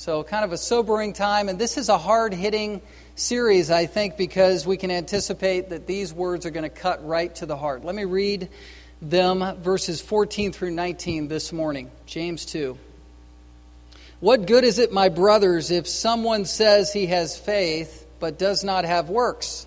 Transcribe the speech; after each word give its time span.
So, 0.00 0.24
kind 0.24 0.46
of 0.46 0.52
a 0.54 0.56
sobering 0.56 1.12
time. 1.12 1.50
And 1.50 1.58
this 1.58 1.76
is 1.76 1.90
a 1.90 1.98
hard 1.98 2.32
hitting 2.32 2.80
series, 3.16 3.70
I 3.70 3.84
think, 3.84 4.16
because 4.16 4.66
we 4.66 4.78
can 4.78 4.90
anticipate 4.90 5.68
that 5.68 5.86
these 5.86 6.10
words 6.10 6.46
are 6.46 6.50
going 6.50 6.62
to 6.62 6.70
cut 6.70 7.06
right 7.06 7.34
to 7.34 7.44
the 7.44 7.54
heart. 7.54 7.84
Let 7.84 7.94
me 7.94 8.06
read 8.06 8.48
them, 9.02 9.56
verses 9.56 10.00
14 10.00 10.52
through 10.52 10.70
19, 10.70 11.28
this 11.28 11.52
morning. 11.52 11.90
James 12.06 12.46
2. 12.46 12.78
What 14.20 14.46
good 14.46 14.64
is 14.64 14.78
it, 14.78 14.90
my 14.90 15.10
brothers, 15.10 15.70
if 15.70 15.86
someone 15.86 16.46
says 16.46 16.94
he 16.94 17.08
has 17.08 17.36
faith 17.36 18.06
but 18.20 18.38
does 18.38 18.64
not 18.64 18.86
have 18.86 19.10
works? 19.10 19.66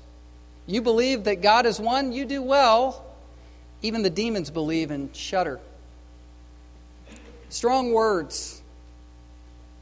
You 0.71 0.81
believe 0.81 1.25
that 1.25 1.41
God 1.41 1.65
is 1.65 1.81
one, 1.81 2.13
you 2.13 2.23
do 2.23 2.41
well. 2.41 3.05
Even 3.81 4.03
the 4.03 4.09
demons 4.09 4.49
believe 4.49 4.89
and 4.89 5.13
shudder. 5.13 5.59
Strong 7.49 7.91
words, 7.91 8.61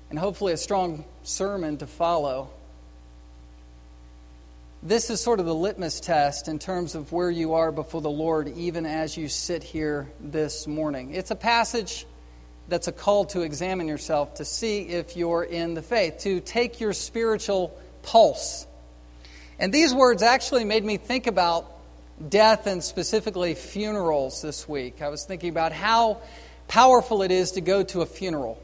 and 0.09 0.17
hopefully 0.17 0.51
a 0.51 0.57
strong 0.57 1.05
sermon 1.21 1.77
to 1.77 1.85
follow. 1.85 2.49
This 4.81 5.11
is 5.11 5.21
sort 5.21 5.39
of 5.39 5.45
the 5.45 5.53
litmus 5.53 5.99
test 5.99 6.47
in 6.47 6.57
terms 6.57 6.95
of 6.95 7.11
where 7.11 7.29
you 7.29 7.53
are 7.53 7.71
before 7.71 8.01
the 8.01 8.09
Lord, 8.09 8.47
even 8.57 8.87
as 8.87 9.15
you 9.15 9.29
sit 9.29 9.61
here 9.61 10.09
this 10.19 10.65
morning. 10.65 11.13
It's 11.13 11.29
a 11.29 11.35
passage 11.35 12.07
that's 12.67 12.87
a 12.87 12.91
call 12.91 13.25
to 13.25 13.41
examine 13.41 13.87
yourself 13.87 14.35
to 14.35 14.45
see 14.45 14.87
if 14.87 15.15
you're 15.15 15.43
in 15.43 15.75
the 15.75 15.83
faith, 15.83 16.21
to 16.21 16.39
take 16.39 16.79
your 16.79 16.93
spiritual 16.93 17.77
pulse. 18.01 18.65
And 19.59 19.73
these 19.73 19.93
words 19.93 20.23
actually 20.23 20.63
made 20.63 20.85
me 20.85 20.95
think 20.95 21.27
about 21.27 21.69
death 22.29 22.65
and 22.65 22.81
specifically 22.81 23.55
funerals 23.55 24.41
this 24.41 24.69
week. 24.69 25.01
I 25.01 25.09
was 25.09 25.25
thinking 25.25 25.49
about 25.49 25.73
how 25.73 26.21
powerful 26.69 27.23
it 27.23 27.31
is 27.31 27.51
to 27.51 27.61
go 27.61 27.83
to 27.83 28.01
a 28.01 28.05
funeral. 28.05 28.57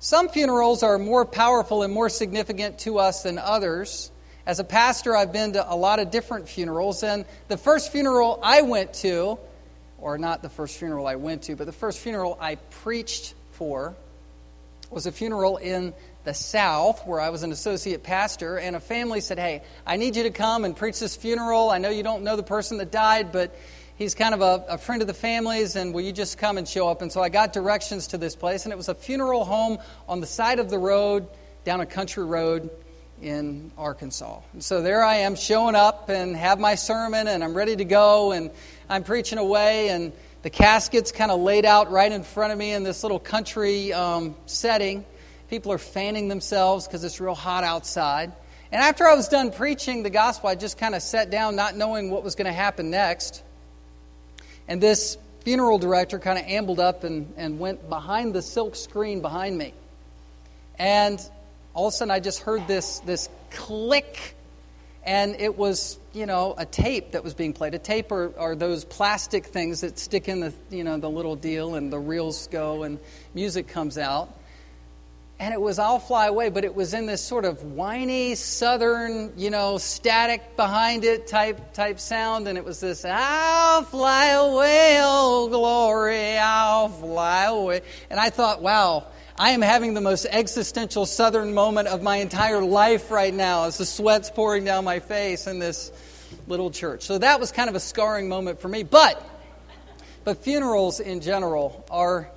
Some 0.00 0.28
funerals 0.28 0.82
are 0.82 0.98
more 0.98 1.24
powerful 1.24 1.82
and 1.82 1.92
more 1.92 2.10
significant 2.10 2.78
to 2.80 2.98
us 2.98 3.22
than 3.22 3.38
others. 3.38 4.10
As 4.46 4.60
a 4.60 4.64
pastor, 4.64 5.16
I've 5.16 5.32
been 5.32 5.54
to 5.54 5.72
a 5.72 5.74
lot 5.74 5.98
of 5.98 6.10
different 6.10 6.48
funerals, 6.48 7.02
and 7.02 7.24
the 7.48 7.56
first 7.56 7.90
funeral 7.90 8.38
I 8.42 8.62
went 8.62 8.94
to, 8.94 9.38
or 9.98 10.18
not 10.18 10.42
the 10.42 10.48
first 10.48 10.78
funeral 10.78 11.06
I 11.06 11.16
went 11.16 11.42
to, 11.44 11.56
but 11.56 11.66
the 11.66 11.72
first 11.72 11.98
funeral 11.98 12.36
I 12.40 12.56
preached 12.56 13.34
for, 13.52 13.96
was 14.90 15.06
a 15.06 15.12
funeral 15.12 15.56
in 15.56 15.94
the 16.24 16.34
South, 16.34 17.06
where 17.06 17.20
I 17.20 17.30
was 17.30 17.42
an 17.42 17.52
associate 17.52 18.02
pastor, 18.02 18.58
and 18.58 18.76
a 18.76 18.80
family 18.80 19.20
said, 19.20 19.38
Hey, 19.38 19.62
I 19.86 19.96
need 19.96 20.16
you 20.16 20.24
to 20.24 20.30
come 20.30 20.64
and 20.64 20.76
preach 20.76 20.98
this 21.00 21.16
funeral. 21.16 21.70
I 21.70 21.78
know 21.78 21.90
you 21.90 22.02
don't 22.02 22.22
know 22.22 22.36
the 22.36 22.42
person 22.42 22.78
that 22.78 22.90
died, 22.90 23.32
but 23.32 23.54
he's 23.96 24.14
kind 24.14 24.34
of 24.34 24.40
a, 24.40 24.64
a, 24.74 24.78
friend 24.78 25.02
of 25.02 25.08
the 25.08 25.14
family's, 25.14 25.76
and 25.76 25.92
will 25.92 26.02
you 26.02 26.12
just 26.12 26.38
come 26.38 26.58
and 26.58 26.66
show 26.66 26.88
up? 26.88 27.02
And 27.02 27.12
so 27.12 27.22
I 27.22 27.28
got 27.28 27.52
directions 27.52 28.08
to 28.08 28.18
this 28.18 28.36
place, 28.36 28.64
and 28.64 28.72
it 28.72 28.76
was 28.76 28.88
a 28.88 28.94
funeral 28.94 29.44
home 29.44 29.78
on 30.08 30.20
the 30.20 30.26
side 30.26 30.58
of 30.58 30.70
the 30.70 30.78
road, 30.78 31.26
down 31.64 31.80
a 31.80 31.86
country 31.86 32.24
road 32.24 32.70
in 33.20 33.72
Arkansas. 33.76 34.40
And 34.52 34.62
so 34.62 34.80
there 34.80 35.02
I 35.02 35.16
am 35.16 35.34
showing 35.34 35.74
up 35.74 36.08
and 36.08 36.36
have 36.36 36.58
my 36.58 36.76
sermon, 36.76 37.26
and 37.26 37.42
I'm 37.42 37.54
ready 37.54 37.76
to 37.76 37.84
go, 37.84 38.32
and 38.32 38.50
I'm 38.88 39.02
preaching 39.02 39.38
away, 39.38 39.88
and 39.88 40.12
the 40.42 40.50
casket's 40.50 41.12
kind 41.12 41.30
of 41.30 41.40
laid 41.40 41.64
out 41.64 41.90
right 41.90 42.10
in 42.10 42.22
front 42.22 42.52
of 42.52 42.58
me 42.58 42.72
in 42.72 42.84
this 42.84 43.02
little 43.02 43.18
country 43.18 43.92
um, 43.92 44.36
setting. 44.46 45.04
People 45.50 45.72
are 45.72 45.78
fanning 45.78 46.28
themselves 46.28 46.86
because 46.86 47.02
it's 47.04 47.20
real 47.20 47.34
hot 47.34 47.64
outside. 47.64 48.32
And 48.70 48.82
after 48.82 49.06
I 49.08 49.14
was 49.14 49.28
done 49.28 49.50
preaching 49.50 50.02
the 50.02 50.10
gospel, 50.10 50.50
I 50.50 50.54
just 50.54 50.78
kind 50.78 50.94
of 50.94 51.02
sat 51.02 51.30
down, 51.30 51.56
not 51.56 51.74
knowing 51.74 52.10
what 52.10 52.22
was 52.22 52.34
going 52.34 52.46
to 52.46 52.52
happen 52.52 52.90
next. 52.90 53.42
And 54.68 54.80
this 54.80 55.16
funeral 55.40 55.78
director 55.78 56.18
kind 56.18 56.38
of 56.38 56.44
ambled 56.44 56.78
up 56.78 57.02
and, 57.02 57.32
and 57.36 57.58
went 57.58 57.88
behind 57.88 58.34
the 58.34 58.42
silk 58.42 58.76
screen 58.76 59.22
behind 59.22 59.56
me. 59.56 59.72
And 60.78 61.18
all 61.72 61.88
of 61.88 61.94
a 61.94 61.96
sudden, 61.96 62.10
I 62.10 62.20
just 62.20 62.40
heard 62.40 62.68
this, 62.68 63.00
this 63.00 63.28
click. 63.50 64.36
And 65.04 65.36
it 65.40 65.56
was, 65.56 65.98
you 66.12 66.26
know, 66.26 66.54
a 66.58 66.66
tape 66.66 67.12
that 67.12 67.24
was 67.24 67.34
being 67.34 67.52
played. 67.52 67.74
A 67.74 67.78
tape 67.78 68.12
are, 68.12 68.36
are 68.38 68.54
those 68.54 68.84
plastic 68.84 69.46
things 69.46 69.80
that 69.80 69.98
stick 69.98 70.28
in 70.28 70.40
the, 70.40 70.52
you 70.70 70.84
know, 70.84 70.98
the 70.98 71.08
little 71.08 71.36
deal, 71.36 71.74
and 71.76 71.92
the 71.92 71.98
reels 71.98 72.48
go, 72.48 72.82
and 72.82 72.98
music 73.34 73.68
comes 73.68 73.96
out 73.96 74.34
and 75.40 75.54
it 75.54 75.60
was 75.60 75.78
I'll 75.78 76.00
Fly 76.00 76.26
Away, 76.26 76.50
but 76.50 76.64
it 76.64 76.74
was 76.74 76.94
in 76.94 77.06
this 77.06 77.22
sort 77.22 77.44
of 77.44 77.62
whiny 77.62 78.34
southern, 78.34 79.32
you 79.36 79.50
know, 79.50 79.78
static 79.78 80.56
behind 80.56 81.04
it 81.04 81.28
type 81.28 81.72
type 81.72 82.00
sound, 82.00 82.48
and 82.48 82.58
it 82.58 82.64
was 82.64 82.80
this 82.80 83.04
I'll 83.04 83.82
fly 83.82 84.26
away, 84.26 84.98
oh 85.00 85.48
glory, 85.48 86.36
I'll 86.36 86.88
fly 86.88 87.44
away. 87.44 87.82
And 88.10 88.18
I 88.18 88.30
thought, 88.30 88.62
wow, 88.62 89.06
I 89.40 89.50
am 89.50 89.62
having 89.62 89.94
the 89.94 90.00
most 90.00 90.26
existential 90.28 91.06
southern 91.06 91.54
moment 91.54 91.86
of 91.86 92.02
my 92.02 92.16
entire 92.16 92.60
life 92.60 93.12
right 93.12 93.32
now 93.32 93.66
as 93.66 93.78
the 93.78 93.86
sweat's 93.86 94.30
pouring 94.30 94.64
down 94.64 94.82
my 94.82 94.98
face 94.98 95.46
in 95.46 95.60
this 95.60 95.92
little 96.48 96.72
church. 96.72 97.02
So 97.02 97.18
that 97.18 97.38
was 97.38 97.52
kind 97.52 97.70
of 97.70 97.76
a 97.76 97.80
scarring 97.80 98.28
moment 98.28 98.60
for 98.60 98.66
me. 98.66 98.82
But 98.82 99.24
but 100.24 100.42
funerals 100.42 100.98
in 100.98 101.20
general 101.20 101.86
are 101.88 102.28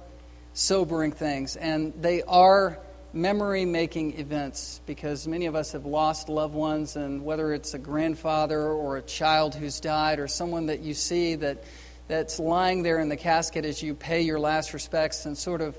sobering 0.53 1.11
things, 1.11 1.55
and 1.55 1.91
they 1.99 2.21
are 2.21 2.77
memory 3.13 3.65
making 3.65 4.19
events 4.19 4.79
because 4.85 5.27
many 5.27 5.47
of 5.47 5.55
us 5.55 5.71
have 5.71 5.87
lost 5.87 6.29
loved 6.29 6.53
ones, 6.53 6.97
and 6.97 7.25
whether 7.25 7.51
it's 7.51 7.73
a 7.73 7.79
grandfather 7.79 8.61
or 8.61 8.97
a 8.97 9.01
child 9.01 9.55
who's 9.55 9.79
died 9.79 10.19
or 10.19 10.27
someone 10.27 10.67
that 10.67 10.81
you 10.81 10.93
see 10.93 11.33
that, 11.33 11.63
that's 12.07 12.37
lying 12.37 12.83
there 12.83 12.99
in 12.99 13.09
the 13.09 13.17
casket 13.17 13.65
as 13.65 13.81
you 13.81 13.95
pay 13.95 14.21
your 14.21 14.39
last 14.39 14.75
respects 14.75 15.25
and 15.25 15.35
sort 15.35 15.61
of 15.61 15.75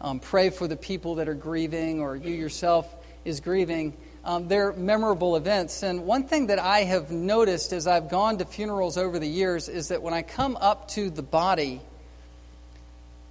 um, 0.00 0.20
pray 0.20 0.50
for 0.50 0.66
the 0.66 0.76
people 0.76 1.16
that 1.16 1.28
are 1.28 1.34
grieving 1.34 2.00
or 2.00 2.16
you 2.16 2.34
yourself 2.34 2.92
is 3.24 3.40
grieving. 3.40 3.96
Um, 4.24 4.48
they're 4.48 4.72
memorable 4.72 5.36
events. 5.36 5.82
And 5.82 6.04
one 6.04 6.24
thing 6.24 6.48
that 6.48 6.58
I 6.58 6.80
have 6.80 7.10
noticed 7.10 7.72
as 7.72 7.86
I've 7.86 8.08
gone 8.10 8.38
to 8.38 8.44
funerals 8.44 8.96
over 8.96 9.18
the 9.18 9.28
years 9.28 9.68
is 9.68 9.88
that 9.88 10.02
when 10.02 10.14
I 10.14 10.22
come 10.22 10.56
up 10.56 10.88
to 10.88 11.10
the 11.10 11.22
body, 11.22 11.80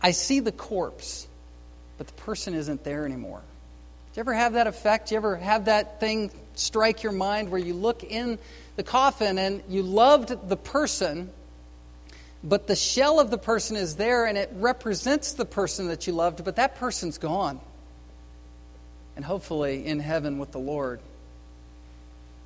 I 0.02 0.12
see 0.12 0.40
the 0.40 0.52
corpse 0.52 1.28
but 2.00 2.08
the 2.08 2.14
person 2.14 2.56
isn't 2.56 2.84
there 2.86 3.06
anymore. 3.06 3.42
Do 4.14 4.20
you 4.20 4.22
ever 4.22 4.34
have 4.34 4.54
that 4.54 4.68
effect? 4.68 5.10
Do 5.10 5.16
you 5.16 5.18
ever 5.18 5.36
have 5.36 5.66
that 5.66 6.00
thing 6.00 6.32
strike 6.56 7.04
your 7.04 7.12
mind 7.12 7.52
where 7.52 7.60
you 7.60 7.74
look 7.74 8.04
in 8.04 8.40
the 8.78 8.84
coffin 8.84 9.38
and 9.38 9.62
you 9.68 9.84
loved 9.84 10.48
the 10.48 10.56
person, 10.56 11.30
but 12.44 12.68
the 12.68 12.76
shell 12.76 13.20
of 13.20 13.30
the 13.30 13.38
person 13.38 13.76
is 13.76 13.96
there 13.96 14.26
and 14.26 14.38
it 14.38 14.50
represents 14.56 15.34
the 15.34 15.46
person 15.46 15.88
that 15.90 16.08
you 16.08 16.14
loved, 16.14 16.44
but 16.44 16.56
that 16.56 16.76
person's 16.76 17.18
gone. 17.18 17.60
And 19.16 19.26
hopefully 19.26 19.86
in 19.86 20.00
heaven 20.00 20.40
with 20.40 20.52
the 20.52 20.60
Lord. 20.60 21.02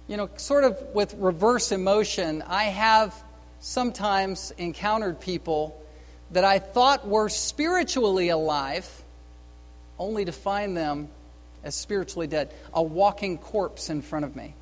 You 0.08 0.18
know, 0.18 0.30
sort 0.38 0.64
of 0.64 0.82
with 0.94 1.14
reverse 1.16 1.72
emotion, 1.72 2.44
I 2.48 2.66
have 2.66 3.16
sometimes 3.60 4.52
encountered 4.58 5.20
people 5.22 5.80
that 6.32 6.44
I 6.44 6.60
thought 6.60 7.08
were 7.08 7.30
spiritually 7.30 8.30
alive 8.30 8.90
only 10.00 10.26
to 10.26 10.32
find 10.32 10.76
them 10.76 11.10
as 11.64 11.76
spiritually 11.76 12.28
dead, 12.28 12.54
a 12.74 12.84
walking 12.84 13.38
corpse 13.38 13.90
in 13.90 14.02
front 14.02 14.26
of 14.26 14.36
me. 14.36 14.56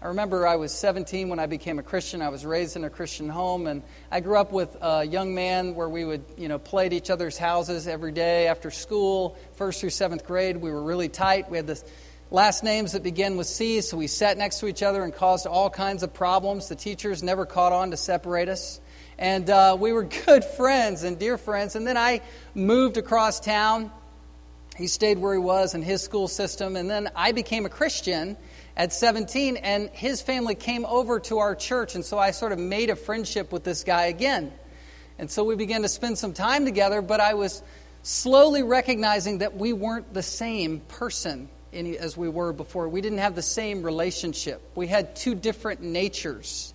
I 0.00 0.06
remember 0.08 0.46
I 0.46 0.54
was 0.54 0.70
17 0.70 1.28
when 1.28 1.40
I 1.40 1.46
became 1.46 1.80
a 1.80 1.82
Christian. 1.82 2.22
I 2.22 2.28
was 2.28 2.46
raised 2.46 2.76
in 2.76 2.84
a 2.84 2.90
Christian 2.90 3.28
home, 3.28 3.66
and 3.66 3.82
I 4.12 4.20
grew 4.20 4.36
up 4.36 4.52
with 4.52 4.76
a 4.80 5.02
young 5.02 5.34
man 5.34 5.74
where 5.74 5.88
we 5.88 6.04
would, 6.04 6.24
you 6.36 6.46
know, 6.46 6.60
play 6.60 6.86
at 6.86 6.92
each 6.92 7.10
other's 7.10 7.36
houses 7.36 7.88
every 7.88 8.12
day 8.12 8.46
after 8.46 8.70
school, 8.70 9.36
first 9.54 9.80
through 9.80 9.90
seventh 9.90 10.24
grade. 10.24 10.56
We 10.56 10.70
were 10.70 10.84
really 10.84 11.08
tight. 11.08 11.50
We 11.50 11.56
had 11.56 11.66
the 11.66 11.82
last 12.30 12.62
names 12.62 12.92
that 12.92 13.02
began 13.02 13.36
with 13.36 13.48
C, 13.48 13.80
so 13.80 13.96
we 13.96 14.06
sat 14.06 14.38
next 14.38 14.60
to 14.60 14.68
each 14.68 14.84
other 14.84 15.02
and 15.02 15.12
caused 15.12 15.48
all 15.48 15.68
kinds 15.68 16.04
of 16.04 16.14
problems. 16.14 16.68
The 16.68 16.76
teachers 16.76 17.24
never 17.24 17.44
caught 17.44 17.72
on 17.72 17.90
to 17.90 17.96
separate 17.96 18.48
us. 18.48 18.80
And 19.18 19.50
uh, 19.50 19.76
we 19.80 19.92
were 19.92 20.04
good 20.26 20.44
friends 20.44 21.02
and 21.02 21.18
dear 21.18 21.36
friends. 21.36 21.74
And 21.74 21.84
then 21.84 21.96
I 21.96 22.20
moved 22.54 22.98
across 22.98 23.40
town 23.40 23.90
he 24.78 24.86
stayed 24.86 25.18
where 25.18 25.34
he 25.34 25.40
was 25.40 25.74
in 25.74 25.82
his 25.82 26.02
school 26.02 26.28
system. 26.28 26.76
And 26.76 26.88
then 26.88 27.10
I 27.16 27.32
became 27.32 27.66
a 27.66 27.68
Christian 27.68 28.36
at 28.78 28.92
17, 28.92 29.56
and 29.56 29.90
his 29.90 30.22
family 30.22 30.54
came 30.54 30.86
over 30.86 31.18
to 31.18 31.38
our 31.38 31.56
church. 31.56 31.96
And 31.96 32.04
so 32.04 32.16
I 32.16 32.30
sort 32.30 32.52
of 32.52 32.60
made 32.60 32.90
a 32.90 32.96
friendship 32.96 33.52
with 33.52 33.64
this 33.64 33.82
guy 33.82 34.04
again. 34.04 34.52
And 35.18 35.28
so 35.28 35.42
we 35.42 35.56
began 35.56 35.82
to 35.82 35.88
spend 35.88 36.16
some 36.16 36.32
time 36.32 36.64
together, 36.64 37.02
but 37.02 37.18
I 37.20 37.34
was 37.34 37.60
slowly 38.04 38.62
recognizing 38.62 39.38
that 39.38 39.56
we 39.56 39.72
weren't 39.72 40.14
the 40.14 40.22
same 40.22 40.78
person 40.80 41.48
as 41.72 42.16
we 42.16 42.28
were 42.28 42.52
before. 42.52 42.88
We 42.88 43.00
didn't 43.00 43.18
have 43.18 43.34
the 43.34 43.42
same 43.42 43.82
relationship. 43.82 44.62
We 44.76 44.86
had 44.86 45.16
two 45.16 45.34
different 45.34 45.82
natures. 45.82 46.72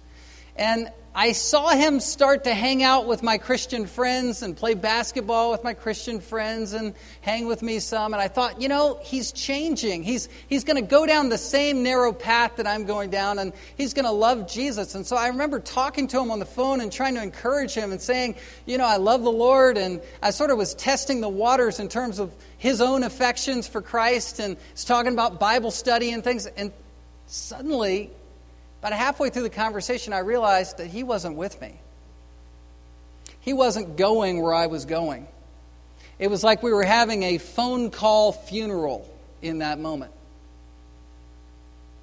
And 0.57 0.91
I 1.15 1.33
saw 1.33 1.69
him 1.69 1.99
start 1.99 2.45
to 2.45 2.55
hang 2.55 2.81
out 2.81 3.05
with 3.05 3.21
my 3.21 3.37
Christian 3.37 3.85
friends 3.85 4.41
and 4.41 4.57
play 4.57 4.73
basketball 4.73 5.51
with 5.51 5.63
my 5.63 5.75
Christian 5.75 6.19
friends 6.19 6.73
and 6.73 6.95
hang 7.21 7.45
with 7.45 7.61
me 7.61 7.77
some. 7.77 8.13
And 8.13 8.21
I 8.21 8.27
thought, 8.27 8.59
you 8.59 8.67
know, 8.67 8.99
he's 9.03 9.31
changing. 9.31 10.01
He's, 10.01 10.27
he's 10.47 10.63
going 10.63 10.77
to 10.77 10.89
go 10.89 11.05
down 11.05 11.29
the 11.29 11.37
same 11.37 11.83
narrow 11.83 12.13
path 12.13 12.55
that 12.55 12.65
I'm 12.65 12.85
going 12.85 13.11
down, 13.11 13.37
and 13.37 13.53
he's 13.77 13.93
going 13.93 14.05
to 14.05 14.11
love 14.11 14.49
Jesus. 14.49 14.95
And 14.95 15.05
so 15.05 15.15
I 15.15 15.27
remember 15.27 15.59
talking 15.59 16.07
to 16.07 16.19
him 16.19 16.31
on 16.31 16.39
the 16.39 16.47
phone 16.47 16.81
and 16.81 16.91
trying 16.91 17.13
to 17.13 17.21
encourage 17.21 17.75
him 17.75 17.91
and 17.91 18.01
saying, 18.01 18.35
you 18.65 18.79
know, 18.79 18.85
I 18.85 18.97
love 18.97 19.21
the 19.21 19.31
Lord. 19.31 19.77
And 19.77 20.01
I 20.23 20.31
sort 20.31 20.49
of 20.49 20.57
was 20.57 20.73
testing 20.73 21.21
the 21.21 21.29
waters 21.29 21.79
in 21.79 21.89
terms 21.89 22.17
of 22.17 22.33
his 22.57 22.81
own 22.81 23.03
affections 23.03 23.67
for 23.67 23.83
Christ 23.83 24.39
and 24.39 24.57
was 24.71 24.83
talking 24.83 25.13
about 25.13 25.39
Bible 25.39 25.69
study 25.69 26.11
and 26.11 26.23
things. 26.23 26.47
And 26.47 26.71
suddenly, 27.27 28.09
about 28.83 28.91
halfway 28.91 29.29
through 29.29 29.43
the 29.43 29.49
conversation, 29.49 30.11
I 30.11 30.19
realized 30.19 30.79
that 30.79 30.87
he 30.87 31.03
wasn't 31.03 31.37
with 31.37 31.61
me. 31.61 31.79
He 33.39 33.53
wasn't 33.53 33.95
going 33.95 34.41
where 34.41 34.53
I 34.53 34.67
was 34.67 34.83
going. 34.83 35.25
It 36.19 36.29
was 36.29 36.43
like 36.43 36.61
we 36.61 36.73
were 36.73 36.83
having 36.83 37.23
a 37.23 37.37
phone 37.37 37.91
call 37.91 38.33
funeral 38.33 39.09
in 39.41 39.59
that 39.59 39.79
moment. 39.79 40.11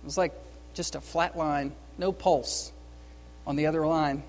It 0.03 0.07
was 0.07 0.17
like 0.17 0.33
just 0.73 0.95
a 0.95 1.03
flat 1.03 1.37
line, 1.37 1.75
no 1.99 2.13
pulse 2.13 2.73
on 3.47 3.57
the 3.57 3.67
other 3.67 3.87
line. 3.87 4.23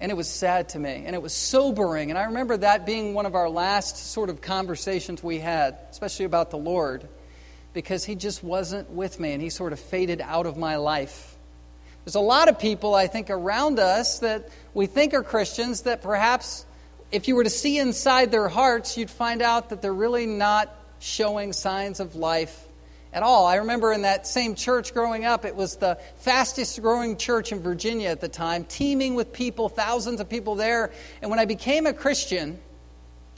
And 0.00 0.10
it 0.10 0.14
was 0.14 0.30
sad 0.30 0.70
to 0.70 0.78
me, 0.78 1.02
and 1.04 1.14
it 1.14 1.20
was 1.20 1.34
sobering. 1.34 2.08
And 2.08 2.18
I 2.18 2.24
remember 2.24 2.56
that 2.56 2.86
being 2.86 3.12
one 3.12 3.26
of 3.26 3.34
our 3.34 3.50
last 3.50 3.98
sort 3.98 4.30
of 4.30 4.40
conversations 4.40 5.22
we 5.22 5.40
had, 5.40 5.76
especially 5.90 6.24
about 6.24 6.50
the 6.50 6.58
Lord, 6.58 7.06
because 7.74 8.02
he 8.02 8.14
just 8.14 8.42
wasn't 8.42 8.88
with 8.88 9.20
me 9.20 9.32
and 9.32 9.42
he 9.42 9.50
sort 9.50 9.74
of 9.74 9.78
faded 9.78 10.22
out 10.22 10.46
of 10.46 10.56
my 10.56 10.76
life. 10.76 11.35
There's 12.06 12.14
a 12.14 12.20
lot 12.20 12.48
of 12.48 12.60
people, 12.60 12.94
I 12.94 13.08
think, 13.08 13.30
around 13.30 13.80
us 13.80 14.20
that 14.20 14.48
we 14.74 14.86
think 14.86 15.12
are 15.12 15.24
Christians 15.24 15.82
that 15.82 16.02
perhaps 16.02 16.64
if 17.10 17.26
you 17.26 17.34
were 17.34 17.42
to 17.42 17.50
see 17.50 17.78
inside 17.78 18.30
their 18.30 18.46
hearts, 18.46 18.96
you'd 18.96 19.10
find 19.10 19.42
out 19.42 19.70
that 19.70 19.82
they're 19.82 19.92
really 19.92 20.24
not 20.24 20.72
showing 21.00 21.52
signs 21.52 21.98
of 21.98 22.14
life 22.14 22.64
at 23.12 23.24
all. 23.24 23.44
I 23.44 23.56
remember 23.56 23.92
in 23.92 24.02
that 24.02 24.24
same 24.24 24.54
church 24.54 24.94
growing 24.94 25.24
up, 25.24 25.44
it 25.44 25.56
was 25.56 25.78
the 25.78 25.98
fastest 26.18 26.80
growing 26.80 27.16
church 27.16 27.50
in 27.50 27.58
Virginia 27.58 28.10
at 28.10 28.20
the 28.20 28.28
time, 28.28 28.62
teeming 28.62 29.16
with 29.16 29.32
people, 29.32 29.68
thousands 29.68 30.20
of 30.20 30.28
people 30.28 30.54
there. 30.54 30.92
And 31.22 31.28
when 31.28 31.40
I 31.40 31.44
became 31.44 31.86
a 31.86 31.92
Christian, 31.92 32.60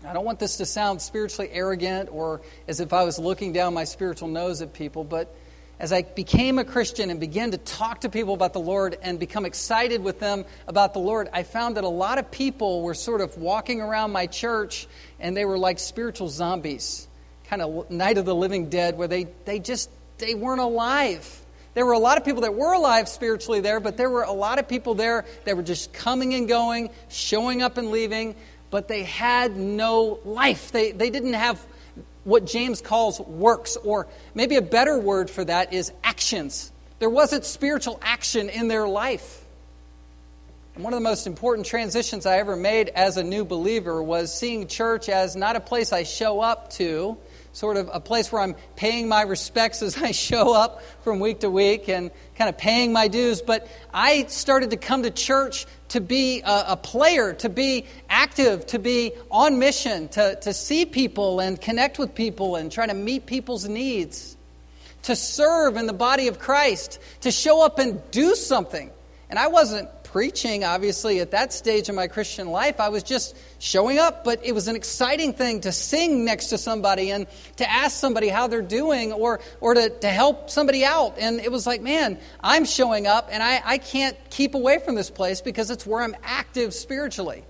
I 0.06 0.12
don't 0.12 0.26
want 0.26 0.41
this 0.41 0.59
to 0.59 0.67
sound 0.67 1.00
spiritually 1.00 1.49
arrogant 1.50 2.11
or 2.12 2.43
as 2.69 2.81
if 2.81 2.93
I 2.93 3.05
was 3.05 3.19
looking 3.19 3.55
down 3.55 3.73
my 3.73 3.85
spiritual 3.85 4.29
nose 4.29 4.61
at 4.61 4.75
people, 4.75 5.05
but 5.05 5.35
as 5.80 5.92
I 5.92 6.02
became 6.02 6.58
a 6.58 6.64
Christian 6.64 7.10
and 7.10 7.20
began 7.20 7.52
to 7.52 7.58
talk 7.58 8.00
to 8.00 8.08
people 8.08 8.34
about 8.34 8.52
the 8.52 8.60
Lord 8.60 8.98
and 9.00 9.19
become 9.19 9.44
excited 9.44 10.02
with 10.02 10.19
them 10.19 10.44
about 10.66 10.92
the 10.92 10.98
Lord, 10.98 11.28
I 11.32 11.44
found 11.44 11.76
that 11.76 11.84
a 11.84 11.88
lot 11.88 12.19
of 12.19 12.30
people 12.30 12.82
were 12.82 12.94
sort 12.94 13.20
of 13.20 13.36
walking 13.38 13.80
around 13.80 14.10
my 14.10 14.26
church 14.26 14.88
and 15.20 15.36
they 15.36 15.44
were 15.44 15.58
like 15.58 15.78
spiritual 15.78 16.28
zombies, 16.28 17.06
kind 17.44 17.62
of 17.62 17.90
night 17.90 18.19
of 18.19 18.25
the 18.25 18.34
living 18.34 18.69
dead, 18.69 18.98
where 18.98 19.08
they, 19.08 19.28
they 19.44 19.60
just 19.60 19.90
they 20.19 20.34
weren't 20.34 20.60
alive. 20.60 21.44
There 21.75 21.86
were 21.86 21.92
a 21.92 21.98
lot 21.98 22.19
of 22.19 22.25
people 22.25 22.42
that 22.42 22.54
were 22.54 22.72
alive 22.72 23.08
spiritually 23.08 23.60
there, 23.60 23.78
but 23.78 23.96
there 23.96 24.10
were 24.10 24.22
a 24.22 24.32
lot 24.32 24.58
of 24.58 24.66
people 24.66 24.94
there 24.94 25.25
that 25.44 25.56
were 25.56 25.62
just 25.62 25.92
coming 25.92 26.34
and 26.34 26.48
going, 26.48 26.90
showing 27.08 27.62
up 27.62 27.78
and 27.78 27.92
leaving, 27.92 28.34
but 28.70 28.88
they 28.88 29.04
had 29.04 29.56
no 29.56 30.19
life. 30.25 30.72
They, 30.72 30.90
they 30.90 31.10
didn't 31.10 31.34
have 31.34 31.64
what 32.28 32.44
James 32.44 32.82
calls 32.82 33.19
works, 33.20 33.76
or 33.76 34.06
maybe 34.34 34.56
a 34.56 34.62
better 34.62 34.98
word 34.98 35.30
for 35.30 35.44
that 35.44 35.72
is 35.72 35.90
actions. 36.04 36.70
There 36.98 37.08
wasn't 37.08 37.44
spiritual 37.44 37.98
action 38.02 38.50
in 38.50 38.69
their 38.69 38.86
life. 38.86 39.44
And 40.75 40.84
one 40.84 40.92
of 40.92 40.98
the 40.98 41.04
most 41.04 41.26
important 41.26 41.66
transitions 41.66 42.26
I 42.26 42.36
ever 42.36 42.54
made 42.54 42.90
as 42.90 43.16
a 43.16 43.22
new 43.25 43.46
believer 43.46 44.02
was 44.02 44.32
seeing 44.32 44.66
church 44.66 45.08
as 45.08 45.36
not 45.36 45.56
a 45.56 45.60
place 45.60 45.92
I 45.92 46.02
show 46.02 46.40
up 46.40 46.70
to, 46.75 47.16
sort 47.58 47.76
of 47.76 47.90
a 47.93 47.99
place 47.99 48.31
where 48.31 48.40
I'm 48.40 48.55
paying 48.76 49.08
my 49.08 49.22
respects 49.22 49.82
as 49.82 50.00
I 50.00 50.12
show 50.12 50.55
up 50.55 50.81
from 51.02 51.19
week 51.19 51.40
to 51.40 51.50
week 51.50 51.88
and 51.88 52.12
kind 52.37 52.49
of 52.49 52.56
paying 52.56 52.93
my 52.93 53.08
dues. 53.08 53.43
But 53.43 53.66
I 53.93 54.26
started 54.26 54.70
to 54.70 54.76
come 54.76 55.02
to 55.02 55.10
church 55.10 55.66
to 55.88 56.00
be 56.00 56.40
a, 56.43 56.64
a, 56.69 56.76
player, 56.76 57.32
to 57.34 57.49
be 57.49 57.87
active, 58.08 58.64
to 58.69 58.78
be 58.78 59.10
on 59.28 59.58
mission, 59.58 60.06
to, 60.10 60.38
to 60.43 60.55
see 60.55 60.87
people 60.87 61.40
and 61.40 61.60
connect 61.60 61.99
with 61.99 62.14
people 62.14 62.55
and 62.55 62.70
try 62.70 62.87
to 62.87 62.94
meet 62.94 63.26
people's 63.26 63.69
needs, 63.69 64.37
to 65.02 65.16
serve 65.16 65.76
in 65.76 65.87
the 65.87 65.93
body 65.93 66.28
of 66.28 66.38
Christ, 66.38 67.00
to 67.22 67.32
show 67.32 67.64
up 67.64 67.81
and 67.81 68.08
do 68.12 68.37
something. 68.37 68.88
And 69.31 69.38
I 69.38 69.49
wasn't 69.49 69.88
preaching, 70.12 70.64
obviously, 70.64 71.20
at 71.20 71.32
that 71.32 71.52
stage 71.52 71.88
of 71.88 71.94
my 71.94 72.06
Christian 72.06 72.49
life. 72.49 72.81
I 72.81 72.88
was 72.88 73.02
just 73.02 73.37
showing 73.58 73.99
up, 73.99 74.25
but 74.25 74.44
it 74.44 74.52
was 74.55 74.66
an 74.66 74.75
exciting 74.75 75.34
thing 75.34 75.60
to 75.62 75.72
sing 75.72 76.25
next 76.25 76.46
to 76.46 76.58
somebody 76.58 77.10
and 77.10 77.26
to 77.56 77.70
ask 77.70 77.96
somebody 77.96 78.28
how 78.28 78.46
they're 78.46 78.62
doing 78.62 79.12
or, 79.12 79.40
or 79.60 79.75
to, 79.75 79.90
to 79.90 80.08
help 80.08 80.49
somebody 80.49 80.84
out. 80.84 81.19
And 81.19 81.40
it 81.40 81.52
was 81.52 81.66
like, 81.66 81.82
man, 81.82 82.19
I'm 82.43 82.64
showing 82.64 83.06
up 83.06 83.28
and 83.31 83.43
I, 83.43 83.60
I 83.64 83.78
can't 83.78 84.16
keep 84.31 84.55
away 84.55 84.78
from 84.78 84.94
this 84.94 85.10
place 85.10 85.43
because 85.43 85.70
it's 85.70 85.87
where 85.87 86.02
I'm 86.02 86.16
active 86.22 86.72
spiritually. 86.72 87.44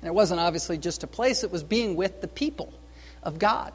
And 0.00 0.08
it 0.08 0.14
wasn't 0.14 0.40
obviously 0.40 0.78
just 0.78 1.02
a 1.02 1.06
place, 1.08 1.42
it 1.42 1.50
was 1.50 1.64
being 1.64 1.96
with 1.96 2.20
the 2.20 2.28
people 2.28 2.72
of 3.22 3.38
God. 3.38 3.72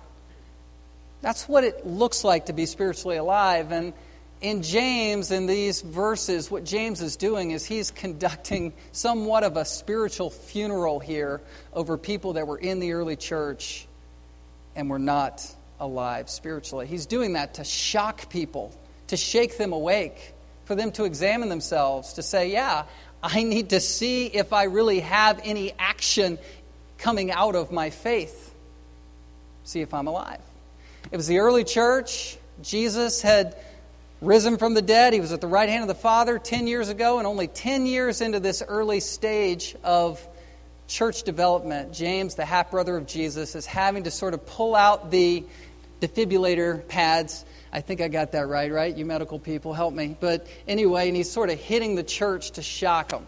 That's 1.21 1.49
what 1.49 1.63
it 1.63 1.85
looks 1.85 2.23
like 2.23 2.45
to 2.45 2.53
be 2.53 2.65
spiritually 2.65 3.17
alive. 3.17 3.71
And 3.71 3.93
in 4.41 4.61
James, 4.61 5.31
in 5.31 5.47
these 5.47 5.81
verses, 5.81 6.51
what 6.51 6.63
James 6.63 7.01
is 7.01 7.15
doing 7.15 7.51
is 7.51 7.65
he's 7.65 7.89
conducting 7.91 8.73
somewhat 8.91 9.43
of 9.43 9.57
a 9.57 9.65
spiritual 9.65 10.29
funeral 10.29 10.99
here 10.99 11.41
over 11.73 11.97
people 11.97 12.33
that 12.33 12.47
were 12.47 12.57
in 12.57 12.79
the 12.79 12.93
early 12.93 13.15
church 13.15 13.87
and 14.75 14.89
were 14.89 14.99
not 14.99 15.45
alive 15.79 16.29
spiritually. 16.29 16.85
He's 16.85 17.07
doing 17.07 17.33
that 17.33 17.55
to 17.55 17.63
shock 17.63 18.29
people, 18.29 18.75
to 19.07 19.17
shake 19.17 19.57
them 19.57 19.73
awake, 19.73 20.33
for 20.65 20.75
them 20.75 20.91
to 20.93 21.05
examine 21.05 21.49
themselves, 21.49 22.13
to 22.13 22.21
say, 22.21 22.51
yeah, 22.51 22.83
I 23.23 23.43
need 23.43 23.71
to 23.71 23.79
see 23.79 24.27
if 24.27 24.53
I 24.53 24.65
really 24.65 24.99
have 24.99 25.41
any 25.43 25.73
action 25.79 26.37
coming 26.99 27.31
out 27.31 27.55
of 27.55 27.71
my 27.71 27.89
faith. 27.89 28.53
See 29.63 29.81
if 29.81 29.93
I'm 29.93 30.07
alive. 30.07 30.41
It 31.11 31.17
was 31.17 31.27
the 31.27 31.39
early 31.39 31.63
church. 31.63 32.37
Jesus 32.61 33.21
had 33.21 33.55
risen 34.21 34.57
from 34.57 34.73
the 34.73 34.81
dead. 34.81 35.13
He 35.13 35.19
was 35.19 35.31
at 35.31 35.41
the 35.41 35.47
right 35.47 35.69
hand 35.69 35.83
of 35.83 35.87
the 35.87 35.95
Father 35.95 36.39
10 36.39 36.67
years 36.67 36.89
ago, 36.89 37.17
and 37.17 37.27
only 37.27 37.47
10 37.47 37.85
years 37.85 38.21
into 38.21 38.39
this 38.39 38.63
early 38.67 38.99
stage 38.99 39.75
of 39.83 40.25
church 40.87 41.23
development, 41.23 41.93
James, 41.93 42.35
the 42.35 42.45
half 42.45 42.71
brother 42.71 42.97
of 42.97 43.05
Jesus, 43.05 43.55
is 43.55 43.65
having 43.65 44.03
to 44.03 44.11
sort 44.11 44.33
of 44.33 44.45
pull 44.45 44.75
out 44.75 45.11
the 45.11 45.43
defibrillator 46.01 46.87
pads. 46.87 47.45
I 47.71 47.81
think 47.81 48.01
I 48.01 48.07
got 48.07 48.31
that 48.31 48.47
right, 48.47 48.71
right? 48.71 48.95
You 48.95 49.05
medical 49.05 49.39
people, 49.39 49.73
help 49.73 49.93
me. 49.93 50.15
But 50.19 50.47
anyway, 50.67 51.07
and 51.07 51.17
he's 51.17 51.29
sort 51.29 51.49
of 51.49 51.59
hitting 51.59 51.95
the 51.95 52.03
church 52.03 52.51
to 52.51 52.61
shock 52.61 53.09
them. 53.09 53.27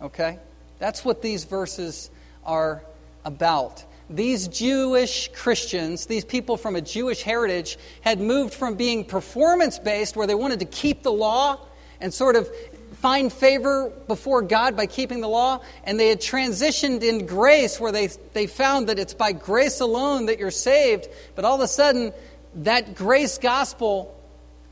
Okay? 0.00 0.38
That's 0.78 1.04
what 1.04 1.20
these 1.20 1.44
verses 1.44 2.10
are 2.44 2.82
about 3.24 3.84
these 4.10 4.48
Jewish 4.48 5.30
Christians, 5.32 6.06
these 6.06 6.24
people 6.24 6.56
from 6.56 6.74
a 6.74 6.80
Jewish 6.80 7.22
heritage, 7.22 7.78
had 8.00 8.20
moved 8.20 8.52
from 8.52 8.74
being 8.74 9.04
performance 9.04 9.78
based, 9.78 10.16
where 10.16 10.26
they 10.26 10.34
wanted 10.34 10.58
to 10.58 10.66
keep 10.66 11.02
the 11.02 11.12
law 11.12 11.58
and 12.00 12.12
sort 12.12 12.34
of 12.34 12.50
find 12.94 13.32
favor 13.32 13.90
before 14.08 14.42
God 14.42 14.76
by 14.76 14.86
keeping 14.86 15.20
the 15.20 15.28
law, 15.28 15.60
and 15.84 15.98
they 15.98 16.08
had 16.08 16.20
transitioned 16.20 17.02
in 17.02 17.24
grace, 17.24 17.78
where 17.78 17.92
they, 17.92 18.08
they 18.32 18.46
found 18.46 18.88
that 18.88 18.98
it's 18.98 19.14
by 19.14 19.32
grace 19.32 19.80
alone 19.80 20.26
that 20.26 20.38
you're 20.38 20.50
saved. 20.50 21.08
But 21.36 21.44
all 21.44 21.54
of 21.54 21.60
a 21.60 21.68
sudden, 21.68 22.12
that 22.56 22.96
grace 22.96 23.38
gospel 23.38 24.14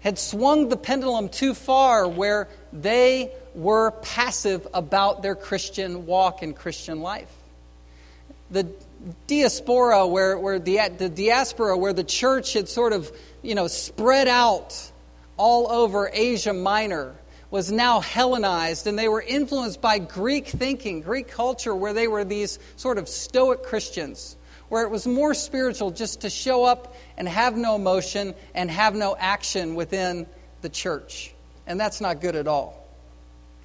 had 0.00 0.18
swung 0.18 0.68
the 0.68 0.76
pendulum 0.76 1.28
too 1.28 1.54
far, 1.54 2.08
where 2.08 2.48
they 2.72 3.30
were 3.54 3.92
passive 4.02 4.66
about 4.74 5.22
their 5.22 5.34
Christian 5.34 6.06
walk 6.06 6.42
and 6.42 6.54
Christian 6.54 7.00
life. 7.00 7.30
The 8.50 8.66
diaspora, 9.26 10.06
where, 10.06 10.38
where 10.38 10.58
the, 10.58 10.80
the 10.96 11.08
diaspora, 11.08 11.76
where 11.76 11.92
the 11.92 12.04
church 12.04 12.52
had 12.52 12.68
sort 12.68 12.92
of, 12.92 13.10
you 13.42 13.54
know, 13.54 13.66
spread 13.66 14.28
out 14.28 14.90
all 15.36 15.70
over 15.70 16.10
Asia 16.12 16.52
Minor, 16.52 17.14
was 17.50 17.72
now 17.72 18.00
Hellenized, 18.00 18.86
and 18.86 18.98
they 18.98 19.08
were 19.08 19.22
influenced 19.22 19.80
by 19.80 19.98
Greek 19.98 20.46
thinking, 20.46 21.00
Greek 21.00 21.28
culture, 21.28 21.74
where 21.74 21.92
they 21.92 22.06
were 22.06 22.24
these 22.24 22.58
sort 22.76 22.98
of 22.98 23.08
stoic 23.08 23.62
Christians, 23.62 24.36
where 24.68 24.82
it 24.82 24.90
was 24.90 25.06
more 25.06 25.32
spiritual 25.32 25.90
just 25.90 26.22
to 26.22 26.30
show 26.30 26.64
up 26.64 26.94
and 27.16 27.26
have 27.26 27.56
no 27.56 27.74
emotion 27.74 28.34
and 28.54 28.70
have 28.70 28.94
no 28.94 29.16
action 29.18 29.76
within 29.76 30.26
the 30.60 30.68
church. 30.68 31.32
And 31.66 31.80
that's 31.80 32.00
not 32.00 32.20
good 32.20 32.36
at 32.36 32.46
all. 32.46 32.86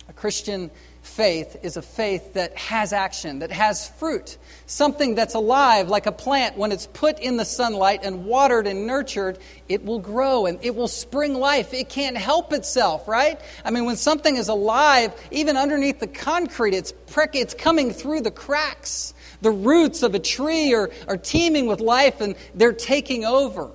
A 0.07 0.13
Christian 0.13 0.71
faith 1.03 1.57
is 1.63 1.77
a 1.77 1.81
faith 1.81 2.33
that 2.33 2.57
has 2.57 2.93
action, 2.93 3.39
that 3.39 3.51
has 3.51 3.87
fruit. 3.87 4.37
Something 4.65 5.15
that's 5.15 5.35
alive, 5.35 5.89
like 5.89 6.05
a 6.05 6.11
plant. 6.11 6.57
When 6.57 6.71
it's 6.71 6.87
put 6.87 7.19
in 7.19 7.37
the 7.37 7.45
sunlight 7.45 7.99
and 8.03 8.25
watered 8.25 8.65
and 8.65 8.87
nurtured, 8.87 9.37
it 9.67 9.83
will 9.83 9.99
grow 9.99 10.45
and 10.45 10.57
it 10.63 10.75
will 10.75 10.87
spring 10.87 11.35
life. 11.35 11.73
It 11.73 11.89
can't 11.89 12.17
help 12.17 12.53
itself, 12.53 13.07
right? 13.07 13.39
I 13.65 13.71
mean, 13.71 13.85
when 13.85 13.97
something 13.97 14.37
is 14.37 14.47
alive, 14.47 15.13
even 15.29 15.57
underneath 15.57 15.99
the 15.99 16.07
concrete, 16.07 16.73
it's, 16.73 16.93
prick, 17.07 17.35
it's 17.35 17.53
coming 17.53 17.91
through 17.91 18.21
the 18.21 18.31
cracks. 18.31 19.13
The 19.41 19.51
roots 19.51 20.03
of 20.03 20.15
a 20.15 20.19
tree 20.19 20.73
are, 20.73 20.89
are 21.07 21.17
teeming 21.17 21.67
with 21.67 21.81
life 21.81 22.21
and 22.21 22.35
they're 22.55 22.73
taking 22.73 23.25
over. 23.25 23.71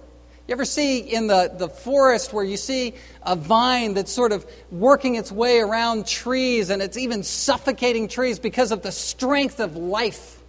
You 0.49 0.53
ever 0.53 0.65
see 0.65 1.01
in 1.01 1.27
the, 1.27 1.53
the 1.55 1.69
forest 1.69 2.33
where 2.33 2.43
you 2.43 2.57
see 2.57 2.95
a 3.23 3.37
vine 3.37 3.93
that's 3.93 4.11
sort 4.11 4.33
of 4.33 4.47
working 4.71 5.17
its 5.17 5.31
way 5.31 5.61
around 5.61 6.07
trees 6.07 6.71
and 6.71 6.81
it's 6.81 6.97
even 6.97 7.23
suffocating 7.23 8.09
trees 8.09 8.39
because 8.39 8.73
of 8.73 8.81
the 8.81 8.91
strength 8.91 9.61
of 9.61 9.77
life? 9.77 10.43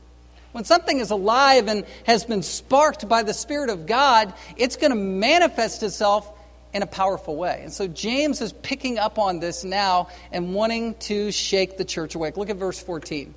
When 0.53 0.63
something 0.63 0.99
is 0.99 1.11
alive 1.11 1.67
and 1.67 1.85
has 2.05 2.23
been 2.23 2.43
sparked 2.43 3.09
by 3.09 3.23
the 3.23 3.33
Spirit 3.33 3.69
of 3.69 3.87
God, 3.87 4.33
it's 4.55 4.77
going 4.77 4.91
to 4.91 4.95
manifest 4.95 5.83
itself 5.83 6.31
in 6.73 6.81
a 6.81 6.87
powerful 6.87 7.35
way. 7.35 7.59
And 7.61 7.73
so 7.73 7.85
James 7.85 8.39
is 8.39 8.53
picking 8.53 8.97
up 8.99 9.19
on 9.19 9.41
this 9.41 9.65
now 9.65 10.07
and 10.31 10.53
wanting 10.53 10.95
to 10.95 11.29
shake 11.33 11.77
the 11.77 11.83
church 11.83 12.15
awake. 12.15 12.37
Look 12.37 12.49
at 12.49 12.55
verse 12.55 12.79
14. 12.79 13.35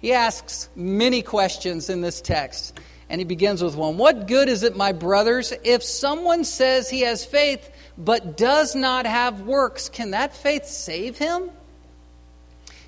He 0.00 0.14
asks 0.14 0.70
many 0.74 1.20
questions 1.20 1.90
in 1.90 2.00
this 2.00 2.22
text. 2.22 2.80
And 3.12 3.20
he 3.20 3.26
begins 3.26 3.62
with 3.62 3.76
one 3.76 3.98
What 3.98 4.26
good 4.26 4.48
is 4.48 4.62
it, 4.62 4.74
my 4.74 4.92
brothers, 4.92 5.52
if 5.64 5.82
someone 5.82 6.44
says 6.44 6.88
he 6.88 7.02
has 7.02 7.26
faith 7.26 7.70
but 7.98 8.38
does 8.38 8.74
not 8.74 9.04
have 9.04 9.42
works? 9.42 9.90
Can 9.90 10.12
that 10.12 10.34
faith 10.34 10.64
save 10.64 11.18
him? 11.18 11.50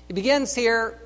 He 0.07 0.15
begins 0.15 0.55
here 0.55 0.99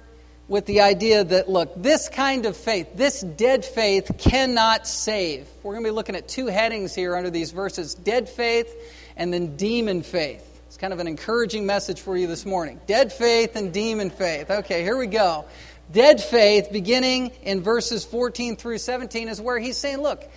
with 0.47 0.65
the 0.65 0.81
idea 0.81 1.25
that, 1.25 1.49
look, 1.49 1.73
this 1.75 2.07
kind 2.07 2.45
of 2.45 2.55
faith, 2.55 2.87
this 2.95 3.19
dead 3.19 3.65
faith, 3.65 4.09
cannot 4.17 4.87
save. 4.87 5.47
We're 5.63 5.73
going 5.73 5.83
to 5.83 5.89
be 5.89 5.95
looking 5.95 6.15
at 6.15 6.29
two 6.29 6.47
headings 6.47 6.95
here 6.95 7.13
under 7.17 7.29
these 7.29 7.51
verses 7.51 7.95
dead 7.95 8.29
faith 8.29 8.73
and 9.17 9.33
then 9.33 9.57
demon 9.57 10.01
faith. 10.01 10.45
It's 10.67 10.77
kind 10.77 10.93
of 10.93 10.99
an 10.99 11.07
encouraging 11.07 11.65
message 11.65 11.99
for 11.99 12.15
you 12.15 12.27
this 12.27 12.45
morning. 12.45 12.79
Dead 12.87 13.11
faith 13.11 13.57
and 13.57 13.73
demon 13.73 14.11
faith. 14.11 14.49
Okay, 14.49 14.81
here 14.81 14.95
we 14.95 15.07
go. 15.07 15.43
Dead 15.91 16.21
faith, 16.21 16.69
beginning 16.71 17.31
in 17.41 17.61
verses 17.61 18.05
14 18.05 18.55
through 18.55 18.77
17, 18.77 19.27
is 19.27 19.41
where 19.41 19.57
he's 19.57 19.77
saying, 19.77 19.97
Look, 19.97 20.29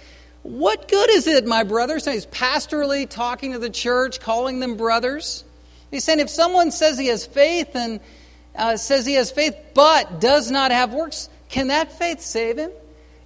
what 0.43 0.89
good 0.89 1.11
is 1.11 1.27
it, 1.27 1.47
my 1.47 1.63
brothers? 1.63 2.05
he's 2.05 2.27
pastorally 2.27 3.09
talking 3.09 3.53
to 3.53 3.59
the 3.59 3.71
church, 3.71 4.21
calling 4.21 4.61
them 4.61 4.77
brothers. 4.77 5.45
He's 5.91 6.05
saying, 6.05 6.21
if 6.21 6.31
someone 6.31 6.71
says 6.71 6.99
he 6.99 7.09
has 7.09 7.27
faith 7.27 7.77
and 7.77 8.01
uh, 8.57 8.77
says 8.77 9.07
he 9.07 9.15
has 9.15 9.31
faith 9.31 9.55
but 9.75 10.21
does 10.21 10.51
not 10.51 10.71
have 10.73 10.93
works, 10.95 11.29
can 11.49 11.69
that 11.69 11.99
faith 11.99 12.21
save 12.21 12.57
him? 12.57 12.73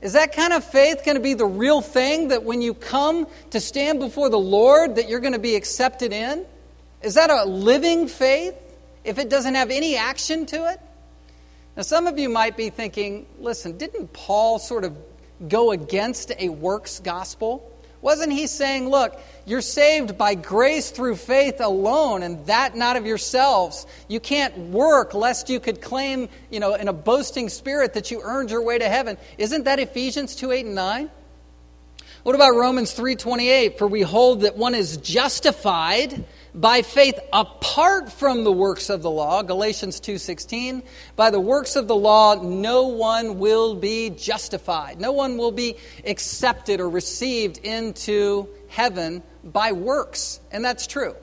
Is 0.02 0.12
that 0.12 0.34
kind 0.34 0.52
of 0.52 0.64
faith 0.64 1.04
going 1.04 1.16
to 1.16 1.22
be 1.22 1.34
the 1.34 1.46
real 1.46 1.80
thing 1.80 2.28
that 2.28 2.42
when 2.42 2.60
you 2.60 2.74
come 2.74 3.26
to 3.50 3.60
stand 3.60 3.98
before 3.98 4.28
the 4.28 4.38
Lord 4.38 4.96
that 4.96 5.08
you're 5.08 5.20
going 5.20 5.32
to 5.32 5.38
be 5.38 5.54
accepted 5.54 6.12
in? 6.12 6.44
Is 7.02 7.14
that 7.14 7.30
a 7.30 7.44
living 7.44 8.08
faith 8.08 8.54
if 9.04 9.18
it 9.18 9.30
doesn't 9.30 9.54
have 9.54 9.70
any 9.70 9.96
action 9.96 10.44
to 10.46 10.70
it? 10.70 10.80
Now, 11.76 11.82
some 11.82 12.06
of 12.06 12.18
you 12.18 12.30
might 12.30 12.56
be 12.56 12.70
thinking, 12.70 13.26
listen, 13.38 13.76
didn't 13.76 14.12
Paul 14.14 14.58
sort 14.58 14.84
of 14.84 14.96
go 15.46 15.72
against 15.72 16.32
a 16.38 16.48
works 16.48 17.00
gospel? 17.00 17.70
Wasn't 18.00 18.32
he 18.32 18.46
saying, 18.46 18.88
look, 18.88 19.20
you're 19.44 19.60
saved 19.60 20.16
by 20.16 20.34
grace 20.36 20.90
through 20.90 21.16
faith 21.16 21.60
alone, 21.60 22.22
and 22.22 22.46
that 22.46 22.76
not 22.76 22.96
of 22.96 23.04
yourselves? 23.04 23.86
You 24.08 24.20
can't 24.20 24.56
work 24.56 25.12
lest 25.12 25.50
you 25.50 25.60
could 25.60 25.82
claim, 25.82 26.28
you 26.50 26.60
know, 26.60 26.74
in 26.74 26.88
a 26.88 26.92
boasting 26.92 27.48
spirit 27.48 27.94
that 27.94 28.10
you 28.10 28.22
earned 28.22 28.50
your 28.50 28.62
way 28.62 28.78
to 28.78 28.88
heaven. 28.88 29.18
Isn't 29.36 29.64
that 29.64 29.78
Ephesians 29.78 30.34
2 30.36 30.52
8 30.52 30.66
and 30.66 30.74
9? 30.74 31.10
What 32.22 32.34
about 32.34 32.54
Romans 32.56 32.92
3:28? 32.92 33.78
For 33.78 33.86
we 33.86 34.02
hold 34.02 34.40
that 34.40 34.56
one 34.56 34.74
is 34.74 34.96
justified 34.96 36.24
by 36.56 36.80
faith 36.80 37.20
apart 37.34 38.10
from 38.10 38.42
the 38.42 38.50
works 38.50 38.88
of 38.88 39.02
the 39.02 39.10
law 39.10 39.42
galatians 39.42 40.00
2.16 40.00 40.82
by 41.14 41.30
the 41.30 41.38
works 41.38 41.76
of 41.76 41.86
the 41.86 41.94
law 41.94 42.34
no 42.42 42.88
one 42.88 43.38
will 43.38 43.74
be 43.74 44.10
justified. 44.10 44.98
No 44.98 45.12
one 45.12 45.36
will 45.36 45.52
be 45.52 45.76
accepted 46.04 46.80
or 46.80 46.88
received 46.88 47.58
into 47.58 48.48
heaven 48.68 49.22
by 49.44 49.72
works 49.72 50.40
and 50.50 50.64
that's 50.64 50.86
true. 50.86 51.14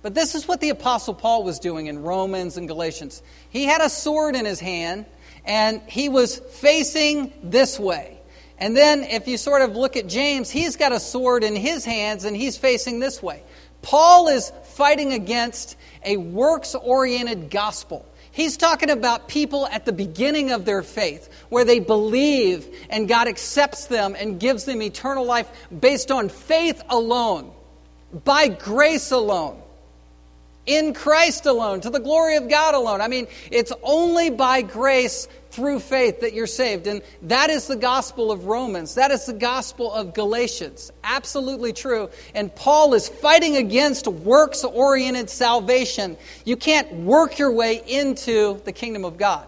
But 0.00 0.14
this 0.14 0.34
is 0.34 0.48
what 0.48 0.60
the 0.60 0.70
apostle 0.70 1.14
paul 1.14 1.44
was 1.44 1.58
doing 1.58 1.86
in 1.86 2.02
romans 2.02 2.56
and 2.56 2.66
galatians. 2.66 3.22
He 3.50 3.64
had 3.64 3.82
a 3.82 3.90
sword 3.90 4.34
in 4.34 4.46
his 4.46 4.58
hand 4.58 5.04
and 5.44 5.82
he 5.86 6.08
was 6.08 6.38
facing 6.38 7.32
this 7.42 7.78
way. 7.78 8.18
And 8.58 8.76
then 8.76 9.02
if 9.02 9.28
you 9.28 9.36
sort 9.36 9.60
of 9.60 9.76
look 9.76 9.96
at 9.98 10.06
james 10.06 10.48
he's 10.48 10.76
got 10.76 10.92
a 10.92 11.00
sword 11.00 11.44
in 11.44 11.56
his 11.56 11.84
hands 11.84 12.24
and 12.24 12.34
he's 12.34 12.56
facing 12.56 13.00
this 13.00 13.22
way 13.22 13.42
Paul 13.82 14.28
is 14.28 14.52
fighting 14.64 15.12
against 15.12 15.76
a 16.04 16.16
works 16.16 16.74
oriented 16.74 17.50
gospel. 17.50 18.06
He's 18.30 18.56
talking 18.56 18.88
about 18.88 19.28
people 19.28 19.66
at 19.66 19.84
the 19.84 19.92
beginning 19.92 20.52
of 20.52 20.64
their 20.64 20.82
faith, 20.82 21.28
where 21.50 21.66
they 21.66 21.80
believe 21.80 22.66
and 22.88 23.06
God 23.06 23.28
accepts 23.28 23.86
them 23.86 24.16
and 24.18 24.40
gives 24.40 24.64
them 24.64 24.80
eternal 24.80 25.26
life 25.26 25.50
based 25.78 26.10
on 26.10 26.30
faith 26.30 26.82
alone, 26.88 27.52
by 28.24 28.48
grace 28.48 29.10
alone, 29.10 29.60
in 30.64 30.94
Christ 30.94 31.44
alone, 31.44 31.82
to 31.82 31.90
the 31.90 32.00
glory 32.00 32.36
of 32.36 32.48
God 32.48 32.74
alone. 32.74 33.02
I 33.02 33.08
mean, 33.08 33.26
it's 33.50 33.72
only 33.82 34.30
by 34.30 34.62
grace 34.62 35.28
through 35.52 35.80
faith 35.80 36.20
that 36.20 36.32
you're 36.32 36.46
saved. 36.46 36.86
And 36.86 37.02
that 37.22 37.50
is 37.50 37.66
the 37.66 37.76
gospel 37.76 38.32
of 38.32 38.46
Romans. 38.46 38.94
That 38.94 39.10
is 39.10 39.26
the 39.26 39.34
gospel 39.34 39.92
of 39.92 40.14
Galatians. 40.14 40.90
Absolutely 41.04 41.72
true. 41.72 42.08
And 42.34 42.54
Paul 42.54 42.94
is 42.94 43.08
fighting 43.08 43.56
against 43.56 44.08
works 44.08 44.64
oriented 44.64 45.30
salvation. 45.30 46.16
You 46.44 46.56
can't 46.56 46.92
work 46.92 47.38
your 47.38 47.52
way 47.52 47.82
into 47.86 48.60
the 48.64 48.72
kingdom 48.72 49.04
of 49.04 49.18
God. 49.18 49.46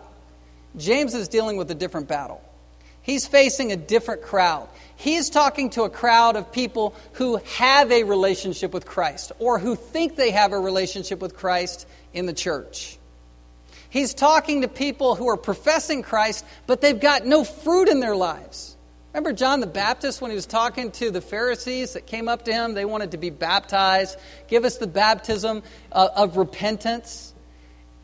James 0.77 1.15
is 1.15 1.29
dealing 1.29 1.57
with 1.57 1.71
a 1.71 1.75
different 1.75 2.07
battle. 2.07 2.43
He's 3.01 3.27
facing 3.27 3.73
a 3.73 3.77
different 3.77 4.23
crowd. 4.23 4.69
He's 4.97 5.31
talking 5.31 5.71
to 5.71 5.83
a 5.83 5.91
crowd 5.91 6.37
of 6.37 6.53
people 6.53 6.95
who 7.15 7.37
have 7.57 7.91
a 7.91 8.05
relationship 8.05 8.73
with 8.73 8.87
Christ 8.87 9.33
or 9.39 9.59
who 9.59 9.75
think 9.75 10.17
they 10.17 10.31
have 10.31 10.53
a 10.53 10.59
relationship 10.59 11.21
with 11.21 11.37
Christ 11.37 11.87
in 12.13 12.27
the 12.27 12.33
church. 12.33 12.99
He's 13.95 14.13
talking 14.13 14.63
to 14.63 14.69
people 14.69 15.15
who 15.15 15.29
are 15.29 15.37
professing 15.37 16.03
Christ, 16.03 16.45
but 16.67 16.81
they've 16.81 16.99
got 16.99 17.25
no 17.25 17.45
fruit 17.45 17.89
in 17.89 18.01
their 18.01 18.17
lives. 18.17 18.77
Remember 19.13 19.33
John 19.33 19.61
the 19.61 19.69
Baptist 19.69 20.21
when 20.21 20.33
he 20.33 20.35
was 20.35 20.47
talking 20.47 20.91
to 20.91 21.13
the 21.13 21.21
Pharisees 21.21 21.93
that 21.93 22.05
came 22.05 22.29
up 22.29 22.47
to 22.47 22.53
him? 22.53 22.75
They 22.75 22.85
wanted 22.85 23.13
to 23.13 23.19
be 23.19 23.31
baptized. 23.31 24.19
Give 24.49 24.65
us 24.65 24.79
the 24.79 24.89
baptism 24.89 25.63
uh, 25.93 26.09
of 26.17 26.37
repentance. 26.37 27.33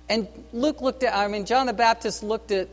And 0.09 0.29
Luke 0.53 0.81
looked 0.81 1.03
at, 1.03 1.13
I 1.13 1.27
mean, 1.27 1.45
John 1.45 1.67
the 1.67 1.73
Baptist 1.73 2.23
looked 2.23 2.53
at 2.53 2.69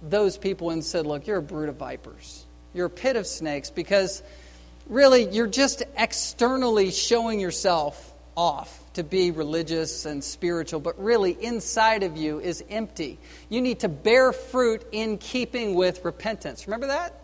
those 0.00 0.38
people 0.38 0.70
and 0.70 0.82
said, 0.82 1.04
Look, 1.04 1.26
you're 1.26 1.36
a 1.36 1.42
brood 1.42 1.68
of 1.68 1.76
vipers. 1.76 2.46
You're 2.72 2.86
a 2.86 2.90
pit 2.90 3.16
of 3.16 3.26
snakes 3.26 3.68
because 3.68 4.22
really 4.88 5.28
you're 5.28 5.46
just 5.46 5.82
externally 5.94 6.90
showing 6.90 7.38
yourself 7.38 8.14
off 8.34 8.80
to 8.94 9.04
be 9.04 9.30
religious 9.30 10.06
and 10.06 10.22
spiritual, 10.22 10.80
but 10.80 11.02
really 11.02 11.32
inside 11.40 12.02
of 12.02 12.16
you 12.16 12.40
is 12.40 12.64
empty. 12.70 13.18
You 13.48 13.60
need 13.60 13.80
to 13.80 13.88
bear 13.88 14.32
fruit 14.32 14.82
in 14.92 15.18
keeping 15.18 15.74
with 15.74 16.04
repentance. 16.04 16.66
Remember 16.66 16.86
that? 16.88 17.20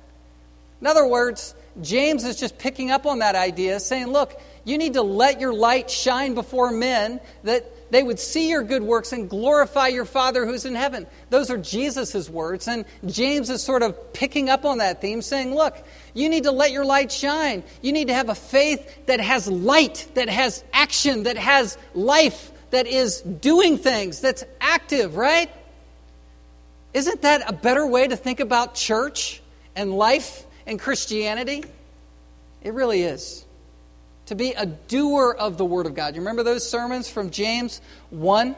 In 0.80 0.86
other 0.86 1.06
words, 1.06 1.54
James 1.82 2.24
is 2.24 2.40
just 2.40 2.58
picking 2.58 2.90
up 2.90 3.06
on 3.06 3.20
that 3.20 3.34
idea, 3.34 3.80
saying, 3.80 4.08
look, 4.08 4.40
you 4.64 4.78
need 4.78 4.94
to 4.94 5.02
let 5.02 5.40
your 5.40 5.52
light 5.52 5.90
shine 5.90 6.34
before 6.34 6.70
men 6.70 7.20
that 7.44 7.64
they 7.90 8.02
would 8.02 8.18
see 8.18 8.48
your 8.48 8.62
good 8.62 8.82
works 8.82 9.12
and 9.12 9.28
glorify 9.28 9.88
your 9.88 10.04
Father 10.04 10.46
who's 10.46 10.64
in 10.64 10.74
heaven. 10.74 11.06
Those 11.28 11.50
are 11.50 11.58
Jesus' 11.58 12.30
words. 12.30 12.68
And 12.68 12.84
James 13.06 13.50
is 13.50 13.62
sort 13.62 13.82
of 13.82 14.12
picking 14.12 14.48
up 14.48 14.64
on 14.64 14.78
that 14.78 15.00
theme, 15.00 15.22
saying, 15.22 15.54
Look, 15.54 15.76
you 16.14 16.28
need 16.28 16.44
to 16.44 16.52
let 16.52 16.70
your 16.70 16.84
light 16.84 17.10
shine. 17.10 17.62
You 17.82 17.92
need 17.92 18.08
to 18.08 18.14
have 18.14 18.28
a 18.28 18.34
faith 18.34 19.06
that 19.06 19.20
has 19.20 19.48
light, 19.48 20.08
that 20.14 20.28
has 20.28 20.64
action, 20.72 21.24
that 21.24 21.36
has 21.36 21.76
life, 21.94 22.52
that 22.70 22.86
is 22.86 23.20
doing 23.20 23.78
things, 23.78 24.20
that's 24.20 24.44
active, 24.60 25.16
right? 25.16 25.50
Isn't 26.94 27.22
that 27.22 27.48
a 27.48 27.52
better 27.52 27.86
way 27.86 28.06
to 28.06 28.16
think 28.16 28.40
about 28.40 28.74
church 28.74 29.42
and 29.76 29.92
life 29.92 30.44
and 30.66 30.78
Christianity? 30.78 31.64
It 32.62 32.74
really 32.74 33.02
is 33.02 33.44
to 34.30 34.36
be 34.36 34.52
a 34.52 34.64
doer 34.64 35.34
of 35.36 35.58
the 35.58 35.64
Word 35.64 35.86
of 35.86 35.96
God. 35.96 36.14
You 36.14 36.20
remember 36.20 36.44
those 36.44 36.68
sermons 36.68 37.10
from 37.10 37.30
James 37.30 37.80
1? 38.10 38.54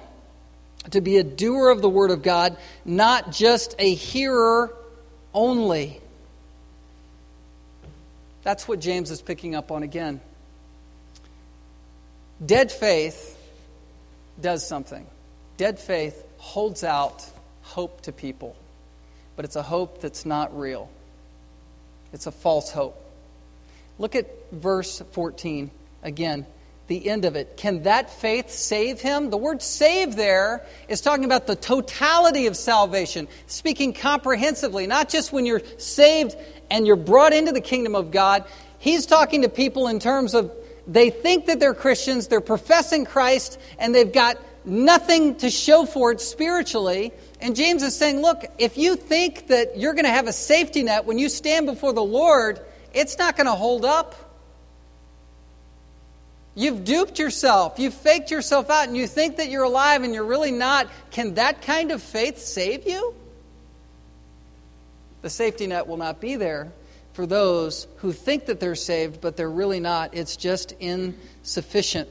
To 0.91 1.01
be 1.01 1.17
a 1.17 1.25
doer 1.25 1.71
of 1.71 1.81
the 1.81 1.89
Word 1.89 2.11
of 2.11 2.23
God, 2.23 2.59
not 2.85 3.33
just 3.33 3.75
a 3.79 3.95
hearer 3.95 4.77
only. 5.33 5.99
That's 8.43 8.69
what 8.69 8.81
James 8.81 9.11
is 9.11 9.23
picking 9.23 9.55
up 9.55 9.71
on 9.71 9.83
again. 9.83 10.21
Dead 12.45 12.71
faith 12.71 13.39
does 14.39 14.69
something. 14.69 15.07
Dead 15.57 15.79
faith 15.79 16.23
holds 16.37 16.85
out 16.85 17.25
hope 17.63 18.03
to 18.03 18.13
people, 18.13 18.57
but 19.37 19.47
it's 19.47 19.57
a 19.57 19.63
hope 19.63 20.03
that's 20.03 20.27
not 20.27 20.55
real. 20.55 20.91
It's 22.13 22.27
a 22.27 22.33
false 22.33 22.71
hope. 22.71 23.02
Look 24.03 24.17
at 24.17 24.27
verse 24.51 25.01
14 25.13 25.71
again, 26.03 26.45
the 26.89 27.09
end 27.09 27.25
of 27.25 27.37
it. 27.37 27.57
Can 27.57 27.85
that 27.85 28.11
faith 28.11 28.51
save 28.51 29.01
him? 29.01 29.31
The 29.31 29.37
word 29.37 29.63
save 29.63 30.17
there 30.17 30.67
is 30.89 31.01
talking 31.01 31.25
about 31.25 31.47
the 31.47 31.55
totality 31.55 32.49
of 32.49 32.57
salvation, 32.57 33.29
speaking 33.47 33.93
comprehensively, 33.93 34.89
not 34.89 35.09
just 35.09 35.33
when 35.33 35.47
you're 35.47 35.63
saved 35.79 36.35
and 36.69 36.85
you're 36.85 36.97
brought 36.97 37.33
into 37.33 37.53
the 37.53 37.61
kingdom 37.61 37.95
of 37.95 38.11
God. 38.11 38.45
He's 38.81 39.07
talking 39.07 39.43
to 39.43 39.49
people 39.49 39.87
in 39.87 40.01
terms 40.01 40.35
of 40.35 40.51
they 40.89 41.11
think 41.11 41.47
that 41.47 41.61
they're 41.61 41.73
Christians, 41.73 42.27
they're 42.27 42.41
professing 42.41 43.05
Christ, 43.05 43.61
and 43.79 43.95
they've 43.95 44.13
got 44.13 44.37
nothing 44.65 45.37
to 45.37 45.49
show 45.49 45.87
for 45.87 46.11
it 46.11 46.21
spiritually. 46.21 47.13
And 47.41 47.55
James 47.55 47.85
is 47.85 47.95
saying, 47.95 48.21
look, 48.21 48.45
if 48.59 48.77
you 48.77 48.97
think 48.97 49.47
that 49.47 49.79
you're 49.79 49.95
going 49.95 50.07
to 50.07 50.11
have 50.11 50.27
a 50.27 50.33
safety 50.33 50.83
net 50.83 51.05
when 51.05 51.21
you 51.21 51.29
stand 51.29 51.67
before 51.67 51.93
the 51.93 52.03
Lord, 52.03 52.59
it's 52.95 53.19
not 53.19 53.37
going 53.37 53.47
to 53.47 53.55
hold 53.55 53.85
up. 53.85 54.15
You've 56.55 56.85
duped 56.85 57.19
yourself. 57.19 57.79
You've 57.79 57.95
faked 57.95 58.31
yourself 58.31 58.69
out, 58.69 58.87
and 58.87 58.97
you 58.97 59.07
think 59.07 59.37
that 59.37 59.49
you're 59.49 59.63
alive 59.63 60.03
and 60.03 60.13
you're 60.13 60.25
really 60.25 60.51
not. 60.51 60.89
Can 61.11 61.35
that 61.35 61.63
kind 61.63 61.91
of 61.91 62.03
faith 62.03 62.39
save 62.39 62.87
you? 62.87 63.15
The 65.23 65.31
safety 65.31 65.67
net 65.67 65.87
will 65.87 65.97
not 65.97 66.21
be 66.21 66.37
there 66.37 66.73
for 67.15 67.27
those 67.27 67.87
who 67.99 68.13
think 68.13 68.47
that 68.47 68.61
they're 68.61 68.75
saved, 68.75 69.21
but 69.21 69.37
they're 69.37 69.51
really 69.51 69.81
not. 69.81 70.15
It's 70.15 70.37
just 70.37 70.73
insufficient. 70.81 72.09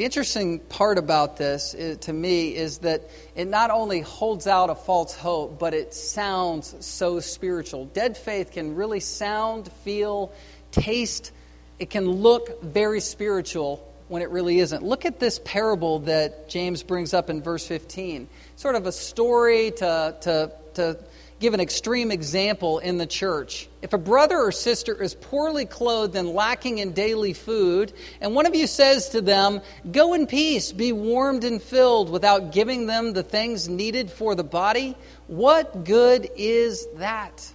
The 0.00 0.06
interesting 0.06 0.60
part 0.60 0.96
about 0.96 1.36
this 1.36 1.74
is, 1.74 1.98
to 1.98 2.12
me 2.14 2.56
is 2.56 2.78
that 2.78 3.10
it 3.36 3.46
not 3.46 3.70
only 3.70 4.00
holds 4.00 4.46
out 4.46 4.70
a 4.70 4.74
false 4.74 5.14
hope, 5.14 5.58
but 5.58 5.74
it 5.74 5.92
sounds 5.92 6.74
so 6.80 7.20
spiritual. 7.20 7.84
Dead 7.84 8.16
faith 8.16 8.52
can 8.52 8.76
really 8.76 9.00
sound, 9.00 9.70
feel, 9.84 10.32
taste, 10.70 11.32
it 11.78 11.90
can 11.90 12.08
look 12.08 12.62
very 12.62 13.02
spiritual 13.02 13.86
when 14.08 14.22
it 14.22 14.30
really 14.30 14.58
isn't. 14.60 14.82
Look 14.82 15.04
at 15.04 15.20
this 15.20 15.38
parable 15.44 15.98
that 15.98 16.48
James 16.48 16.82
brings 16.82 17.12
up 17.12 17.28
in 17.28 17.42
verse 17.42 17.66
15. 17.66 18.26
Sort 18.56 18.76
of 18.76 18.86
a 18.86 18.92
story 18.92 19.70
to, 19.72 20.16
to, 20.22 20.52
to 20.76 20.98
give 21.40 21.54
an 21.54 21.60
extreme 21.60 22.12
example 22.12 22.78
in 22.78 22.98
the 22.98 23.06
church. 23.06 23.68
If 23.80 23.94
a 23.94 23.98
brother 23.98 24.38
or 24.38 24.52
sister 24.52 25.02
is 25.02 25.14
poorly 25.14 25.64
clothed 25.64 26.14
and 26.14 26.28
lacking 26.28 26.78
in 26.78 26.92
daily 26.92 27.32
food, 27.32 27.92
and 28.20 28.34
one 28.34 28.44
of 28.44 28.54
you 28.54 28.66
says 28.66 29.08
to 29.10 29.22
them, 29.22 29.62
Go 29.90 30.12
in 30.12 30.26
peace, 30.26 30.70
be 30.70 30.92
warmed 30.92 31.42
and 31.44 31.60
filled, 31.60 32.10
without 32.10 32.52
giving 32.52 32.86
them 32.86 33.14
the 33.14 33.22
things 33.22 33.68
needed 33.68 34.10
for 34.10 34.34
the 34.34 34.44
body, 34.44 34.94
what 35.26 35.84
good 35.84 36.28
is 36.36 36.86
that? 36.96 37.50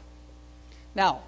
Now, 0.95 1.21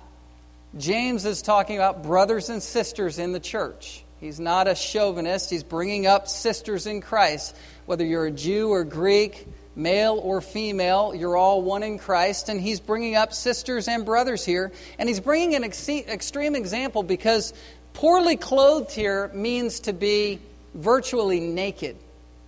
James 0.77 1.25
is 1.25 1.43
talking 1.43 1.75
about 1.75 2.03
brothers 2.03 2.49
and 2.49 2.61
sisters 2.61 3.19
in 3.19 3.33
the 3.33 3.39
church. 3.39 4.03
He's 4.19 4.39
not 4.39 4.67
a 4.67 4.73
chauvinist. 4.73 5.51
He's 5.51 5.63
bringing 5.63 6.07
up 6.07 6.27
sisters 6.27 6.87
in 6.87 7.01
Christ. 7.01 7.55
Whether 7.85 8.03
you're 8.03 8.25
a 8.25 8.31
Jew 8.31 8.71
or 8.71 8.83
Greek, 8.83 9.47
male 9.77 10.19
or 10.21 10.41
female, 10.41 11.13
you're 11.15 11.37
all 11.37 11.61
one 11.61 11.83
in 11.83 11.99
Christ. 11.99 12.49
And 12.49 12.59
he's 12.59 12.79
bringing 12.79 13.15
up 13.15 13.33
sisters 13.33 13.87
and 13.87 14.03
brothers 14.03 14.43
here. 14.43 14.71
And 14.99 15.07
he's 15.07 15.19
bringing 15.19 15.55
an 15.55 15.63
ex- 15.63 15.87
extreme 15.87 16.55
example 16.55 17.03
because 17.03 17.53
poorly 17.93 18.35
clothed 18.35 18.91
here 18.91 19.29
means 19.33 19.81
to 19.81 19.93
be 19.93 20.39
virtually 20.73 21.39
naked. 21.39 21.95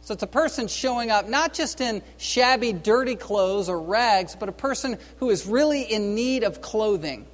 So 0.02 0.14
it's 0.14 0.24
a 0.24 0.28
person 0.28 0.68
showing 0.68 1.12
up 1.12 1.28
not 1.28 1.54
just 1.54 1.82
in 1.82 2.02
shabby, 2.18 2.74
dirty 2.74 3.16
clothes 3.16 3.70
or 3.70 3.80
rags, 3.80 4.36
but 4.36 4.50
a 4.50 4.54
person 4.54 4.98
who 5.18 5.30
is 5.30 5.46
really 5.46 5.84
in 5.84 6.16
need 6.16 6.44
of 6.44 6.62
clothing. 6.62 7.28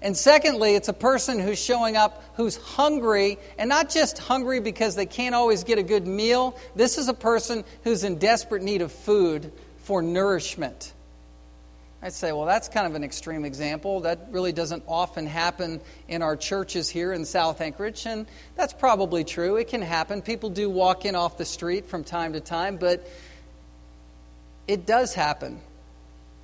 And 0.00 0.16
secondly, 0.16 0.74
it's 0.74 0.88
a 0.88 0.92
person 0.92 1.38
who's 1.40 1.58
showing 1.58 1.96
up 1.96 2.22
who's 2.34 2.56
hungry, 2.56 3.38
and 3.58 3.68
not 3.68 3.90
just 3.90 4.18
hungry 4.18 4.60
because 4.60 4.94
they 4.94 5.06
can't 5.06 5.34
always 5.34 5.64
get 5.64 5.78
a 5.78 5.82
good 5.82 6.06
meal. 6.06 6.56
This 6.76 6.98
is 6.98 7.08
a 7.08 7.14
person 7.14 7.64
who's 7.84 8.04
in 8.04 8.18
desperate 8.18 8.62
need 8.62 8.82
of 8.82 8.92
food 8.92 9.52
for 9.78 10.02
nourishment. 10.02 10.92
I'd 12.00 12.12
say, 12.12 12.30
well, 12.30 12.46
that's 12.46 12.68
kind 12.68 12.86
of 12.86 12.94
an 12.94 13.02
extreme 13.02 13.44
example. 13.44 14.02
That 14.02 14.28
really 14.30 14.52
doesn't 14.52 14.84
often 14.86 15.26
happen 15.26 15.80
in 16.06 16.22
our 16.22 16.36
churches 16.36 16.88
here 16.88 17.12
in 17.12 17.24
South 17.24 17.60
Anchorage, 17.60 18.06
and 18.06 18.26
that's 18.54 18.72
probably 18.72 19.24
true. 19.24 19.56
It 19.56 19.66
can 19.66 19.82
happen. 19.82 20.22
People 20.22 20.50
do 20.50 20.70
walk 20.70 21.04
in 21.04 21.16
off 21.16 21.38
the 21.38 21.44
street 21.44 21.86
from 21.86 22.04
time 22.04 22.34
to 22.34 22.40
time, 22.40 22.76
but 22.76 23.04
it 24.68 24.86
does 24.86 25.12
happen 25.12 25.60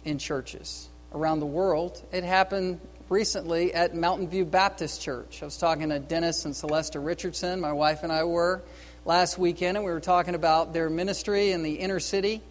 in 0.04 0.18
churches 0.18 0.88
around 1.12 1.38
the 1.38 1.46
world. 1.46 2.02
It 2.10 2.24
happened 2.24 2.80
recently 3.14 3.72
at 3.72 3.94
Mountain 3.94 4.29
View 4.29 4.44
Baptist 4.44 5.00
Church. 5.00 5.40
I 5.40 5.44
was 5.44 5.57
talking 5.57 5.90
to 5.90 6.00
Dennis 6.00 6.46
and 6.46 6.53
Celesta 6.53 6.98
Richardson, 6.98 7.61
my 7.61 7.72
wife 7.72 8.03
and 8.03 8.11
I 8.11 8.24
were, 8.24 8.61
last 9.05 9.38
weekend, 9.38 9.77
and 9.77 9.87
we 9.87 9.92
were 9.92 10.00
talking 10.00 10.35
about 10.35 10.72
their 10.72 10.90
ministry 10.90 11.53
in 11.53 11.62
the 11.62 11.74
inner 11.74 12.00
city 12.00 12.42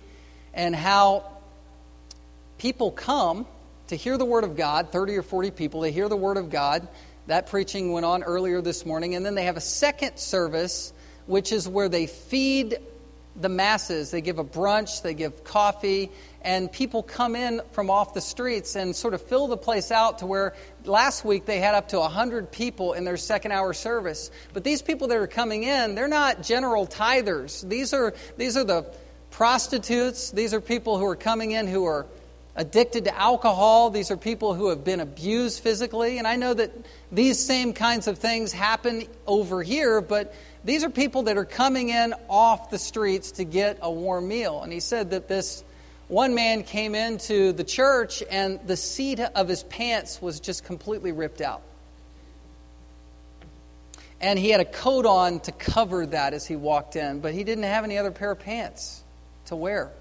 and 0.54 0.74
how 0.74 1.26
people 2.58 2.92
come 2.92 3.46
to 3.88 3.98
hear 3.98 4.18
the 4.18 4.24
Word 4.24 4.46
of 4.46 4.56
God 4.56 4.90
30 4.90 5.18
or 5.18 5.22
40 5.22 5.52
people, 5.52 5.82
they 5.82 5.92
hear 5.92 6.08
the 6.08 6.16
Word 6.16 6.38
of 6.38 6.50
God. 6.50 6.88
That 7.28 7.48
preaching 7.48 7.92
went 7.92 8.06
on 8.06 8.24
earlier 8.24 8.62
this 8.62 8.86
morning, 8.86 9.16
and 9.16 9.26
then 9.26 9.36
they 9.36 9.44
have 9.44 9.58
a 9.58 9.62
second 9.62 10.16
service, 10.16 10.94
which 11.26 11.52
is 11.52 11.68
where 11.68 11.90
they 11.90 12.08
feed 12.08 12.78
the 13.36 13.50
masses. 13.50 14.12
They 14.12 14.22
give 14.22 14.40
a 14.40 14.44
brunch, 14.44 15.02
they 15.02 15.14
give 15.14 15.44
coffee, 15.44 16.12
and 16.42 16.72
people 16.72 17.04
come 17.04 17.36
in 17.36 17.62
from 17.72 17.90
off 17.90 18.14
the 18.14 18.22
streets 18.22 18.76
and 18.76 18.96
sort 18.96 19.14
of 19.14 19.22
fill 19.22 19.48
the 19.48 19.58
place 19.58 19.92
out 19.92 20.20
to 20.20 20.26
where 20.26 20.54
last 20.86 21.26
week 21.26 21.46
they 21.46 21.60
had 21.60 21.76
up 21.76 21.90
to 21.90 22.00
100 22.00 22.52
people 22.52 22.94
in 22.94 23.04
their 23.06 23.18
second 23.18 23.52
hour 23.52 23.74
service. 23.74 24.30
But 24.54 24.64
these 24.64 24.82
people 24.82 25.08
that 25.08 25.18
are 25.18 25.28
coming 25.28 25.64
in, 25.64 25.96
they're 25.96 26.08
not 26.08 26.44
general 26.44 26.86
tithers. 26.86 27.68
These 27.68 27.94
are, 27.94 28.14
these 28.38 28.58
are 28.58 28.64
the 28.64 28.86
prostitutes, 29.32 30.32
these 30.32 30.54
are 30.54 30.62
people 30.62 30.98
who 30.98 31.06
are 31.06 31.16
coming 31.16 31.52
in 31.52 31.68
who 31.68 31.86
are 31.86 32.06
addicted 32.56 33.06
to 33.06 33.18
alcohol. 33.18 33.90
These 33.90 34.12
are 34.12 34.18
people 34.18 34.54
who 34.54 34.70
have 34.70 34.84
been 34.84 35.00
abused 35.00 35.64
physically. 35.64 36.20
And 36.20 36.28
I 36.28 36.36
know 36.36 36.54
that 36.54 36.72
these 37.12 37.44
same 37.44 37.74
kinds 37.74 38.08
of 38.08 38.20
things 38.20 38.52
happen 38.52 39.08
over 39.26 39.64
here, 39.64 40.02
but 40.02 40.34
these 40.64 40.84
are 40.84 40.90
people 40.90 41.24
that 41.24 41.38
are 41.38 41.46
coming 41.46 41.90
in 41.90 42.14
off 42.30 42.70
the 42.70 42.80
streets 42.80 43.34
to 43.34 43.44
get 43.44 43.80
a 43.82 43.92
warm 43.92 44.28
meal. 44.28 44.62
And 44.62 44.72
he 44.72 44.80
said 44.80 45.12
that 45.12 45.28
this 45.28 45.64
one 46.08 46.36
man 46.36 46.64
came 46.64 46.96
into 46.96 47.52
the 47.54 47.64
church 47.64 48.24
and 48.30 48.60
the 48.66 48.78
seat 48.78 49.20
of 49.20 49.48
his 49.48 49.64
pants 49.64 50.22
was 50.22 50.40
just 50.40 50.64
completely 50.64 51.12
ripped 51.12 51.42
out. 51.42 51.62
And 54.22 54.40
he 54.40 54.52
had 54.52 54.62
a 54.62 54.66
coat 54.66 55.06
on 55.06 55.42
to 55.42 55.52
cover 55.52 56.06
that 56.06 56.34
as 56.34 56.46
he 56.48 56.56
walked 56.56 56.96
in, 56.96 57.20
but 57.20 57.34
he 57.34 57.44
didn't 57.44 57.66
have 57.66 57.84
any 57.84 57.98
other 57.98 58.12
pair 58.12 58.32
of 58.32 58.40
pants 58.40 59.04
to 59.48 59.56
wear. 59.56 59.92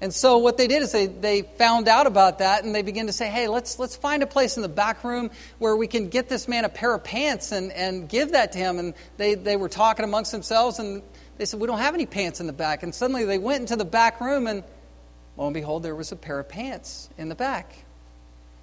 And 0.00 0.14
so 0.14 0.38
what 0.38 0.56
they 0.56 0.68
did 0.68 0.82
is 0.82 0.92
they, 0.92 1.06
they 1.06 1.42
found 1.42 1.88
out 1.88 2.06
about 2.06 2.38
that 2.38 2.62
and 2.62 2.72
they 2.72 2.82
began 2.82 3.06
to 3.06 3.12
say, 3.12 3.28
hey, 3.28 3.48
let's, 3.48 3.80
let's 3.80 3.96
find 3.96 4.22
a 4.22 4.28
place 4.28 4.56
in 4.56 4.62
the 4.62 4.68
back 4.68 5.02
room 5.02 5.30
where 5.58 5.76
we 5.76 5.88
can 5.88 6.08
get 6.08 6.28
this 6.28 6.46
man 6.46 6.64
a 6.64 6.68
pair 6.68 6.94
of 6.94 7.02
pants 7.02 7.50
and, 7.50 7.72
and 7.72 8.08
give 8.08 8.32
that 8.32 8.52
to 8.52 8.58
him. 8.58 8.78
And 8.78 8.94
they, 9.16 9.34
they 9.34 9.56
were 9.56 9.68
talking 9.68 10.04
amongst 10.04 10.30
themselves 10.30 10.78
and 10.78 11.02
they 11.36 11.44
said, 11.44 11.58
we 11.58 11.66
don't 11.66 11.78
have 11.78 11.94
any 11.94 12.06
pants 12.06 12.38
in 12.38 12.46
the 12.46 12.52
back. 12.52 12.84
And 12.84 12.94
suddenly 12.94 13.24
they 13.24 13.38
went 13.38 13.62
into 13.62 13.74
the 13.74 13.84
back 13.84 14.20
room 14.20 14.46
and 14.46 14.62
lo 15.36 15.46
and 15.46 15.54
behold, 15.54 15.82
there 15.82 15.96
was 15.96 16.12
a 16.12 16.16
pair 16.16 16.38
of 16.38 16.48
pants 16.48 17.08
in 17.18 17.28
the 17.28 17.34
back. 17.34 17.84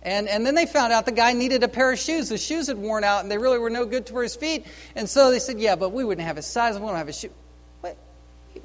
And, 0.04 0.30
and 0.30 0.46
then 0.46 0.56
they 0.56 0.68
found 0.68 0.94
out 0.94 1.06
the 1.06 1.12
guy 1.12 1.34
needed 1.34 1.64
a 1.64 1.68
pair 1.68 1.92
of 1.92 2.00
shoes. 2.00 2.30
The 2.30 2.38
shoes 2.38 2.68
had 2.68 2.78
worn 2.78 3.04
out 3.04 3.24
and 3.24 3.32
they 3.32 3.38
really 3.38 3.58
were 3.58 3.70
no 3.70 3.86
good 3.86 4.06
to 4.06 4.14
for 4.14 4.24
his 4.24 4.38
feet. 4.38 4.66
And 4.96 5.10
so 5.10 5.32
they 5.32 5.40
said, 5.40 5.60
yeah, 5.60 5.76
but 5.76 5.90
we 5.90 6.06
wouldn't 6.06 6.26
have 6.26 6.38
his 6.38 6.46
size. 6.46 6.76
We 6.76 6.86
don't 6.86 6.96
have 6.96 7.08
his 7.08 7.20
shoe 7.20 7.32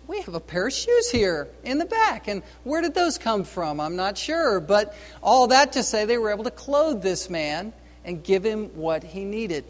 we 0.06 0.20
have 0.22 0.34
a 0.34 0.40
pair 0.40 0.66
of 0.66 0.72
shoes 0.72 1.10
here 1.10 1.48
in 1.64 1.78
the 1.78 1.84
back. 1.84 2.28
And 2.28 2.42
where 2.64 2.82
did 2.82 2.94
those 2.94 3.18
come 3.18 3.44
from? 3.44 3.80
I'm 3.80 3.96
not 3.96 4.18
sure. 4.18 4.60
But 4.60 4.94
all 5.22 5.48
that 5.48 5.72
to 5.72 5.82
say, 5.82 6.04
they 6.04 6.18
were 6.18 6.30
able 6.30 6.44
to 6.44 6.50
clothe 6.50 7.02
this 7.02 7.30
man 7.30 7.72
and 8.04 8.22
give 8.22 8.44
him 8.44 8.66
what 8.76 9.04
he 9.04 9.24
needed. 9.24 9.64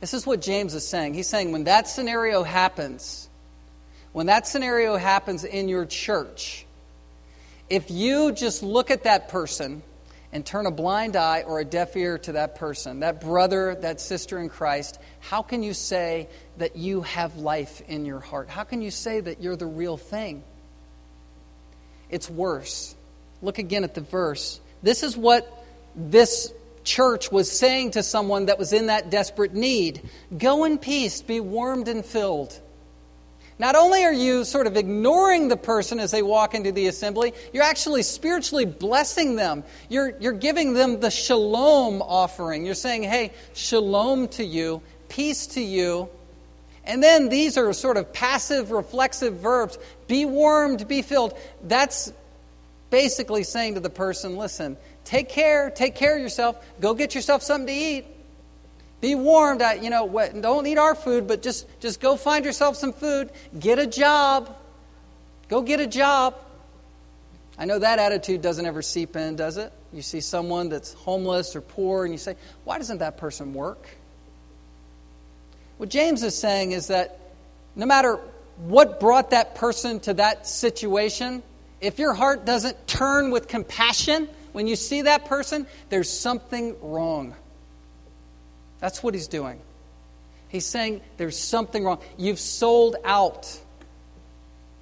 This 0.00 0.12
is 0.12 0.26
what 0.26 0.40
James 0.40 0.74
is 0.74 0.86
saying. 0.86 1.14
He's 1.14 1.28
saying 1.28 1.52
when 1.52 1.64
that 1.64 1.88
scenario 1.88 2.42
happens, 2.42 3.28
when 4.12 4.26
that 4.26 4.46
scenario 4.46 4.96
happens 4.96 5.44
in 5.44 5.68
your 5.68 5.86
church, 5.86 6.66
if 7.68 7.90
you 7.90 8.32
just 8.32 8.62
look 8.62 8.90
at 8.90 9.04
that 9.04 9.28
person 9.28 9.82
and 10.32 10.44
turn 10.44 10.66
a 10.66 10.70
blind 10.70 11.16
eye 11.16 11.42
or 11.42 11.60
a 11.60 11.64
deaf 11.64 11.96
ear 11.96 12.18
to 12.18 12.32
that 12.32 12.56
person, 12.56 13.00
that 13.00 13.20
brother, 13.20 13.74
that 13.76 14.00
sister 14.00 14.38
in 14.38 14.48
Christ, 14.48 14.98
how 15.20 15.42
can 15.42 15.62
you 15.62 15.72
say 15.72 16.28
that 16.58 16.76
you 16.76 17.02
have 17.02 17.36
life 17.36 17.82
in 17.88 18.04
your 18.04 18.20
heart? 18.20 18.48
How 18.48 18.64
can 18.64 18.82
you 18.82 18.90
say 18.90 19.20
that 19.20 19.42
you're 19.42 19.56
the 19.56 19.66
real 19.66 19.96
thing? 19.96 20.42
It's 22.10 22.30
worse. 22.30 22.94
Look 23.42 23.58
again 23.58 23.84
at 23.84 23.94
the 23.94 24.00
verse. 24.00 24.60
This 24.82 25.02
is 25.02 25.16
what 25.16 25.64
this 25.94 26.52
church 26.84 27.32
was 27.32 27.50
saying 27.50 27.92
to 27.92 28.02
someone 28.02 28.46
that 28.46 28.58
was 28.58 28.72
in 28.72 28.86
that 28.86 29.10
desperate 29.10 29.54
need 29.54 30.08
Go 30.36 30.64
in 30.64 30.78
peace, 30.78 31.22
be 31.22 31.40
warmed 31.40 31.88
and 31.88 32.04
filled. 32.04 32.60
Not 33.58 33.74
only 33.74 34.04
are 34.04 34.12
you 34.12 34.44
sort 34.44 34.66
of 34.66 34.76
ignoring 34.76 35.48
the 35.48 35.56
person 35.56 35.98
as 35.98 36.10
they 36.10 36.22
walk 36.22 36.54
into 36.54 36.72
the 36.72 36.88
assembly, 36.88 37.32
you're 37.54 37.62
actually 37.62 38.02
spiritually 38.02 38.66
blessing 38.66 39.36
them. 39.36 39.64
You're, 39.88 40.14
you're 40.20 40.32
giving 40.32 40.74
them 40.74 41.00
the 41.00 41.10
shalom 41.10 42.02
offering. 42.02 42.66
You're 42.66 42.74
saying, 42.74 43.04
hey, 43.04 43.32
shalom 43.54 44.28
to 44.28 44.44
you, 44.44 44.82
peace 45.08 45.46
to 45.48 45.62
you. 45.62 46.10
And 46.86 47.02
then 47.02 47.28
these 47.28 47.58
are 47.58 47.72
sort 47.72 47.96
of 47.96 48.12
passive, 48.12 48.70
reflexive 48.70 49.34
verbs 49.34 49.78
be 50.06 50.24
warmed, 50.24 50.86
be 50.86 51.02
filled. 51.02 51.36
That's 51.64 52.12
basically 52.90 53.42
saying 53.42 53.74
to 53.74 53.80
the 53.80 53.90
person, 53.90 54.36
listen, 54.36 54.76
take 55.04 55.28
care, 55.28 55.70
take 55.70 55.96
care 55.96 56.14
of 56.14 56.22
yourself, 56.22 56.64
go 56.80 56.94
get 56.94 57.14
yourself 57.14 57.42
something 57.42 57.66
to 57.66 57.72
eat. 57.72 58.06
Be 59.00 59.14
warmed. 59.14 59.62
You 59.82 59.90
know, 59.90 60.08
don't 60.40 60.66
eat 60.66 60.78
our 60.78 60.94
food, 60.94 61.26
but 61.26 61.42
just, 61.42 61.66
just 61.80 62.00
go 62.00 62.16
find 62.16 62.44
yourself 62.44 62.76
some 62.76 62.92
food. 62.92 63.30
Get 63.58 63.78
a 63.78 63.86
job. 63.86 64.56
Go 65.48 65.60
get 65.60 65.80
a 65.80 65.86
job. 65.86 66.34
I 67.58 67.66
know 67.66 67.78
that 67.78 67.98
attitude 67.98 68.42
doesn't 68.42 68.64
ever 68.64 68.82
seep 68.82 69.16
in, 69.16 69.36
does 69.36 69.58
it? 69.58 69.72
You 69.92 70.02
see 70.02 70.20
someone 70.20 70.68
that's 70.68 70.92
homeless 70.92 71.56
or 71.56 71.60
poor, 71.60 72.04
and 72.04 72.12
you 72.12 72.18
say, 72.18 72.36
why 72.64 72.78
doesn't 72.78 72.98
that 72.98 73.16
person 73.16 73.54
work? 73.54 73.86
What 75.78 75.88
James 75.88 76.22
is 76.22 76.36
saying 76.36 76.72
is 76.72 76.88
that 76.88 77.18
no 77.74 77.86
matter 77.86 78.18
what 78.56 79.00
brought 79.00 79.30
that 79.30 79.54
person 79.54 80.00
to 80.00 80.14
that 80.14 80.46
situation, 80.46 81.42
if 81.80 81.98
your 81.98 82.14
heart 82.14 82.46
doesn't 82.46 82.86
turn 82.86 83.30
with 83.30 83.48
compassion 83.48 84.28
when 84.52 84.66
you 84.66 84.76
see 84.76 85.02
that 85.02 85.26
person, 85.26 85.66
there's 85.90 86.10
something 86.10 86.74
wrong. 86.80 87.34
That's 88.80 89.02
what 89.02 89.12
he's 89.12 89.28
doing. 89.28 89.60
He's 90.48 90.64
saying 90.64 91.02
there's 91.18 91.38
something 91.38 91.84
wrong. 91.84 92.00
You've 92.16 92.40
sold 92.40 92.96
out 93.04 93.60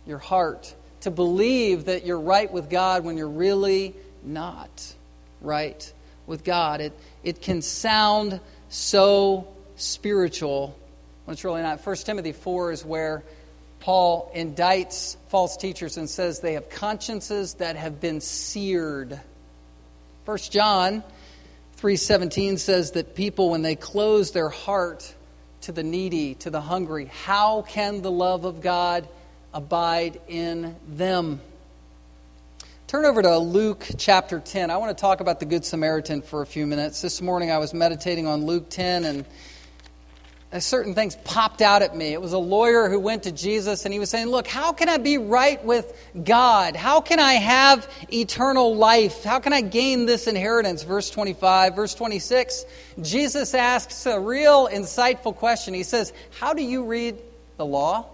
your 0.07 0.19
heart 0.19 0.73
to 1.01 1.11
believe 1.11 1.87
that 1.87 2.07
you're 2.07 2.21
right 2.21 2.51
with 2.53 2.71
God 2.71 3.05
when 3.05 3.17
you're 3.17 3.29
really 3.29 3.95
not 4.23 4.95
right 5.41 5.93
with 6.27 6.45
God. 6.45 6.81
It, 6.81 6.93
it 7.23 7.43
can 7.43 7.61
sound 7.63 8.41
so 8.69 9.49
spiritual 9.77 10.79
it's 11.29 11.45
really 11.45 11.63
not. 11.63 11.85
1 11.85 11.97
Timothy 11.97 12.33
4 12.33 12.73
is 12.73 12.85
where 12.85 13.23
Paul 13.81 14.31
indicts 14.35 15.17
false 15.29 15.57
teachers 15.57 15.97
and 15.97 16.09
says 16.09 16.41
they 16.41 16.55
have 16.55 16.71
consciences 16.71 17.55
that 17.55 17.77
have 17.77 18.01
been 18.01 18.21
seared. 18.21 19.21
1 20.25 20.39
John 20.51 21.03
3:17 21.79 22.59
says 22.59 22.93
that 22.93 23.15
people 23.15 23.51
when 23.51 23.63
they 23.63 23.77
close 23.77 24.31
their 24.31 24.49
heart 24.49 25.13
to 25.63 25.73
the 25.73 25.83
needy, 25.83 26.35
to 26.37 26.51
the 26.51 26.61
hungry, 26.61 27.07
how 27.07 27.63
can 27.63 28.03
the 28.03 28.11
love 28.11 28.45
of 28.45 28.61
God 28.61 29.07
abide 29.53 30.21
in 30.29 30.77
them? 30.89 31.41
Turn 32.87 33.07
over 33.07 33.23
to 33.23 33.39
Luke 33.39 33.87
chapter 33.97 34.41
10. 34.41 34.71
I 34.71 34.77
want 34.77 34.97
to 34.97 35.01
talk 35.01 35.21
about 35.21 35.41
the 35.41 35.47
Good 35.47 35.65
Samaritan 35.65 36.23
for 36.23 36.43
a 36.43 36.47
few 36.47 36.67
minutes. 36.67 37.03
This 37.03 37.21
morning 37.21 37.51
I 37.51 37.59
was 37.59 37.75
meditating 37.75 38.27
on 38.27 38.47
Luke 38.47 38.69
10 38.71 39.05
and 39.05 39.25
Uh, 40.55 40.61
certain 40.61 40.95
things 40.95 41.17
popped 41.25 41.61
out 41.61 41.83
at 41.83 41.97
me. 41.97 42.13
It 42.13 42.23
was 42.23 42.33
a 42.33 42.39
lawyer 42.39 42.89
who 42.89 43.01
went 43.01 43.25
to 43.25 43.33
Jesus 43.33 43.85
and 43.85 43.93
he 43.93 43.99
was 43.99 44.09
saying, 44.09 44.29
Look, 44.29 44.47
how 44.47 44.73
can 44.73 44.89
I 44.89 44.99
be 44.99 45.19
right 45.19 45.63
with 45.65 45.93
God? 46.23 46.77
How 46.77 47.01
can 47.01 47.19
I 47.19 47.33
have 47.33 47.91
eternal 48.13 48.77
life? 48.77 49.25
How 49.25 49.41
can 49.41 49.53
I 49.53 49.63
gain 49.63 50.07
this 50.07 50.29
inheritance? 50.29 50.85
Verse 50.85 51.11
25. 51.11 51.75
Verse 51.75 51.93
26, 51.97 52.67
Jesus 53.03 53.53
asks 53.53 54.07
a 54.07 54.21
real 54.21 54.69
insightful 54.69 55.35
question. 55.35 55.75
He 55.75 55.83
says, 55.83 56.13
How 56.39 56.55
do 56.55 56.63
you 56.63 56.85
read 56.85 57.21
the 57.57 57.67
law? 57.67 58.07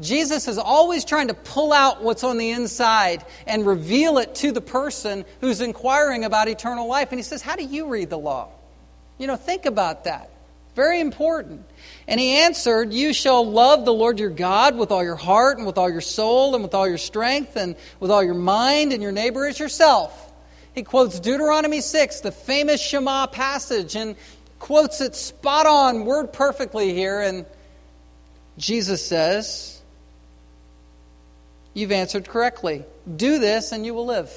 Jesus 0.00 0.48
is 0.48 0.56
always 0.56 1.04
trying 1.04 1.28
to 1.28 1.34
pull 1.34 1.74
out 1.74 2.02
what's 2.02 2.24
on 2.24 2.38
the 2.38 2.50
inside 2.52 3.26
and 3.46 3.66
reveal 3.66 4.16
it 4.16 4.36
to 4.36 4.52
the 4.52 4.62
person 4.62 5.26
who's 5.42 5.60
inquiring 5.60 6.24
about 6.24 6.48
eternal 6.48 6.88
life. 6.88 7.10
And 7.10 7.18
he 7.18 7.24
says, 7.24 7.42
How 7.42 7.56
do 7.56 7.64
you 7.64 7.88
read 7.88 8.08
the 8.08 8.18
law? 8.18 8.48
You 9.18 9.26
know, 9.26 9.36
think 9.36 9.66
about 9.66 10.04
that. 10.04 10.30
Very 10.74 11.00
important. 11.00 11.64
And 12.06 12.20
he 12.20 12.38
answered, 12.38 12.92
You 12.92 13.12
shall 13.12 13.44
love 13.44 13.84
the 13.84 13.92
Lord 13.92 14.18
your 14.18 14.30
God 14.30 14.76
with 14.76 14.90
all 14.90 15.02
your 15.02 15.16
heart 15.16 15.58
and 15.58 15.66
with 15.66 15.76
all 15.76 15.90
your 15.90 16.00
soul 16.00 16.54
and 16.54 16.62
with 16.62 16.74
all 16.74 16.88
your 16.88 16.98
strength 16.98 17.56
and 17.56 17.76
with 18.00 18.10
all 18.10 18.22
your 18.22 18.34
mind, 18.34 18.92
and 18.92 19.02
your 19.02 19.12
neighbor 19.12 19.46
as 19.46 19.58
yourself. 19.58 20.32
He 20.74 20.82
quotes 20.84 21.18
Deuteronomy 21.18 21.80
6, 21.80 22.20
the 22.20 22.30
famous 22.30 22.80
Shema 22.80 23.26
passage, 23.26 23.96
and 23.96 24.14
quotes 24.58 25.00
it 25.00 25.16
spot 25.16 25.66
on, 25.66 26.04
word 26.04 26.32
perfectly 26.32 26.94
here. 26.94 27.20
And 27.20 27.44
Jesus 28.56 29.04
says, 29.04 29.80
You've 31.74 31.92
answered 31.92 32.28
correctly. 32.28 32.84
Do 33.16 33.38
this 33.38 33.72
and 33.72 33.86
you 33.86 33.94
will 33.94 34.06
live. 34.06 34.32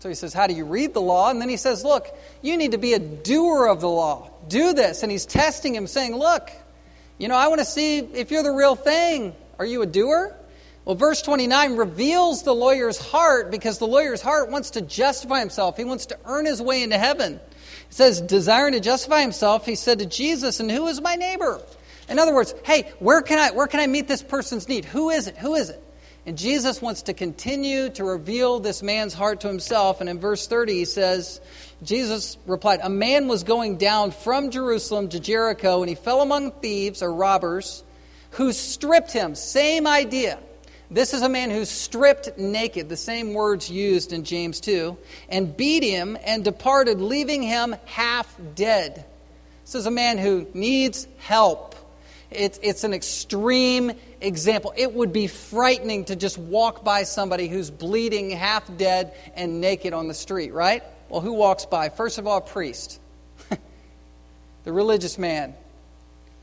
So 0.00 0.08
he 0.08 0.14
says, 0.14 0.32
How 0.32 0.46
do 0.46 0.54
you 0.54 0.64
read 0.64 0.94
the 0.94 1.00
law? 1.00 1.30
And 1.30 1.40
then 1.40 1.48
he 1.48 1.56
says, 1.56 1.84
Look, 1.84 2.06
you 2.42 2.56
need 2.56 2.72
to 2.72 2.78
be 2.78 2.92
a 2.94 2.98
doer 2.98 3.66
of 3.66 3.80
the 3.80 3.88
law. 3.88 4.30
Do 4.48 4.72
this. 4.72 5.02
And 5.02 5.12
he's 5.12 5.26
testing 5.26 5.74
him, 5.74 5.86
saying, 5.86 6.14
Look, 6.14 6.50
you 7.18 7.28
know, 7.28 7.36
I 7.36 7.48
want 7.48 7.60
to 7.60 7.64
see 7.64 7.98
if 7.98 8.30
you're 8.30 8.42
the 8.42 8.52
real 8.52 8.74
thing. 8.74 9.34
Are 9.58 9.66
you 9.66 9.82
a 9.82 9.86
doer? 9.86 10.36
Well, 10.84 10.94
verse 10.94 11.20
29 11.22 11.76
reveals 11.76 12.44
the 12.44 12.54
lawyer's 12.54 12.98
heart 12.98 13.50
because 13.50 13.78
the 13.78 13.88
lawyer's 13.88 14.22
heart 14.22 14.50
wants 14.50 14.70
to 14.70 14.80
justify 14.80 15.40
himself. 15.40 15.76
He 15.76 15.84
wants 15.84 16.06
to 16.06 16.18
earn 16.24 16.46
his 16.46 16.62
way 16.62 16.82
into 16.82 16.96
heaven. 16.96 17.34
It 17.34 17.42
says, 17.90 18.20
desiring 18.20 18.74
to 18.74 18.80
justify 18.80 19.20
himself, 19.22 19.66
he 19.66 19.74
said 19.74 19.98
to 19.98 20.06
Jesus, 20.06 20.60
And 20.60 20.70
who 20.70 20.86
is 20.86 21.00
my 21.00 21.16
neighbor? 21.16 21.60
In 22.08 22.20
other 22.20 22.32
words, 22.32 22.54
hey, 22.64 22.92
where 23.00 23.20
can 23.20 23.38
I, 23.38 23.50
where 23.50 23.66
can 23.66 23.80
I 23.80 23.88
meet 23.88 24.06
this 24.06 24.22
person's 24.22 24.68
need? 24.68 24.84
Who 24.84 25.10
is 25.10 25.26
it? 25.26 25.36
Who 25.38 25.54
is 25.56 25.70
it? 25.70 25.82
And 26.24 26.36
Jesus 26.36 26.82
wants 26.82 27.02
to 27.02 27.14
continue 27.14 27.88
to 27.90 28.04
reveal 28.04 28.58
this 28.60 28.82
man's 28.82 29.14
heart 29.14 29.40
to 29.40 29.48
himself. 29.48 30.00
And 30.00 30.10
in 30.10 30.18
verse 30.18 30.46
30, 30.46 30.72
he 30.72 30.84
says, 30.84 31.40
Jesus 31.82 32.38
replied, 32.46 32.80
A 32.82 32.88
man 32.88 33.28
was 33.28 33.44
going 33.44 33.76
down 33.76 34.10
from 34.10 34.50
Jerusalem 34.50 35.08
to 35.10 35.20
Jericho, 35.20 35.82
and 35.82 35.88
he 35.88 35.94
fell 35.94 36.22
among 36.22 36.52
thieves 36.52 37.02
or 37.02 37.12
robbers 37.12 37.84
who 38.32 38.52
stripped 38.52 39.12
him. 39.12 39.34
Same 39.34 39.86
idea. 39.86 40.38
This 40.90 41.12
is 41.12 41.22
a 41.22 41.28
man 41.28 41.50
who's 41.50 41.68
stripped 41.68 42.38
naked, 42.38 42.88
the 42.88 42.96
same 42.96 43.34
words 43.34 43.68
used 43.68 44.12
in 44.12 44.24
James 44.24 44.60
2, 44.60 44.96
and 45.28 45.56
beat 45.56 45.82
him 45.82 46.16
and 46.24 46.44
departed, 46.44 47.00
leaving 47.00 47.42
him 47.42 47.74
half 47.86 48.34
dead. 48.54 49.04
This 49.64 49.74
is 49.74 49.86
a 49.86 49.90
man 49.90 50.16
who 50.16 50.46
needs 50.54 51.08
help. 51.18 51.74
It's, 52.30 52.58
it's 52.62 52.84
an 52.84 52.94
extreme 52.94 53.92
example. 54.20 54.72
It 54.76 54.92
would 54.92 55.12
be 55.12 55.26
frightening 55.26 56.04
to 56.06 56.16
just 56.16 56.38
walk 56.38 56.84
by 56.84 57.02
somebody 57.02 57.48
who's 57.48 57.70
bleeding, 57.70 58.30
half 58.30 58.64
dead, 58.76 59.12
and 59.34 59.60
naked 59.60 59.92
on 59.92 60.06
the 60.06 60.14
street, 60.14 60.52
right? 60.52 60.84
Well, 61.08 61.20
who 61.20 61.32
walks 61.32 61.66
by? 61.66 61.88
First 61.88 62.18
of 62.18 62.26
all, 62.26 62.38
a 62.38 62.40
priest, 62.40 63.00
the 64.64 64.72
religious 64.72 65.18
man. 65.18 65.54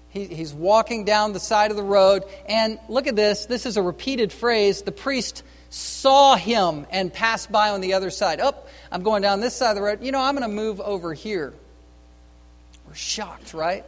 He, 0.10 0.26
he's 0.26 0.54
walking 0.54 1.06
down 1.06 1.34
the 1.34 1.39
side 1.39 1.71
of 1.71 1.78
the 1.78 1.84
road, 1.84 2.23
and 2.47 2.80
look 2.88 3.08
at 3.08 3.15
this. 3.15 3.47
This 3.47 3.65
is 3.65 3.78
a 3.78 3.82
repeated 3.82 4.32
phrase. 4.32 4.84
The 4.84 4.91
priest 4.91 5.43
saw 5.69 6.36
him 6.36 6.86
and 6.91 7.12
passed 7.12 7.52
by 7.52 7.69
on 7.69 7.82
the 7.82 7.93
other 7.93 8.12
side. 8.12 8.39
Oh, 8.39 8.56
I'm 8.91 9.02
going 9.02 9.23
down 9.23 9.39
this 9.39 9.56
side 9.56 9.71
of 9.71 9.76
the 9.76 9.82
road. 9.82 10.04
You 10.04 10.12
know, 10.12 10.21
I'm 10.21 10.36
going 10.36 10.47
to 10.47 10.56
move 10.56 10.80
over 10.80 11.15
here. 11.15 11.52
We're 12.88 12.93
shocked, 12.93 13.56
right? 13.56 13.84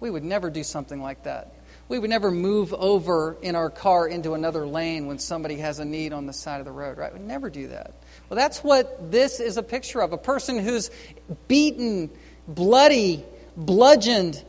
We 0.00 0.08
would 0.08 0.24
never 0.24 0.48
do 0.48 0.64
something 0.64 1.02
like 1.02 1.24
that. 1.24 1.52
We 1.88 1.98
would 1.98 2.08
never 2.08 2.30
move 2.30 2.72
over 2.72 3.36
in 3.42 3.56
our 3.56 3.68
car 3.68 4.08
into 4.08 4.32
another 4.32 4.66
lane 4.66 5.06
when 5.06 5.18
somebody 5.18 5.56
has 5.56 5.78
a 5.78 5.84
need 5.84 6.14
on 6.14 6.24
the 6.24 6.32
side 6.32 6.60
of 6.60 6.64
the 6.64 6.72
road, 6.72 6.96
right? 6.96 7.12
We'd 7.12 7.22
never 7.22 7.50
do 7.50 7.68
that. 7.68 7.92
Well, 8.28 8.36
that's 8.36 8.62
what 8.62 9.10
this 9.10 9.40
is 9.40 9.56
a 9.56 9.62
picture 9.62 10.00
of 10.00 10.12
a 10.12 10.18
person 10.18 10.58
who's 10.58 10.90
beaten, 11.46 12.10
bloody, 12.46 13.24
bludgeoned. 13.56 14.44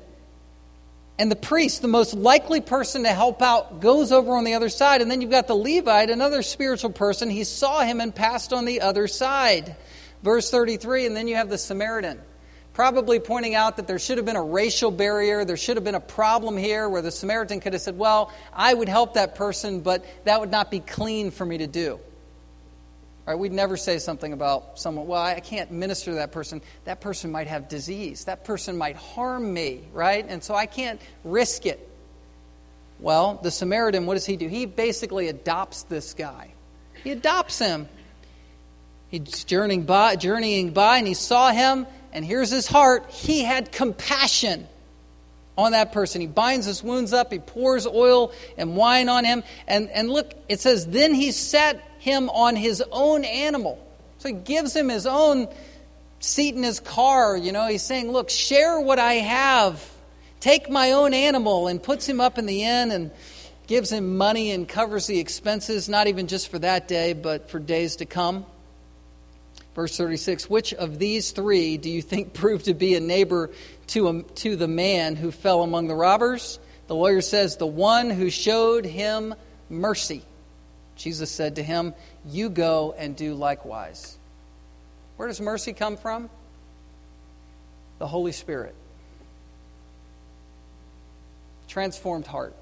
And 1.18 1.32
the 1.32 1.36
priest, 1.36 1.82
the 1.82 1.88
most 1.88 2.14
likely 2.14 2.62
person 2.62 3.04
to 3.04 3.10
help 3.10 3.42
out, 3.42 3.82
goes 3.82 4.12
over 4.12 4.36
on 4.36 4.44
the 4.44 4.54
other 4.54 4.70
side. 4.70 5.02
And 5.02 5.12
then 5.12 5.22
you've 5.22 5.32
got 5.32 5.48
the 5.48 5.56
Levite, 5.56 6.10
another 6.10 6.42
spiritual 6.42 6.92
person. 6.92 7.30
He 7.30 7.44
saw 7.44 7.82
him 7.82 8.00
and 8.00 8.14
passed 8.14 8.54
on 8.54 8.66
the 8.66 8.82
other 8.82 9.08
side. 9.08 9.76
Verse 10.24 10.50
33, 10.50 11.06
and 11.06 11.16
then 11.16 11.28
you 11.28 11.36
have 11.36 11.50
the 11.50 11.58
Samaritan 11.58 12.20
probably 12.80 13.20
pointing 13.20 13.56
out 13.56 13.76
that 13.76 13.88
there 13.88 14.00
should 14.00 14.16
have 14.18 14.26
been 14.26 14.38
a 14.38 14.42
racial 14.42 14.90
barrier, 14.90 15.44
there 15.44 15.58
should 15.58 15.76
have 15.76 15.84
been 15.84 15.96
a 15.96 16.00
problem 16.00 16.56
here 16.56 16.88
where 16.88 17.02
the 17.02 17.12
Samaritan 17.12 17.60
could 17.60 17.74
have 17.74 17.82
said, 17.82 17.98
Well, 17.98 18.32
I 18.54 18.74
would 18.74 18.88
help 18.88 19.16
that 19.16 19.36
person, 19.36 19.82
but 19.82 20.06
that 20.24 20.40
would 20.40 20.50
not 20.50 20.72
be 20.72 20.80
clean 20.80 21.32
for 21.32 21.46
me 21.46 21.58
to 21.58 21.68
do. 21.68 22.00
Right, 23.26 23.38
we'd 23.38 23.52
never 23.52 23.78
say 23.78 24.00
something 24.00 24.34
about 24.34 24.80
someone, 24.80 25.06
well, 25.06 25.22
I 25.22 25.40
can't 25.40 25.70
minister 25.72 26.12
to 26.12 26.16
that 26.16 26.32
person. 26.32 26.62
That 26.86 27.00
person 27.00 27.32
might 27.32 27.48
have 27.48 27.70
disease. 27.70 28.26
That 28.26 28.44
person 28.44 28.76
might 28.76 28.96
harm 28.96 29.54
me, 29.54 29.84
right? 29.94 30.26
And 30.28 30.44
so 30.44 30.56
I 30.56 30.66
can't 30.66 31.00
risk 31.24 31.68
it. 31.68 31.88
Well, 33.00 33.40
the 33.44 33.52
Samaritan, 33.52 34.08
what 34.08 34.16
does 34.16 34.26
he 34.26 34.36
do? 34.36 34.48
He 34.48 34.66
basically 34.66 35.28
adopts 35.28 35.84
this 35.84 36.14
guy. 36.16 36.54
He 37.04 37.12
adopts 37.12 37.60
him. 37.60 37.88
He's 39.10 39.44
journeying 39.44 39.84
by, 39.84 40.16
journeying 40.16 40.72
by 40.72 40.98
and 40.98 41.08
he 41.08 41.14
saw 41.14 41.52
him 41.52 41.88
and 42.12 42.26
here's 42.26 42.50
his 42.50 42.68
heart 42.68 43.10
he 43.12 43.44
had 43.44 43.72
compassion 43.72 44.68
on 45.58 45.74
that 45.74 45.92
person. 45.92 46.22
He 46.22 46.28
binds 46.28 46.66
his 46.66 46.84
wounds 46.84 47.14
up, 47.14 47.32
he 47.32 47.40
pours 47.40 47.86
oil 47.86 48.32
and 48.58 48.76
wine 48.76 49.10
on 49.10 49.26
him. 49.26 49.44
And, 49.68 49.90
and 49.90 50.10
look, 50.10 50.34
it 50.48 50.60
says, 50.60 50.88
then 50.88 51.14
he 51.14 51.32
set 51.32 51.84
him 52.00 52.30
on 52.30 52.56
his 52.56 52.84
own 52.92 53.24
animal. 53.24 53.86
So 54.18 54.30
he 54.30 54.36
gives 54.36 54.76
him 54.76 54.90
his 54.90 55.06
own 55.06 55.48
seat 56.20 56.56
in 56.56 56.64
his 56.64 56.80
car. 56.80 57.38
You 57.38 57.52
know, 57.52 57.68
he's 57.68 57.84
saying, 57.84 58.12
look, 58.12 58.30
share 58.30 58.80
what 58.80 59.00
I 59.00 59.14
have. 59.16 59.86
Take 60.40 60.70
my 60.70 60.94
own 60.94 61.14
animal 61.14 61.68
and 61.68 61.82
puts 61.82 62.08
him 62.08 62.20
up 62.20 62.38
in 62.38 62.46
the 62.46 62.64
inn 62.64 62.92
and 62.92 63.12
gives 63.68 63.92
him 63.92 64.18
money 64.18 64.52
and 64.52 64.68
covers 64.68 65.06
the 65.08 65.20
expenses, 65.20 65.88
not 65.88 66.08
even 66.08 66.28
just 66.28 66.50
for 66.50 66.60
that 66.60 66.88
day, 66.88 67.14
but 67.14 67.50
for 67.50 67.60
days 67.60 67.98
to 67.98 68.06
come. 68.06 68.46
Verse 69.76 69.96
36 69.96 70.50
Which 70.50 70.74
of 70.74 71.00
these 71.00 71.32
three 71.32 71.78
do 71.78 71.90
you 71.90 72.02
think 72.02 72.34
proved 72.34 72.66
to 72.66 72.74
be 72.74 72.96
a 72.96 73.00
neighbor 73.00 73.52
to, 73.88 74.08
a, 74.08 74.24
to 74.24 74.56
the 74.56 74.68
man 74.68 75.16
who 75.16 75.32
fell 75.32 75.62
among 75.64 75.88
the 75.88 75.96
robbers? 75.96 76.60
The 76.88 76.96
lawyer 76.96 77.22
says, 77.22 77.58
The 77.58 77.68
one 77.68 78.10
who 78.10 78.30
showed 78.30 78.86
him 78.86 79.36
mercy. 79.70 80.24
Jesus 81.00 81.32
said 81.32 81.56
to 81.56 81.64
him, 81.64 81.94
You 82.26 82.50
go 82.50 82.94
and 82.98 83.16
do 83.16 83.34
likewise. 83.34 84.18
Where 85.16 85.30
does 85.30 85.40
mercy 85.40 85.72
come 85.74 85.96
from? 85.96 86.30
The 88.00 88.08
Holy 88.08 88.34
Spirit. 88.34 88.76
Transformed 91.70 92.28
heart. 92.28 92.54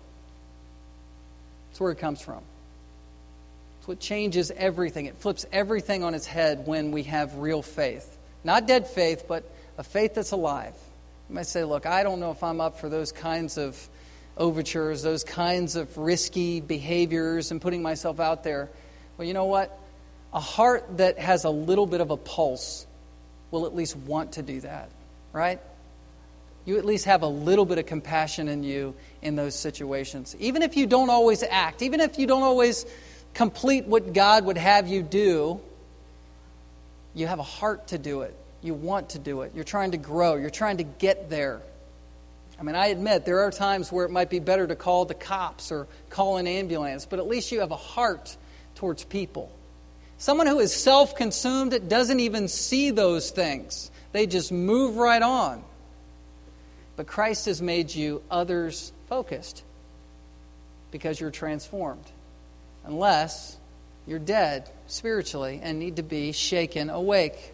That's 1.70 1.82
where 1.82 1.92
it 1.92 1.98
comes 1.98 2.22
from. 2.22 2.42
It's 3.80 3.88
what 3.88 4.00
changes 4.00 4.52
everything. 4.52 5.08
It 5.08 5.18
flips 5.18 5.46
everything 5.52 6.04
on 6.04 6.14
its 6.14 6.28
head 6.28 6.68
when 6.68 6.92
we 6.92 7.04
have 7.04 7.36
real 7.38 7.64
faith. 7.64 8.18
Not 8.44 8.68
dead 8.68 8.88
faith, 8.88 9.26
but 9.28 9.50
a 9.80 9.84
faith 9.84 10.14
that's 10.14 10.32
alive. 10.32 10.76
You 11.28 11.36
might 11.36 11.48
say, 11.48 11.64
Look, 11.64 11.88
I 11.88 12.04
don't 12.04 12.20
know 12.20 12.32
if 12.32 12.44
I'm 12.44 12.62
up 12.62 12.80
for 12.80 12.88
those 12.88 13.12
kinds 13.12 13.58
of 13.58 13.90
overtures, 14.38 15.02
those 15.02 15.24
kinds 15.24 15.76
of 15.76 15.98
risky 15.98 16.62
behaviors, 16.62 17.52
and 17.52 17.62
putting 17.62 17.82
myself 17.82 18.20
out 18.20 18.44
there. 18.44 18.70
Well, 19.18 19.28
you 19.28 19.34
know 19.34 19.46
what? 19.46 19.78
A 20.34 20.40
heart 20.40 20.98
that 20.98 21.18
has 21.20 21.44
a 21.44 21.50
little 21.50 21.86
bit 21.86 22.02
of 22.02 22.12
a 22.12 22.18
pulse 22.18 22.86
will 23.52 23.66
at 23.66 23.76
least 23.76 23.96
want 23.96 24.34
to 24.34 24.42
do 24.42 24.62
that, 24.62 24.90
right? 25.34 25.60
You 26.66 26.78
at 26.78 26.86
least 26.86 27.06
have 27.06 27.22
a 27.22 27.28
little 27.28 27.66
bit 27.66 27.78
of 27.78 27.86
compassion 27.86 28.50
in 28.50 28.64
you 28.64 28.94
in 29.22 29.36
those 29.36 29.56
situations. 29.56 30.36
Even 30.40 30.62
if 30.62 30.76
you 30.76 30.86
don't 30.86 31.10
always 31.10 31.42
act, 31.44 31.82
even 31.82 32.02
if 32.02 32.20
you 32.20 32.28
don't 32.28 32.44
always 32.44 32.86
complete 33.34 33.86
what 33.86 34.14
God 34.14 34.46
would 34.46 34.58
have 34.58 34.88
you 34.88 35.02
do, 35.02 35.62
you 37.14 37.26
have 37.26 37.40
a 37.40 37.44
heart 37.44 37.88
to 37.88 37.98
do 37.98 38.22
it. 38.22 38.36
You 38.62 38.74
want 38.74 39.10
to 39.12 39.20
do 39.20 39.42
it. 39.42 39.54
You're 39.56 39.64
trying 39.64 39.92
to 39.92 39.98
grow. 39.98 40.36
You're 40.36 40.50
trying 40.50 40.78
to 40.78 40.84
get 40.84 41.30
there. 41.30 41.62
I 42.60 42.64
mean, 42.64 42.76
I 42.76 42.88
admit 42.88 43.26
there 43.26 43.42
are 43.42 43.52
times 43.52 43.92
where 43.92 44.06
it 44.06 44.12
might 44.12 44.30
be 44.30 44.40
better 44.40 44.66
to 44.66 44.76
call 44.76 45.06
the 45.06 45.14
cops 45.14 45.72
or 45.72 45.88
call 46.10 46.38
an 46.38 46.48
ambulance, 46.48 47.06
but 47.06 47.20
at 47.20 47.28
least 47.28 47.52
you 47.52 47.60
have 47.60 47.72
a 47.72 47.76
heart 47.76 48.36
towards 48.76 49.04
people. 49.04 49.52
Someone 50.18 50.48
who 50.48 50.60
is 50.60 50.74
self 50.74 51.16
consumed 51.16 51.88
doesn't 51.88 52.20
even 52.20 52.48
see 52.48 52.90
those 52.92 53.30
things, 53.30 53.92
they 54.12 54.26
just 54.26 54.52
move 54.52 54.98
right 54.98 55.22
on. 55.22 55.64
But 56.96 57.06
Christ 57.06 57.46
has 57.46 57.62
made 57.62 57.94
you 57.94 58.24
others 58.32 58.92
focused 59.08 59.64
because 60.90 61.20
you're 61.20 61.30
transformed. 61.30 62.06
Unless 62.86 63.58
you're 64.08 64.18
dead 64.18 64.70
spiritually 64.88 65.60
and 65.62 65.78
need 65.78 65.98
to 65.98 66.04
be 66.04 66.32
shaken 66.32 66.90
awake. 66.90 67.54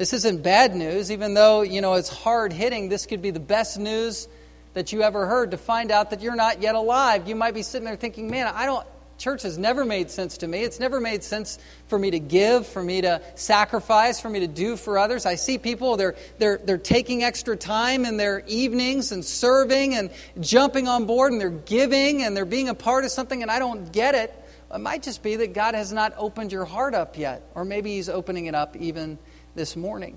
This 0.00 0.14
isn't 0.14 0.42
bad 0.42 0.74
news, 0.74 1.12
even 1.12 1.34
though, 1.34 1.60
you 1.60 1.82
know, 1.82 1.92
it's 1.92 2.08
hard 2.08 2.54
hitting. 2.54 2.88
This 2.88 3.04
could 3.04 3.20
be 3.20 3.32
the 3.32 3.38
best 3.38 3.78
news 3.78 4.28
that 4.72 4.94
you 4.94 5.02
ever 5.02 5.26
heard 5.26 5.50
to 5.50 5.58
find 5.58 5.90
out 5.90 6.08
that 6.08 6.22
you're 6.22 6.36
not 6.36 6.62
yet 6.62 6.74
alive. 6.74 7.28
You 7.28 7.36
might 7.36 7.52
be 7.52 7.60
sitting 7.60 7.84
there 7.84 7.96
thinking, 7.96 8.30
man, 8.30 8.46
I 8.46 8.64
don't, 8.64 8.86
church 9.18 9.42
has 9.42 9.58
never 9.58 9.84
made 9.84 10.10
sense 10.10 10.38
to 10.38 10.48
me. 10.48 10.62
It's 10.62 10.80
never 10.80 11.00
made 11.00 11.22
sense 11.22 11.58
for 11.88 11.98
me 11.98 12.12
to 12.12 12.18
give, 12.18 12.66
for 12.66 12.82
me 12.82 13.02
to 13.02 13.20
sacrifice, 13.34 14.18
for 14.18 14.30
me 14.30 14.40
to 14.40 14.46
do 14.46 14.78
for 14.78 14.96
others. 14.96 15.26
I 15.26 15.34
see 15.34 15.58
people, 15.58 15.98
they're, 15.98 16.16
they're, 16.38 16.56
they're 16.56 16.78
taking 16.78 17.22
extra 17.22 17.54
time 17.54 18.06
in 18.06 18.16
their 18.16 18.42
evenings 18.46 19.12
and 19.12 19.22
serving 19.22 19.96
and 19.96 20.08
jumping 20.40 20.88
on 20.88 21.04
board 21.04 21.32
and 21.32 21.38
they're 21.38 21.50
giving 21.50 22.22
and 22.22 22.34
they're 22.34 22.46
being 22.46 22.70
a 22.70 22.74
part 22.74 23.04
of 23.04 23.10
something, 23.10 23.42
and 23.42 23.50
I 23.50 23.58
don't 23.58 23.92
get 23.92 24.14
it. 24.14 24.34
It 24.74 24.78
might 24.78 25.02
just 25.02 25.22
be 25.22 25.36
that 25.36 25.52
God 25.52 25.74
has 25.74 25.92
not 25.92 26.14
opened 26.16 26.52
your 26.52 26.64
heart 26.64 26.94
up 26.94 27.18
yet, 27.18 27.42
or 27.54 27.66
maybe 27.66 27.96
He's 27.96 28.08
opening 28.08 28.46
it 28.46 28.54
up 28.54 28.76
even 28.76 29.18
this 29.54 29.76
morning. 29.76 30.16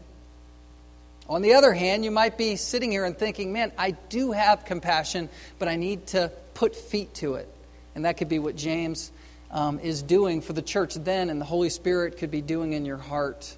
On 1.29 1.41
the 1.41 1.53
other 1.53 1.73
hand, 1.73 2.03
you 2.03 2.11
might 2.11 2.37
be 2.37 2.57
sitting 2.57 2.91
here 2.91 3.05
and 3.05 3.17
thinking, 3.17 3.53
man, 3.53 3.71
I 3.77 3.91
do 3.91 4.33
have 4.33 4.65
compassion, 4.65 5.29
but 5.57 5.67
I 5.67 5.77
need 5.77 6.07
to 6.07 6.31
put 6.53 6.75
feet 6.75 7.13
to 7.15 7.35
it. 7.35 7.47
And 7.95 8.05
that 8.05 8.17
could 8.17 8.29
be 8.29 8.39
what 8.39 8.55
James 8.55 9.11
um, 9.49 9.79
is 9.79 10.01
doing 10.01 10.41
for 10.41 10.53
the 10.53 10.61
church 10.61 10.95
then, 10.95 11.29
and 11.29 11.39
the 11.39 11.45
Holy 11.45 11.69
Spirit 11.69 12.17
could 12.17 12.31
be 12.31 12.41
doing 12.41 12.73
in 12.73 12.85
your 12.85 12.97
heart 12.97 13.55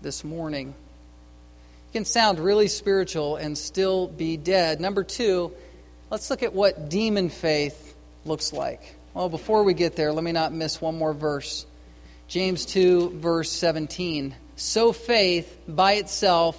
this 0.00 0.22
morning. 0.22 0.68
You 0.68 1.92
can 1.92 2.04
sound 2.04 2.38
really 2.38 2.68
spiritual 2.68 3.36
and 3.36 3.58
still 3.58 4.06
be 4.06 4.36
dead. 4.36 4.80
Number 4.80 5.02
two, 5.02 5.52
let's 6.10 6.30
look 6.30 6.42
at 6.42 6.54
what 6.54 6.88
demon 6.88 7.30
faith 7.30 7.94
looks 8.24 8.52
like. 8.52 8.94
Well, 9.12 9.28
before 9.28 9.64
we 9.64 9.74
get 9.74 9.96
there, 9.96 10.12
let 10.12 10.22
me 10.22 10.32
not 10.32 10.52
miss 10.52 10.80
one 10.80 10.96
more 10.96 11.12
verse. 11.12 11.66
James 12.28 12.64
2, 12.64 13.18
verse 13.18 13.50
17 13.50 14.34
so 14.62 14.92
faith 14.92 15.58
by 15.66 15.94
itself, 15.94 16.56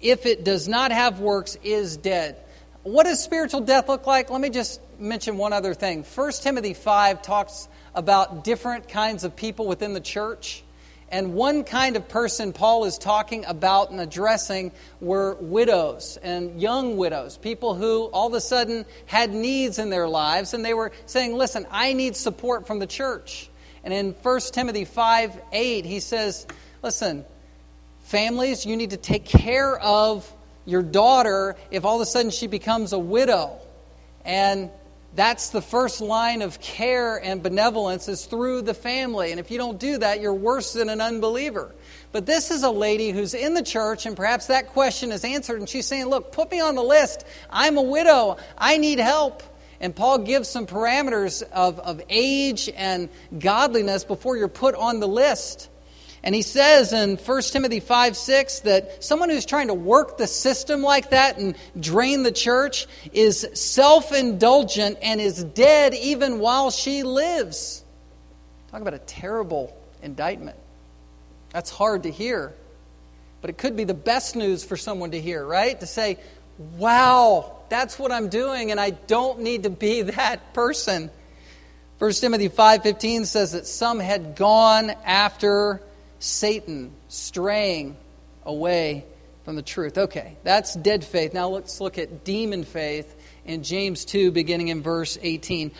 if 0.00 0.26
it 0.26 0.44
does 0.44 0.66
not 0.66 0.92
have 0.92 1.20
works, 1.20 1.56
is 1.62 1.96
dead. 1.96 2.36
What 2.82 3.04
does 3.04 3.22
spiritual 3.22 3.60
death 3.60 3.88
look 3.88 4.06
like? 4.06 4.30
Let 4.30 4.40
me 4.40 4.50
just 4.50 4.80
mention 4.98 5.36
one 5.36 5.52
other 5.52 5.74
thing. 5.74 6.04
1 6.04 6.32
Timothy 6.32 6.74
5 6.74 7.22
talks 7.22 7.68
about 7.94 8.44
different 8.44 8.88
kinds 8.88 9.24
of 9.24 9.36
people 9.36 9.66
within 9.66 9.92
the 9.92 10.00
church. 10.00 10.62
And 11.10 11.34
one 11.34 11.64
kind 11.64 11.96
of 11.96 12.08
person 12.08 12.52
Paul 12.52 12.86
is 12.86 12.98
talking 12.98 13.44
about 13.44 13.90
and 13.90 14.00
addressing 14.00 14.72
were 15.00 15.34
widows 15.34 16.18
and 16.22 16.60
young 16.60 16.96
widows, 16.96 17.36
people 17.36 17.74
who 17.74 18.04
all 18.06 18.26
of 18.26 18.34
a 18.34 18.40
sudden 18.40 18.84
had 19.06 19.32
needs 19.32 19.78
in 19.78 19.90
their 19.90 20.08
lives, 20.08 20.54
and 20.54 20.64
they 20.64 20.74
were 20.74 20.92
saying, 21.06 21.34
Listen, 21.36 21.66
I 21.70 21.92
need 21.92 22.16
support 22.16 22.66
from 22.66 22.78
the 22.78 22.86
church. 22.86 23.48
And 23.84 23.92
in 23.92 24.12
1 24.12 24.40
Timothy 24.52 24.86
5 24.86 25.40
8, 25.52 25.84
he 25.84 26.00
says, 26.00 26.46
Listen, 26.82 27.24
families, 28.04 28.64
you 28.64 28.76
need 28.76 28.90
to 28.90 28.96
take 28.96 29.24
care 29.24 29.76
of 29.78 30.30
your 30.64 30.82
daughter 30.82 31.56
if 31.70 31.84
all 31.84 31.96
of 31.96 32.02
a 32.02 32.06
sudden 32.06 32.30
she 32.30 32.46
becomes 32.46 32.92
a 32.92 32.98
widow. 32.98 33.58
And 34.24 34.70
that's 35.14 35.50
the 35.50 35.62
first 35.62 36.00
line 36.00 36.42
of 36.42 36.60
care 36.60 37.16
and 37.16 37.42
benevolence 37.42 38.08
is 38.08 38.26
through 38.26 38.62
the 38.62 38.74
family. 38.74 39.30
And 39.30 39.38
if 39.38 39.50
you 39.50 39.58
don't 39.58 39.78
do 39.78 39.98
that, 39.98 40.20
you're 40.20 40.34
worse 40.34 40.72
than 40.72 40.88
an 40.88 41.00
unbeliever. 41.00 41.74
But 42.12 42.26
this 42.26 42.50
is 42.50 42.62
a 42.62 42.70
lady 42.70 43.10
who's 43.10 43.34
in 43.34 43.54
the 43.54 43.62
church, 43.62 44.06
and 44.06 44.16
perhaps 44.16 44.46
that 44.46 44.68
question 44.68 45.12
is 45.12 45.24
answered, 45.24 45.58
and 45.60 45.68
she's 45.68 45.86
saying, 45.86 46.06
Look, 46.06 46.32
put 46.32 46.50
me 46.50 46.60
on 46.60 46.74
the 46.74 46.82
list. 46.82 47.24
I'm 47.50 47.76
a 47.76 47.82
widow. 47.82 48.38
I 48.58 48.78
need 48.78 48.98
help. 48.98 49.42
And 49.80 49.94
Paul 49.94 50.18
gives 50.18 50.48
some 50.48 50.66
parameters 50.66 51.42
of, 51.42 51.78
of 51.80 52.00
age 52.08 52.70
and 52.74 53.08
godliness 53.38 54.04
before 54.04 54.36
you're 54.36 54.48
put 54.48 54.74
on 54.74 55.00
the 55.00 55.08
list. 55.08 55.68
And 56.24 56.34
he 56.34 56.40
says 56.40 56.94
in 56.94 57.16
1 57.16 57.42
Timothy 57.42 57.80
5 57.80 58.16
6 58.16 58.60
that 58.60 59.04
someone 59.04 59.28
who's 59.28 59.44
trying 59.44 59.68
to 59.68 59.74
work 59.74 60.16
the 60.16 60.26
system 60.26 60.80
like 60.80 61.10
that 61.10 61.36
and 61.36 61.54
drain 61.78 62.22
the 62.22 62.32
church 62.32 62.86
is 63.12 63.46
self 63.52 64.10
indulgent 64.10 64.98
and 65.02 65.20
is 65.20 65.44
dead 65.44 65.92
even 65.92 66.38
while 66.38 66.70
she 66.70 67.02
lives. 67.02 67.84
Talk 68.70 68.80
about 68.80 68.94
a 68.94 69.00
terrible 69.00 69.76
indictment. 70.02 70.56
That's 71.52 71.68
hard 71.68 72.04
to 72.04 72.10
hear. 72.10 72.54
But 73.42 73.50
it 73.50 73.58
could 73.58 73.76
be 73.76 73.84
the 73.84 73.92
best 73.92 74.34
news 74.34 74.64
for 74.64 74.78
someone 74.78 75.10
to 75.10 75.20
hear, 75.20 75.44
right? 75.44 75.78
To 75.78 75.86
say, 75.86 76.16
wow, 76.78 77.58
that's 77.68 77.98
what 77.98 78.10
I'm 78.10 78.30
doing, 78.30 78.70
and 78.70 78.80
I 78.80 78.90
don't 78.90 79.40
need 79.40 79.64
to 79.64 79.70
be 79.70 80.00
that 80.16 80.54
person. 80.54 81.10
1 81.98 82.12
Timothy 82.12 82.48
5:15 82.48 83.26
says 83.26 83.52
that 83.52 83.66
some 83.66 83.98
had 84.00 84.36
gone 84.36 84.88
after 85.04 85.82
Satan 86.24 86.92
straying 87.08 87.96
away 88.44 89.04
from 89.44 89.56
the 89.56 89.62
truth. 89.62 89.98
Okay, 89.98 90.36
that's 90.42 90.74
dead 90.74 91.04
faith. 91.04 91.34
Now 91.34 91.48
let's 91.48 91.80
look 91.80 91.98
at 91.98 92.24
demon 92.24 92.64
faith 92.64 93.14
in 93.44 93.62
James 93.62 94.04
2, 94.06 94.32
beginning 94.32 94.68
in 94.68 94.82
verse 94.82 95.18
18. 95.20 95.70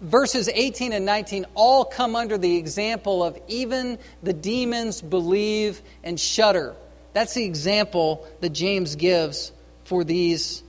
Verses 0.00 0.48
18 0.48 0.94
and 0.94 1.04
19 1.04 1.44
all 1.54 1.84
come 1.84 2.16
under 2.16 2.38
the 2.38 2.56
example 2.56 3.22
of 3.22 3.38
even 3.48 3.98
the 4.22 4.32
demons 4.32 5.02
believe 5.02 5.82
and 6.02 6.18
shudder. 6.18 6.74
That's 7.12 7.34
the 7.34 7.44
example 7.44 8.26
that 8.40 8.50
James 8.50 8.96
gives 8.96 9.52
for 9.84 10.02
these 10.02 10.62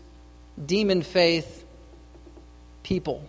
demon 0.64 1.04
faith 1.04 1.64
people. 2.84 3.24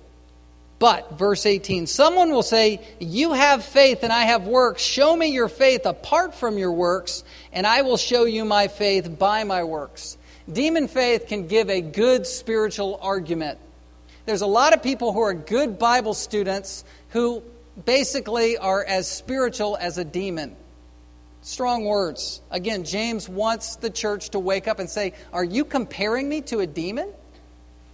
But, 0.83 1.17
verse 1.17 1.47
18, 1.47 1.87
someone 1.87 2.33
will 2.33 2.43
say, 2.43 2.81
You 2.99 3.35
have 3.35 3.65
faith 3.65 4.03
and 4.03 4.13
I 4.13 4.25
have 4.25 4.49
works. 4.49 4.83
Show 4.83 5.15
me 5.15 5.29
your 5.29 5.47
faith 5.47 5.87
apart 5.87 6.35
from 6.35 6.59
your 6.59 6.73
works, 6.73 7.23
and 7.53 7.69
I 7.69 7.83
will 7.83 7.97
show 7.97 8.25
you 8.25 8.45
my 8.45 8.67
faith 8.67 9.17
by 9.17 9.45
my 9.45 9.63
works. 9.63 10.19
demon 10.53 10.89
faith 10.89 11.29
can 11.29 11.47
give 11.47 11.71
a 11.71 11.81
good 11.81 12.27
spiritual 12.27 12.99
argument. 13.01 13.61
There's 14.27 14.41
a 14.41 14.47
lot 14.49 14.75
of 14.75 14.83
people 14.83 15.13
who 15.13 15.21
are 15.21 15.35
good 15.35 15.79
Bible 15.79 16.15
students 16.15 16.85
who 17.11 17.45
basically 17.85 18.59
are 18.59 18.85
as 18.85 19.09
spiritual 19.09 19.79
as 19.81 19.99
a 19.99 20.05
demon. 20.05 20.57
Strong 21.43 21.85
words. 21.85 22.41
Again, 22.51 22.83
James 22.83 23.29
wants 23.29 23.77
the 23.77 23.89
church 23.89 24.31
to 24.31 24.41
wake 24.41 24.67
up 24.67 24.81
and 24.81 24.91
say, 24.91 25.13
Are 25.33 25.45
you 25.45 25.65
comparing 25.65 26.29
me 26.29 26.41
to 26.41 26.59
a 26.59 26.67
demon? 26.67 27.13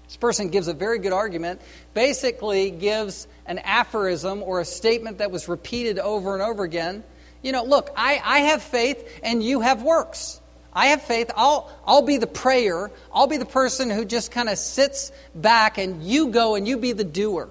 This 0.09 0.17
person 0.17 0.49
gives 0.49 0.69
a 0.69 0.75
very 0.75 0.99
good 0.99 1.13
argument, 1.13 1.61
basically, 1.93 2.71
gives 2.71 3.29
an 3.45 3.59
aphorism 3.59 4.43
or 4.43 4.61
a 4.61 4.65
statement 4.65 5.19
that 5.19 5.31
was 5.31 5.49
repeated 5.49 5.99
over 5.99 6.33
and 6.33 6.43
over 6.43 6.65
again. 6.65 7.05
You 7.43 7.53
know, 7.53 7.63
look, 7.63 7.91
I, 7.95 8.21
I 8.25 8.39
have 8.41 8.63
faith 8.63 9.21
and 9.23 9.43
you 9.43 9.61
have 9.61 9.83
works. 9.83 10.41
I 10.73 10.87
have 10.87 11.03
faith. 11.03 11.31
I'll, 11.37 11.71
I'll 11.87 12.03
be 12.03 12.17
the 12.17 12.27
prayer. 12.27 12.91
I'll 13.13 13.27
be 13.27 13.37
the 13.37 13.47
person 13.47 13.91
who 13.91 14.07
just 14.07 14.31
kind 14.33 14.49
of 14.49 14.57
sits 14.57 15.13
back 15.35 15.77
and 15.77 16.03
you 16.03 16.29
go 16.29 16.55
and 16.55 16.67
you 16.67 16.79
be 16.79 16.93
the 16.93 17.05
doer. 17.05 17.51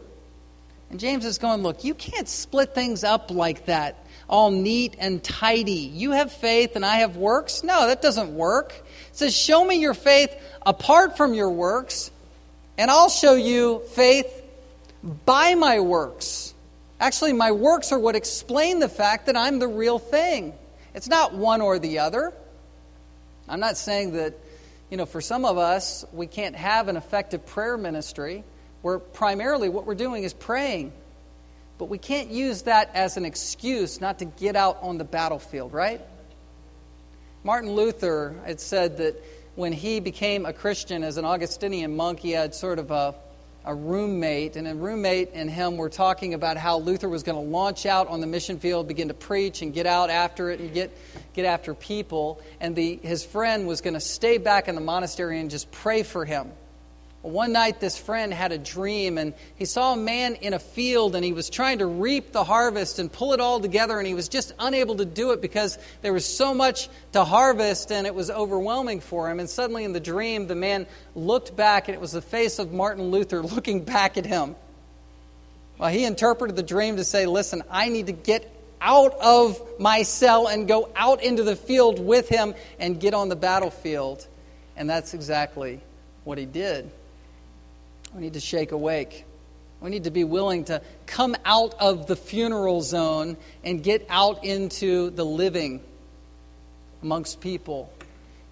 And 0.89 0.99
James 0.99 1.25
is 1.25 1.37
going, 1.37 1.61
look, 1.61 1.83
you 1.83 1.93
can't 1.93 2.27
split 2.27 2.73
things 2.73 3.03
up 3.03 3.29
like 3.29 3.65
that, 3.65 4.03
all 4.27 4.49
neat 4.49 4.95
and 4.97 5.23
tidy. 5.23 5.71
You 5.71 6.11
have 6.11 6.31
faith 6.31 6.75
and 6.75 6.85
I 6.85 6.97
have 6.97 7.17
works? 7.17 7.63
No, 7.63 7.87
that 7.87 8.01
doesn't 8.01 8.33
work. 8.33 8.73
It 9.09 9.15
says, 9.15 9.35
show 9.35 9.63
me 9.63 9.75
your 9.75 9.93
faith 9.93 10.35
apart 10.65 11.17
from 11.17 11.33
your 11.33 11.51
works, 11.51 12.09
and 12.77 12.91
I'll 12.91 13.09
show 13.09 13.35
you 13.35 13.81
faith 13.91 14.43
by 15.25 15.55
my 15.55 15.79
works. 15.79 16.53
Actually, 16.99 17.33
my 17.33 17.51
works 17.51 17.91
are 17.91 17.99
what 17.99 18.15
explain 18.15 18.79
the 18.79 18.89
fact 18.89 19.27
that 19.27 19.37
I'm 19.37 19.59
the 19.59 19.67
real 19.67 19.99
thing. 19.99 20.53
It's 20.93 21.07
not 21.07 21.33
one 21.33 21.61
or 21.61 21.79
the 21.79 21.99
other. 21.99 22.33
I'm 23.47 23.59
not 23.59 23.77
saying 23.77 24.13
that, 24.13 24.33
you 24.89 24.97
know, 24.97 25.05
for 25.05 25.21
some 25.21 25.45
of 25.45 25.57
us, 25.57 26.05
we 26.11 26.27
can't 26.27 26.55
have 26.55 26.87
an 26.87 26.97
effective 26.97 27.45
prayer 27.45 27.77
ministry 27.77 28.43
where 28.81 28.99
primarily 28.99 29.69
what 29.69 29.85
we're 29.85 29.95
doing 29.95 30.23
is 30.23 30.33
praying. 30.33 30.91
But 31.77 31.85
we 31.85 31.99
can't 31.99 32.29
use 32.29 32.63
that 32.63 32.89
as 32.95 33.17
an 33.17 33.25
excuse 33.25 34.01
not 34.01 34.19
to 34.19 34.25
get 34.25 34.55
out 34.55 34.79
on 34.81 34.97
the 34.97 35.03
battlefield, 35.03 35.73
right? 35.73 36.01
Martin 37.43 37.71
Luther 37.71 38.35
had 38.45 38.59
said 38.59 38.97
that 38.97 39.23
when 39.57 39.73
he 39.73 39.99
became 39.99 40.45
a 40.45 40.53
Christian 40.53 41.03
as 41.03 41.17
an 41.17 41.25
Augustinian 41.25 41.95
monk, 41.95 42.19
he 42.19 42.31
had 42.31 42.55
sort 42.55 42.79
of 42.79 42.91
a 42.91 43.15
a 43.67 43.75
roommate, 43.75 44.55
and 44.55 44.65
a 44.65 44.73
roommate 44.73 45.31
and 45.33 45.49
him 45.49 45.75
were 45.75 45.89
talking 45.89 46.33
about 46.33 46.55
how 46.55 46.79
Luther 46.79 47.09
was 47.09 47.23
going 47.23 47.35
to 47.35 47.51
launch 47.51 47.85
out 47.85 48.07
on 48.07 48.21
the 48.21 48.27
mission 48.27 48.59
field, 48.59 48.87
begin 48.87 49.09
to 49.09 49.13
preach, 49.13 49.61
and 49.61 49.73
get 49.73 49.85
out 49.85 50.09
after 50.09 50.49
it 50.49 50.61
and 50.61 50.73
get, 50.73 50.97
get 51.33 51.43
after 51.43 51.73
people. 51.73 52.39
And 52.61 52.77
the, 52.77 52.95
his 53.03 53.25
friend 53.25 53.67
was 53.67 53.81
going 53.81 53.95
to 53.95 53.99
stay 53.99 54.37
back 54.37 54.69
in 54.69 54.75
the 54.75 54.81
monastery 54.81 55.37
and 55.41 55.51
just 55.51 55.69
pray 55.69 56.03
for 56.03 56.23
him. 56.23 56.49
One 57.23 57.51
night, 57.51 57.79
this 57.79 57.97
friend 57.97 58.33
had 58.33 58.51
a 58.51 58.57
dream, 58.57 59.17
and 59.17 59.33
he 59.55 59.65
saw 59.65 59.93
a 59.93 59.97
man 59.97 60.35
in 60.35 60.53
a 60.53 60.59
field, 60.59 61.15
and 61.15 61.25
he 61.25 61.33
was 61.33 61.49
trying 61.49 61.79
to 61.79 61.85
reap 61.85 62.31
the 62.31 62.43
harvest 62.43 62.99
and 62.99 63.11
pull 63.11 63.33
it 63.33 63.41
all 63.41 63.59
together, 63.59 63.97
and 63.97 64.07
he 64.07 64.13
was 64.13 64.29
just 64.29 64.53
unable 64.59 64.95
to 64.95 65.05
do 65.05 65.31
it 65.31 65.41
because 65.41 65.77
there 66.01 66.13
was 66.13 66.25
so 66.25 66.53
much 66.53 66.89
to 67.13 67.23
harvest, 67.23 67.91
and 67.91 68.05
it 68.07 68.13
was 68.13 68.29
overwhelming 68.29 69.01
for 69.01 69.29
him. 69.29 69.39
And 69.39 69.49
suddenly, 69.49 69.83
in 69.83 69.93
the 69.93 69.99
dream, 69.99 70.47
the 70.47 70.55
man 70.55 70.85
looked 71.15 71.55
back, 71.55 71.87
and 71.87 71.95
it 71.95 72.01
was 72.01 72.11
the 72.11 72.21
face 72.21 72.59
of 72.59 72.71
Martin 72.71 73.09
Luther 73.09 73.41
looking 73.55 73.83
back 73.83 74.17
at 74.17 74.25
him. 74.25 74.55
Well, 75.79 75.89
he 75.89 76.05
interpreted 76.05 76.55
the 76.55 76.63
dream 76.63 76.97
to 76.97 77.03
say, 77.03 77.25
Listen, 77.25 77.63
I 77.69 77.89
need 77.89 78.07
to 78.07 78.13
get 78.13 78.53
out 78.79 79.13
of 79.19 79.61
my 79.79 80.03
cell 80.03 80.47
and 80.47 80.67
go 80.67 80.89
out 80.95 81.23
into 81.23 81.43
the 81.43 81.55
field 81.55 81.99
with 81.99 82.29
him 82.29 82.53
and 82.79 82.99
get 82.99 83.13
on 83.13 83.29
the 83.29 83.35
battlefield. 83.35 84.25
And 84.75 84.89
that's 84.89 85.13
exactly 85.13 85.81
what 86.23 86.37
he 86.37 86.45
did. 86.45 86.89
We 88.17 88.23
need 88.23 88.33
to 88.33 88.39
shake 88.39 88.71
awake. 88.71 89.25
We 89.79 89.91
need 89.91 90.05
to 90.05 90.11
be 90.11 90.23
willing 90.23 90.63
to 90.65 90.81
come 91.05 91.35
out 91.45 91.75
of 91.79 92.07
the 92.07 92.15
funeral 92.15 92.81
zone 92.81 93.37
and 93.63 93.83
get 93.83 94.07
out 94.09 94.43
into 94.43 95.11
the 95.11 95.23
living 95.23 95.83
amongst 97.03 97.41
people. 97.41 97.93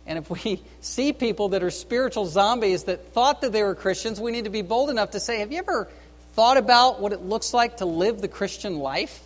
And 0.06 0.20
if 0.20 0.30
we 0.30 0.62
see 0.82 1.14
people 1.14 1.50
that 1.50 1.64
are 1.64 1.72
spiritual 1.72 2.28
zombies 2.28 2.84
that 2.84 3.12
thought 3.12 3.42
that 3.42 3.54
they 3.54 3.64
were 3.64 3.74
Christians, 3.74 4.22
we 4.22 4.32
need 4.32 4.44
to 4.44 4.52
be 4.52 4.62
bold 4.62 4.92
enough 4.92 5.12
to 5.12 5.20
say, 5.20 5.40
Have 5.40 5.52
you 5.52 5.58
ever 5.58 5.90
thought 6.34 6.58
about 6.58 7.02
what 7.02 7.12
it 7.12 7.24
looks 7.24 7.52
like 7.52 7.78
to 7.78 7.86
live 7.86 8.22
the 8.22 8.28
Christian 8.28 8.78
life? 8.78 9.24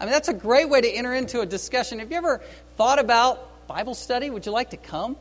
I 0.00 0.06
mean, 0.06 0.12
that's 0.12 0.28
a 0.28 0.34
great 0.34 0.68
way 0.68 0.80
to 0.80 0.88
enter 0.88 1.14
into 1.14 1.40
a 1.40 1.46
discussion. 1.46 2.00
Have 2.00 2.10
you 2.10 2.18
ever 2.18 2.40
thought 2.76 2.98
about 2.98 3.68
Bible 3.68 3.94
study? 3.94 4.28
Would 4.28 4.44
you 4.44 4.50
like 4.50 4.70
to 4.70 4.76
come? 4.76 5.16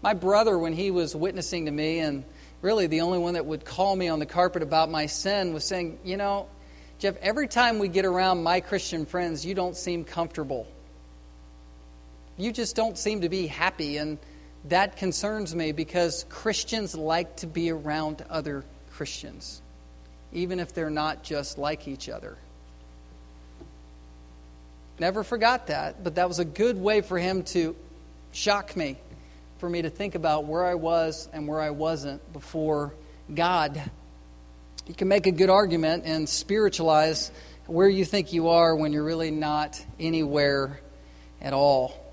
My 0.00 0.14
brother, 0.14 0.58
when 0.58 0.72
he 0.72 0.90
was 0.90 1.14
witnessing 1.14 1.66
to 1.66 1.70
me 1.70 1.98
and 1.98 2.24
really 2.62 2.86
the 2.86 3.02
only 3.02 3.18
one 3.18 3.34
that 3.34 3.46
would 3.46 3.64
call 3.64 3.94
me 3.94 4.08
on 4.08 4.18
the 4.18 4.26
carpet 4.26 4.62
about 4.62 4.90
my 4.90 5.06
sin 5.06 5.52
was 5.52 5.64
saying, 5.64 5.98
You 6.04 6.16
know, 6.16 6.48
Jeff, 6.98 7.16
every 7.18 7.48
time 7.48 7.78
we 7.78 7.88
get 7.88 8.04
around 8.04 8.42
my 8.42 8.60
Christian 8.60 9.06
friends, 9.06 9.44
you 9.44 9.54
don't 9.54 9.76
seem 9.76 10.04
comfortable. 10.04 10.66
You 12.36 12.52
just 12.52 12.76
don't 12.76 12.96
seem 12.96 13.22
to 13.22 13.28
be 13.28 13.46
happy. 13.46 13.96
And 13.96 14.18
that 14.66 14.96
concerns 14.96 15.54
me 15.54 15.72
because 15.72 16.24
Christians 16.28 16.94
like 16.94 17.36
to 17.36 17.46
be 17.46 17.70
around 17.70 18.24
other 18.28 18.64
Christians, 18.92 19.62
even 20.32 20.58
if 20.60 20.74
they're 20.74 20.90
not 20.90 21.22
just 21.22 21.58
like 21.58 21.86
each 21.86 22.08
other. 22.08 22.36
Never 24.98 25.22
forgot 25.22 25.68
that, 25.68 26.02
but 26.02 26.16
that 26.16 26.26
was 26.26 26.40
a 26.40 26.44
good 26.44 26.76
way 26.76 27.02
for 27.02 27.18
him 27.18 27.44
to 27.44 27.76
shock 28.32 28.76
me 28.76 28.98
for 29.58 29.68
me 29.68 29.82
to 29.82 29.90
think 29.90 30.14
about 30.14 30.44
where 30.44 30.64
I 30.64 30.74
was 30.74 31.28
and 31.32 31.48
where 31.48 31.60
I 31.60 31.70
wasn't 31.70 32.32
before 32.32 32.94
God. 33.34 33.82
You 34.86 34.94
can 34.94 35.08
make 35.08 35.26
a 35.26 35.32
good 35.32 35.50
argument 35.50 36.04
and 36.06 36.28
spiritualize 36.28 37.30
where 37.66 37.88
you 37.88 38.04
think 38.04 38.32
you 38.32 38.48
are 38.48 38.74
when 38.74 38.92
you're 38.92 39.04
really 39.04 39.30
not 39.30 39.84
anywhere 39.98 40.80
at 41.40 41.52
all. 41.52 42.04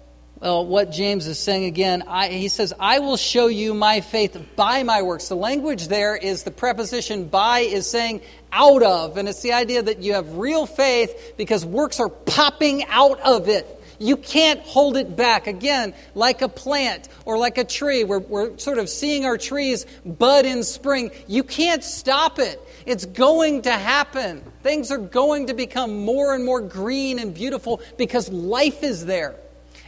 Well, 0.42 0.66
what 0.66 0.92
James 0.92 1.28
is 1.28 1.40
saying 1.40 1.64
again, 1.66 2.04
I, 2.08 2.28
he 2.28 2.50
says, 2.50 2.74
I 2.78 3.00
will 3.00 3.16
show 3.16 3.48
you 3.48 3.74
my 3.74 4.02
faith 4.02 4.38
by 4.58 4.84
my 4.84 5.04
works. 5.04 5.30
The 5.30 5.36
language 5.36 5.88
there 5.88 6.16
is 6.16 6.44
the 6.44 6.52
preposition 6.52 7.26
by 7.26 7.60
is 7.60 7.90
saying 7.90 8.22
out 8.52 8.84
of, 8.84 9.18
and 9.18 9.30
it's 9.30 9.42
the 9.42 9.54
idea 9.54 9.82
that 9.84 10.00
you 10.00 10.14
have 10.14 10.36
real 10.36 10.66
faith 10.66 11.36
because 11.38 11.66
works 11.66 12.02
are 12.02 12.10
popping 12.10 12.84
out 12.90 13.22
of 13.22 13.48
it. 13.48 13.84
You 14.00 14.18
can't 14.18 14.60
hold 14.62 14.98
it 14.98 15.16
back. 15.16 15.48
Again, 15.48 15.94
like 16.14 16.42
a 16.42 16.50
plant 16.50 17.08
or 17.26 17.38
like 17.38 17.58
a 17.58 17.64
tree, 17.64 18.04
we're, 18.04 18.20
we're 18.20 18.58
sort 18.58 18.78
of 18.78 18.90
seeing 18.90 19.26
our 19.26 19.38
trees 19.38 19.86
bud 20.06 20.46
in 20.46 20.64
spring. 20.64 21.12
You 21.28 21.44
can't 21.44 21.84
stop 21.84 22.40
it. 22.40 22.62
It's 22.86 23.06
going 23.06 23.64
to 23.64 23.72
happen. 23.72 24.44
Things 24.64 24.92
are 24.92 24.98
going 24.98 25.48
to 25.48 25.54
become 25.54 26.06
more 26.06 26.34
and 26.34 26.44
more 26.46 26.62
green 26.62 27.20
and 27.20 27.34
beautiful 27.34 27.82
because 27.98 28.30
life 28.30 28.84
is 28.84 29.06
there. 29.06 29.36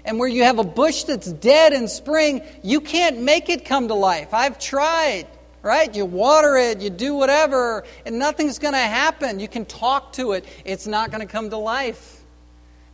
And 0.06 0.20
where 0.20 0.30
you 0.30 0.44
have 0.44 0.58
a 0.58 0.64
bush 0.64 1.04
that's 1.04 1.32
dead 1.32 1.74
in 1.74 1.88
spring, 1.88 2.42
you 2.64 2.80
can't 2.80 3.22
make 3.22 3.50
it 3.50 3.66
come 3.66 3.90
to 3.90 3.94
life. 3.94 4.34
I've 4.34 4.60
tried 4.60 5.28
right? 5.64 5.94
You 5.94 6.06
water 6.06 6.56
it, 6.56 6.80
you 6.80 6.90
do 6.90 7.14
whatever, 7.16 7.84
and 8.06 8.18
nothing's 8.18 8.58
going 8.58 8.76
to 8.76 8.80
happen. 8.80 9.42
You 9.42 9.50
can 9.50 9.66
talk 9.66 10.14
to 10.14 10.32
it, 10.32 10.46
it's 10.64 10.88
not 10.88 11.12
going 11.12 11.20
to 11.20 11.28
come 11.28 11.50
to 11.50 11.58
life 11.58 12.17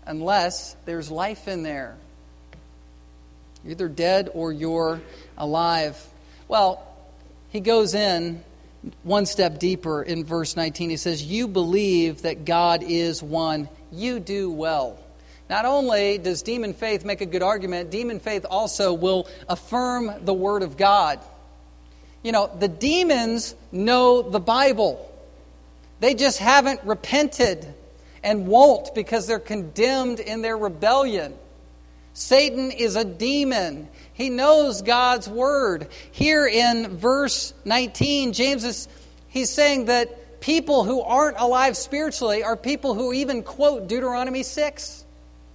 unless 0.05 0.75
there's 0.85 1.09
life 1.09 1.47
in 1.47 1.63
there. 1.63 1.95
You're 3.63 3.71
either 3.71 3.87
dead 3.87 4.29
or 4.33 4.51
you're 4.51 5.01
alive. 5.37 5.97
Well, 6.47 6.83
he 7.49 7.59
goes 7.59 7.93
in 7.93 8.43
one 9.03 9.25
step 9.25 9.59
deeper 9.59 10.03
in 10.03 10.25
verse 10.25 10.55
19. 10.55 10.89
He 10.89 10.97
says, 10.97 11.23
You 11.23 11.47
believe 11.47 12.23
that 12.23 12.45
God 12.45 12.83
is 12.83 13.23
one. 13.23 13.69
You 13.91 14.19
do 14.19 14.51
well. 14.51 14.99
Not 15.49 15.65
only 15.65 16.17
does 16.17 16.41
demon 16.41 16.73
faith 16.73 17.05
make 17.05 17.21
a 17.21 17.25
good 17.25 17.43
argument, 17.43 17.91
demon 17.91 18.19
faith 18.19 18.45
also 18.49 18.93
will 18.93 19.27
affirm 19.47 20.11
the 20.21 20.33
Word 20.33 20.63
of 20.63 20.77
God. 20.77 21.19
You 22.23 22.31
know, 22.31 22.49
the 22.57 22.67
demons 22.67 23.53
know 23.71 24.21
the 24.21 24.39
Bible, 24.39 25.09
they 25.99 26.13
just 26.15 26.39
haven't 26.39 26.81
repented 26.83 27.73
and 28.23 28.47
won't 28.47 28.95
because 28.95 29.27
they're 29.27 29.39
condemned 29.39 30.19
in 30.19 30.41
their 30.41 30.57
rebellion. 30.57 31.33
Satan 32.13 32.71
is 32.71 32.95
a 32.95 33.03
demon. 33.03 33.87
He 34.13 34.29
knows 34.29 34.81
God's 34.81 35.27
word. 35.27 35.87
Here 36.11 36.47
in 36.47 36.97
verse 36.97 37.53
19, 37.65 38.33
James 38.33 38.63
is 38.63 38.87
he's 39.27 39.49
saying 39.49 39.85
that 39.85 40.39
people 40.39 40.83
who 40.83 41.01
aren't 41.01 41.37
alive 41.39 41.75
spiritually 41.75 42.43
are 42.43 42.55
people 42.55 42.93
who 42.93 43.13
even 43.13 43.43
quote 43.43 43.87
Deuteronomy 43.87 44.43
6. 44.43 45.03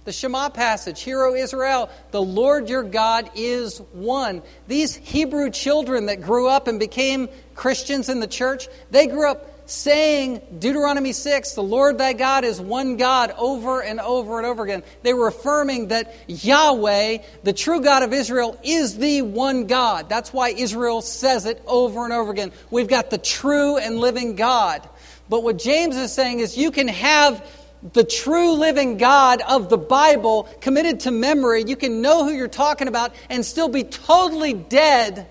The 0.05 0.11
Shema 0.11 0.49
passage, 0.49 1.01
Hear, 1.01 1.23
O 1.23 1.35
Israel, 1.35 1.89
the 2.11 2.21
Lord 2.21 2.67
your 2.67 2.83
God 2.83 3.29
is 3.35 3.79
one. 3.93 4.41
These 4.67 4.95
Hebrew 4.95 5.51
children 5.51 6.07
that 6.07 6.21
grew 6.21 6.47
up 6.47 6.67
and 6.67 6.79
became 6.79 7.29
Christians 7.53 8.09
in 8.09 8.19
the 8.19 8.27
church, 8.27 8.67
they 8.89 9.07
grew 9.07 9.29
up 9.29 9.58
saying 9.69 10.41
Deuteronomy 10.57 11.13
6, 11.13 11.53
the 11.53 11.63
Lord 11.63 11.97
thy 11.97 12.13
God 12.13 12.43
is 12.43 12.59
one 12.59 12.97
God, 12.97 13.31
over 13.37 13.81
and 13.81 13.99
over 13.99 14.37
and 14.37 14.47
over 14.47 14.63
again. 14.63 14.83
They 15.03 15.13
were 15.13 15.27
affirming 15.27 15.89
that 15.89 16.15
Yahweh, 16.27 17.19
the 17.43 17.53
true 17.53 17.81
God 17.81 18.03
of 18.03 18.11
Israel, 18.11 18.59
is 18.63 18.97
the 18.97 19.21
one 19.21 19.67
God. 19.67 20.09
That's 20.09 20.33
why 20.33 20.49
Israel 20.49 21.01
says 21.01 21.45
it 21.45 21.61
over 21.67 22.03
and 22.03 22.13
over 22.13 22.31
again. 22.31 22.51
We've 22.71 22.87
got 22.87 23.09
the 23.11 23.19
true 23.19 23.77
and 23.77 23.99
living 23.99 24.35
God. 24.35 24.87
But 25.29 25.43
what 25.43 25.59
James 25.59 25.95
is 25.95 26.11
saying 26.11 26.39
is 26.39 26.57
you 26.57 26.71
can 26.71 26.87
have 26.87 27.47
the 27.93 28.03
true 28.03 28.53
living 28.53 28.97
God 28.97 29.41
of 29.41 29.69
the 29.69 29.77
Bible 29.77 30.49
committed 30.61 31.01
to 31.01 31.11
memory. 31.11 31.63
You 31.65 31.75
can 31.75 32.01
know 32.01 32.25
who 32.25 32.31
you're 32.31 32.47
talking 32.47 32.87
about 32.87 33.13
and 33.29 33.45
still 33.45 33.69
be 33.69 33.83
totally 33.83 34.53
dead 34.53 35.29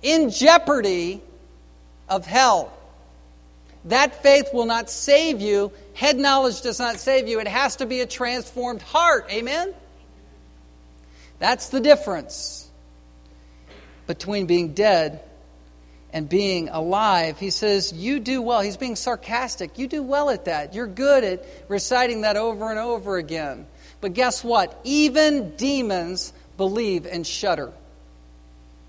in 0.00 0.30
jeopardy 0.30 1.22
of 2.08 2.26
hell. 2.26 2.72
That 3.86 4.22
faith 4.22 4.50
will 4.52 4.66
not 4.66 4.88
save 4.88 5.40
you. 5.40 5.72
Head 5.94 6.16
knowledge 6.16 6.62
does 6.62 6.78
not 6.78 7.00
save 7.00 7.28
you. 7.28 7.40
It 7.40 7.48
has 7.48 7.76
to 7.76 7.86
be 7.86 8.00
a 8.00 8.06
transformed 8.06 8.82
heart. 8.82 9.26
Amen? 9.30 9.74
That's 11.38 11.70
the 11.70 11.80
difference 11.80 12.70
between 14.06 14.46
being 14.46 14.74
dead 14.74 15.20
and 16.12 16.28
being 16.28 16.68
alive. 16.68 17.38
He 17.38 17.50
says, 17.50 17.92
You 17.92 18.20
do 18.20 18.40
well. 18.40 18.60
He's 18.60 18.76
being 18.76 18.96
sarcastic. 18.96 19.78
You 19.78 19.88
do 19.88 20.02
well 20.02 20.30
at 20.30 20.44
that. 20.44 20.74
You're 20.74 20.86
good 20.86 21.24
at 21.24 21.44
reciting 21.68 22.20
that 22.20 22.36
over 22.36 22.70
and 22.70 22.78
over 22.78 23.16
again. 23.16 23.66
But 24.00 24.14
guess 24.14 24.44
what? 24.44 24.78
Even 24.84 25.56
demons 25.56 26.32
believe 26.56 27.06
and 27.06 27.26
shudder. 27.26 27.72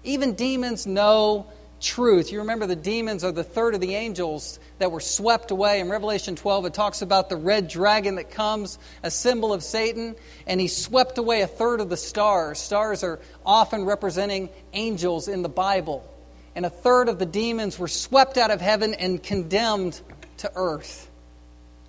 Even 0.04 0.34
demons 0.34 0.86
know 0.86 1.48
truth. 1.84 2.32
You 2.32 2.40
remember 2.40 2.66
the 2.66 2.76
demons 2.76 3.24
are 3.24 3.32
the 3.32 3.44
third 3.44 3.76
of 3.76 3.82
the 3.82 3.94
angels 3.96 4.60
that 4.80 4.92
were 4.92 5.00
swept 5.00 5.52
away. 5.52 5.80
In 5.80 5.90
Revelation 5.90 6.36
12, 6.36 6.66
it 6.68 6.74
talks 6.74 7.04
about 7.04 7.30
the 7.30 7.36
red 7.36 7.68
dragon 7.68 8.16
that 8.16 8.32
comes, 8.32 8.80
a 9.04 9.12
symbol 9.12 9.54
of 9.54 9.62
Satan, 9.64 10.16
and 10.48 10.60
he 10.60 10.68
swept 10.68 11.18
away 11.18 11.42
a 11.42 11.48
third 11.48 11.82
of 11.82 11.90
the 11.90 11.98
stars. 11.98 12.58
Stars 12.58 13.04
are 13.04 13.20
often 13.46 13.86
representing 13.86 14.50
angels 14.74 15.28
in 15.28 15.44
the 15.44 15.50
Bible 15.50 16.10
and 16.56 16.66
a 16.66 16.70
third 16.70 17.10
of 17.10 17.20
the 17.20 17.26
demons 17.26 17.80
were 17.80 17.88
swept 17.88 18.38
out 18.38 18.52
of 18.52 18.62
heaven 18.62 18.94
and 18.94 19.22
condemned 19.22 20.00
to 20.38 20.52
earth 20.56 21.10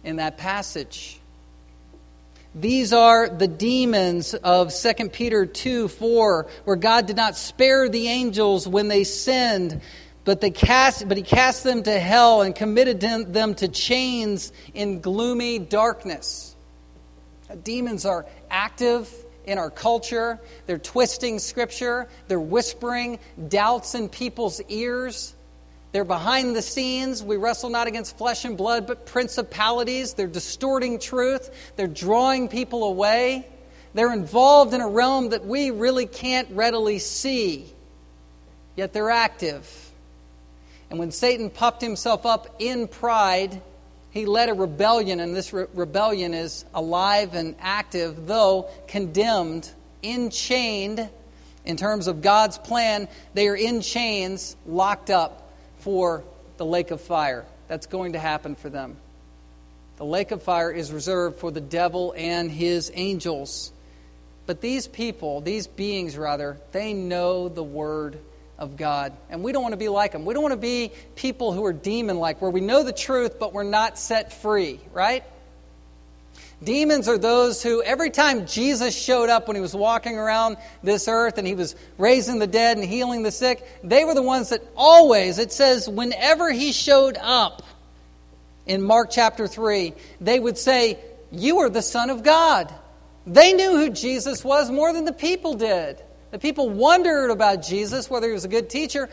in 0.02 0.16
that 0.16 0.38
passage. 0.38 1.20
These 2.54 2.92
are 2.92 3.28
the 3.28 3.48
demons 3.48 4.34
of 4.34 4.72
2 4.72 5.08
Peter 5.08 5.44
2 5.44 5.88
4, 5.88 6.46
where 6.64 6.76
God 6.76 7.06
did 7.06 7.16
not 7.16 7.36
spare 7.36 7.88
the 7.88 8.06
angels 8.06 8.68
when 8.68 8.86
they 8.86 9.02
sinned, 9.02 9.80
but, 10.24 10.40
they 10.40 10.50
cast, 10.50 11.08
but 11.08 11.16
he 11.16 11.22
cast 11.24 11.64
them 11.64 11.82
to 11.82 11.98
hell 11.98 12.42
and 12.42 12.54
committed 12.54 13.00
them 13.00 13.54
to 13.56 13.68
chains 13.68 14.52
in 14.72 15.00
gloomy 15.00 15.58
darkness. 15.58 16.54
Demons 17.62 18.06
are 18.06 18.24
active 18.50 19.12
in 19.44 19.58
our 19.58 19.70
culture. 19.70 20.40
They're 20.66 20.78
twisting 20.78 21.40
scripture. 21.40 22.08
They're 22.28 22.40
whispering 22.40 23.18
doubts 23.48 23.94
in 23.94 24.08
people's 24.08 24.60
ears. 24.68 25.34
They're 25.94 26.02
behind 26.02 26.56
the 26.56 26.60
scenes. 26.60 27.22
We 27.22 27.36
wrestle 27.36 27.70
not 27.70 27.86
against 27.86 28.18
flesh 28.18 28.44
and 28.44 28.56
blood, 28.56 28.88
but 28.88 29.06
principalities. 29.06 30.14
They're 30.14 30.26
distorting 30.26 30.98
truth. 30.98 31.50
They're 31.76 31.86
drawing 31.86 32.48
people 32.48 32.82
away. 32.82 33.46
They're 33.94 34.12
involved 34.12 34.74
in 34.74 34.80
a 34.80 34.88
realm 34.88 35.28
that 35.28 35.46
we 35.46 35.70
really 35.70 36.06
can't 36.06 36.50
readily 36.50 36.98
see, 36.98 37.72
yet 38.74 38.92
they're 38.92 39.12
active. 39.12 39.92
And 40.90 40.98
when 40.98 41.12
Satan 41.12 41.48
puffed 41.48 41.80
himself 41.80 42.26
up 42.26 42.56
in 42.58 42.88
pride, 42.88 43.62
he 44.10 44.26
led 44.26 44.48
a 44.48 44.54
rebellion, 44.54 45.20
and 45.20 45.32
this 45.32 45.52
re- 45.52 45.66
rebellion 45.74 46.34
is 46.34 46.64
alive 46.74 47.34
and 47.34 47.54
active, 47.60 48.26
though 48.26 48.68
condemned, 48.88 49.70
enchained. 50.02 51.08
In 51.64 51.76
terms 51.76 52.08
of 52.08 52.20
God's 52.20 52.58
plan, 52.58 53.06
they 53.34 53.46
are 53.46 53.54
in 53.54 53.80
chains, 53.80 54.56
locked 54.66 55.08
up 55.08 55.43
for 55.84 56.24
the 56.56 56.64
lake 56.64 56.90
of 56.90 57.00
fire. 57.00 57.44
That's 57.68 57.86
going 57.86 58.14
to 58.14 58.18
happen 58.18 58.54
for 58.54 58.70
them. 58.70 58.96
The 59.98 60.04
lake 60.04 60.30
of 60.30 60.42
fire 60.42 60.72
is 60.72 60.90
reserved 60.90 61.38
for 61.38 61.50
the 61.50 61.60
devil 61.60 62.14
and 62.16 62.50
his 62.50 62.90
angels. 62.94 63.70
But 64.46 64.62
these 64.62 64.88
people, 64.88 65.42
these 65.42 65.66
beings 65.66 66.16
rather, 66.16 66.56
they 66.72 66.94
know 66.94 67.48
the 67.48 67.62
word 67.62 68.18
of 68.58 68.78
God. 68.78 69.12
And 69.28 69.44
we 69.44 69.52
don't 69.52 69.62
want 69.62 69.74
to 69.74 69.78
be 69.78 69.88
like 69.88 70.12
them. 70.12 70.24
We 70.24 70.32
don't 70.32 70.42
want 70.42 70.54
to 70.54 70.56
be 70.56 70.90
people 71.16 71.52
who 71.52 71.64
are 71.66 71.72
demon 71.72 72.18
like, 72.18 72.40
where 72.40 72.50
we 72.50 72.62
know 72.62 72.82
the 72.82 72.92
truth, 72.92 73.38
but 73.38 73.52
we're 73.52 73.62
not 73.62 73.98
set 73.98 74.32
free, 74.32 74.80
right? 74.92 75.22
Demons 76.64 77.08
are 77.08 77.18
those 77.18 77.62
who, 77.62 77.82
every 77.82 78.10
time 78.10 78.46
Jesus 78.46 78.96
showed 78.96 79.28
up 79.28 79.46
when 79.46 79.54
he 79.54 79.60
was 79.60 79.74
walking 79.74 80.16
around 80.16 80.56
this 80.82 81.08
earth 81.08 81.38
and 81.38 81.46
he 81.46 81.54
was 81.54 81.76
raising 81.98 82.38
the 82.38 82.46
dead 82.46 82.78
and 82.78 82.86
healing 82.86 83.22
the 83.22 83.30
sick, 83.30 83.66
they 83.82 84.04
were 84.04 84.14
the 84.14 84.22
ones 84.22 84.48
that 84.48 84.62
always, 84.76 85.38
it 85.38 85.52
says, 85.52 85.88
whenever 85.88 86.50
he 86.50 86.72
showed 86.72 87.16
up 87.20 87.62
in 88.66 88.82
Mark 88.82 89.10
chapter 89.10 89.46
3, 89.46 89.94
they 90.20 90.40
would 90.40 90.56
say, 90.56 90.98
You 91.30 91.58
are 91.60 91.70
the 91.70 91.82
Son 91.82 92.10
of 92.10 92.22
God. 92.22 92.72
They 93.26 93.52
knew 93.52 93.70
who 93.70 93.90
Jesus 93.90 94.44
was 94.44 94.70
more 94.70 94.92
than 94.92 95.04
the 95.04 95.12
people 95.12 95.54
did. 95.54 96.02
The 96.30 96.38
people 96.38 96.68
wondered 96.68 97.30
about 97.30 97.62
Jesus, 97.62 98.10
whether 98.10 98.26
he 98.26 98.32
was 98.32 98.44
a 98.44 98.48
good 98.48 98.68
teacher. 98.68 99.08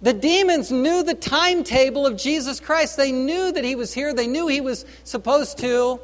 The 0.00 0.12
demons 0.12 0.72
knew 0.72 1.04
the 1.04 1.14
timetable 1.14 2.06
of 2.06 2.16
Jesus 2.16 2.58
Christ. 2.58 2.96
They 2.96 3.12
knew 3.12 3.52
that 3.52 3.62
he 3.62 3.76
was 3.76 3.94
here. 3.94 4.12
They 4.12 4.26
knew 4.26 4.48
he 4.48 4.60
was 4.60 4.84
supposed 5.04 5.58
to 5.58 6.00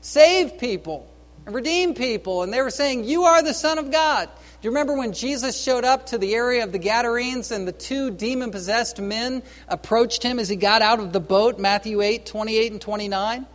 save 0.00 0.58
people 0.58 1.08
and 1.46 1.54
redeem 1.54 1.94
people. 1.94 2.42
And 2.42 2.52
they 2.52 2.62
were 2.62 2.70
saying, 2.70 3.04
You 3.04 3.24
are 3.24 3.42
the 3.42 3.54
Son 3.54 3.78
of 3.78 3.90
God. 3.90 4.28
Do 4.34 4.66
you 4.66 4.70
remember 4.70 4.94
when 4.94 5.14
Jesus 5.14 5.60
showed 5.60 5.84
up 5.84 6.06
to 6.06 6.18
the 6.18 6.34
area 6.34 6.64
of 6.64 6.72
the 6.72 6.78
Gadarenes 6.78 7.50
and 7.50 7.66
the 7.66 7.72
two 7.72 8.10
demon 8.10 8.50
possessed 8.50 9.00
men 9.00 9.42
approached 9.68 10.22
him 10.22 10.38
as 10.38 10.50
he 10.50 10.56
got 10.56 10.82
out 10.82 11.00
of 11.00 11.14
the 11.14 11.20
boat? 11.20 11.58
Matthew 11.58 12.02
8, 12.02 12.26
28 12.26 12.72
and 12.72 12.80
29. 12.80 13.46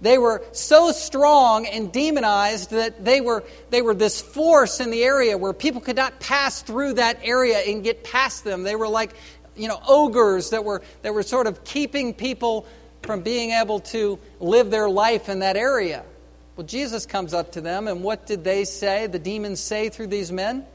They 0.00 0.18
were 0.18 0.42
so 0.52 0.92
strong 0.92 1.66
and 1.66 1.92
demonized 1.92 2.70
that 2.70 3.04
they 3.04 3.20
were, 3.20 3.44
they 3.68 3.82
were 3.82 3.94
this 3.94 4.20
force 4.20 4.80
in 4.80 4.90
the 4.90 5.02
area 5.02 5.36
where 5.36 5.52
people 5.52 5.80
could 5.80 5.96
not 5.96 6.20
pass 6.20 6.62
through 6.62 6.94
that 6.94 7.18
area 7.22 7.58
and 7.58 7.82
get 7.84 8.04
past 8.04 8.44
them. 8.44 8.62
They 8.62 8.76
were 8.76 8.88
like, 8.88 9.12
you 9.56 9.68
know, 9.68 9.80
ogres 9.86 10.50
that 10.50 10.64
were, 10.64 10.80
that 11.02 11.12
were 11.12 11.22
sort 11.22 11.46
of 11.46 11.64
keeping 11.64 12.14
people 12.14 12.66
from 13.02 13.22
being 13.22 13.50
able 13.50 13.80
to 13.80 14.18
live 14.38 14.70
their 14.70 14.88
life 14.88 15.28
in 15.28 15.40
that 15.40 15.56
area. 15.56 16.04
Well, 16.56 16.66
Jesus 16.66 17.06
comes 17.06 17.32
up 17.32 17.52
to 17.52 17.60
them, 17.60 17.88
and 17.88 18.02
what 18.02 18.26
did 18.26 18.44
they 18.44 18.64
say? 18.64 19.06
The 19.06 19.18
demons 19.18 19.60
say 19.60 19.88
through 19.88 20.08
these 20.08 20.30
men? 20.30 20.66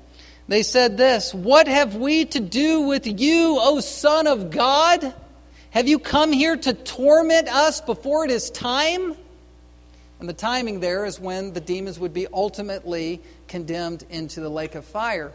They 0.47 0.63
said 0.63 0.97
this 0.97 1.33
What 1.33 1.67
have 1.67 1.95
we 1.95 2.25
to 2.25 2.39
do 2.39 2.81
with 2.81 3.07
you, 3.07 3.57
O 3.59 3.79
Son 3.79 4.27
of 4.27 4.51
God? 4.51 5.13
Have 5.71 5.87
you 5.87 5.99
come 5.99 6.31
here 6.31 6.55
to 6.55 6.73
torment 6.73 7.49
us 7.49 7.81
before 7.81 8.25
it 8.25 8.31
is 8.31 8.49
time? 8.49 9.15
And 10.19 10.29
the 10.29 10.33
timing 10.33 10.79
there 10.79 11.05
is 11.05 11.19
when 11.19 11.51
the 11.51 11.59
demons 11.59 11.99
would 11.99 12.13
be 12.13 12.27
ultimately 12.31 13.21
condemned 13.47 14.05
into 14.09 14.39
the 14.39 14.49
lake 14.49 14.75
of 14.75 14.85
fire. 14.85 15.33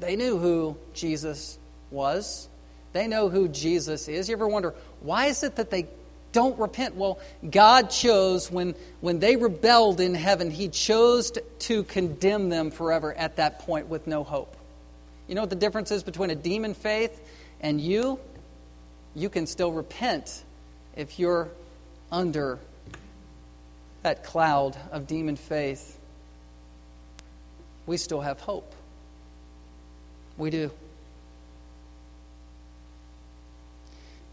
They 0.00 0.16
knew 0.16 0.38
who 0.38 0.76
Jesus 0.94 1.58
was. 1.90 2.48
They 2.94 3.06
know 3.06 3.28
who 3.28 3.48
Jesus 3.48 4.08
is. 4.08 4.30
You 4.30 4.36
ever 4.36 4.48
wonder, 4.48 4.72
why 5.02 5.26
is 5.26 5.42
it 5.42 5.56
that 5.56 5.68
they 5.68 5.88
don't 6.32 6.58
repent? 6.58 6.96
Well, 6.96 7.18
God 7.48 7.90
chose, 7.90 8.50
when, 8.50 8.74
when 9.02 9.18
they 9.18 9.36
rebelled 9.36 10.00
in 10.00 10.14
heaven, 10.14 10.50
He 10.50 10.68
chose 10.68 11.30
to 11.58 11.82
condemn 11.84 12.48
them 12.48 12.70
forever 12.70 13.12
at 13.12 13.36
that 13.36 13.58
point 13.58 13.88
with 13.88 14.06
no 14.06 14.24
hope. 14.24 14.56
You 15.28 15.34
know 15.34 15.42
what 15.42 15.50
the 15.50 15.56
difference 15.56 15.90
is 15.90 16.02
between 16.02 16.30
a 16.30 16.34
demon 16.34 16.72
faith 16.72 17.20
and 17.60 17.78
you? 17.78 18.18
you 19.14 19.28
can 19.28 19.46
still 19.46 19.72
repent 19.72 20.42
if 20.96 21.18
you're 21.18 21.48
under 22.10 22.58
that 24.02 24.24
cloud 24.24 24.76
of 24.90 25.06
demon 25.06 25.36
faith. 25.36 25.98
We 27.86 27.96
still 27.96 28.20
have 28.20 28.40
hope. 28.40 28.74
We 30.36 30.50
do. 30.50 30.70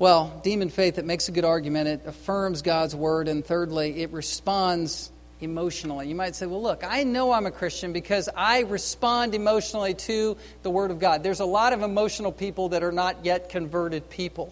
Well, 0.02 0.42
demon 0.44 0.72
faith, 0.72 0.98
it 0.98 1.06
makes 1.06 1.30
a 1.30 1.32
good 1.32 1.46
argument. 1.46 1.88
It 1.88 2.02
affirms 2.08 2.64
God's 2.64 2.96
word. 2.96 3.28
And 3.28 3.46
thirdly, 3.46 4.02
it 4.02 4.12
responds 4.12 5.12
emotionally. 5.42 6.08
You 6.08 6.16
might 6.16 6.36
say, 6.36 6.48
well, 6.48 6.60
look, 6.64 6.84
I 6.84 7.04
know 7.04 7.32
I'm 7.32 7.46
a 7.46 7.52
Christian 7.52 7.94
because 7.94 8.28
I 8.36 8.62
respond 8.62 9.36
emotionally 9.36 9.94
to 9.94 10.38
the 10.64 10.72
word 10.72 10.90
of 10.90 10.98
God. 10.98 11.22
There's 11.22 11.40
a 11.40 11.46
lot 11.46 11.72
of 11.72 11.84
emotional 11.84 12.32
people 12.32 12.70
that 12.70 12.82
are 12.82 12.92
not 12.92 13.26
yet 13.26 13.50
converted 13.50 14.10
people. 14.10 14.52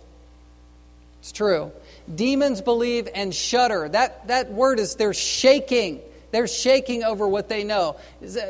It's 1.22 1.32
true. 1.32 1.72
Demons 2.14 2.62
believe 2.62 3.10
and 3.16 3.34
shudder. 3.34 3.90
That, 3.90 4.28
that 4.28 4.52
word 4.52 4.80
is 4.80 4.98
they're 4.98 5.16
shaking. 5.16 6.00
They're 6.30 6.46
shaking 6.46 7.04
over 7.04 7.28
what 7.28 7.50
they 7.50 7.64
know. 7.64 7.96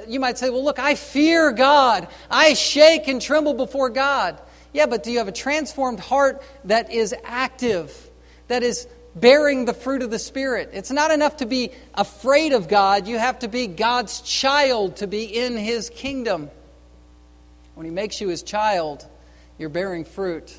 You 0.05 0.19
might 0.19 0.37
say, 0.37 0.49
well, 0.49 0.65
look, 0.65 0.79
I 0.79 0.95
fear 0.95 1.53
God. 1.53 2.09
I 2.29 2.55
shake 2.55 3.07
and 3.07 3.21
tremble 3.21 3.53
before 3.53 3.89
God. 3.89 4.37
Yeah, 4.73 4.85
but 4.85 5.03
do 5.03 5.11
you 5.11 5.17
have 5.17 5.27
a 5.27 5.33
transformed 5.33 5.99
heart 5.99 6.43
that 6.65 6.91
is 6.91 7.15
active, 7.23 8.09
that 8.47 8.63
is 8.63 8.87
bearing 9.15 9.65
the 9.65 9.73
fruit 9.73 10.03
of 10.03 10.11
the 10.11 10.19
Spirit? 10.19 10.69
It's 10.73 10.91
not 10.91 11.11
enough 11.11 11.37
to 11.37 11.45
be 11.45 11.71
afraid 11.95 12.53
of 12.53 12.67
God, 12.67 13.07
you 13.07 13.17
have 13.17 13.39
to 13.39 13.47
be 13.47 13.67
God's 13.67 14.21
child 14.21 14.97
to 14.97 15.07
be 15.07 15.23
in 15.23 15.57
His 15.57 15.89
kingdom. 15.89 16.49
When 17.73 17.85
He 17.85 17.91
makes 17.91 18.21
you 18.21 18.27
His 18.27 18.43
child, 18.43 19.05
you're 19.57 19.69
bearing 19.69 20.05
fruit. 20.05 20.57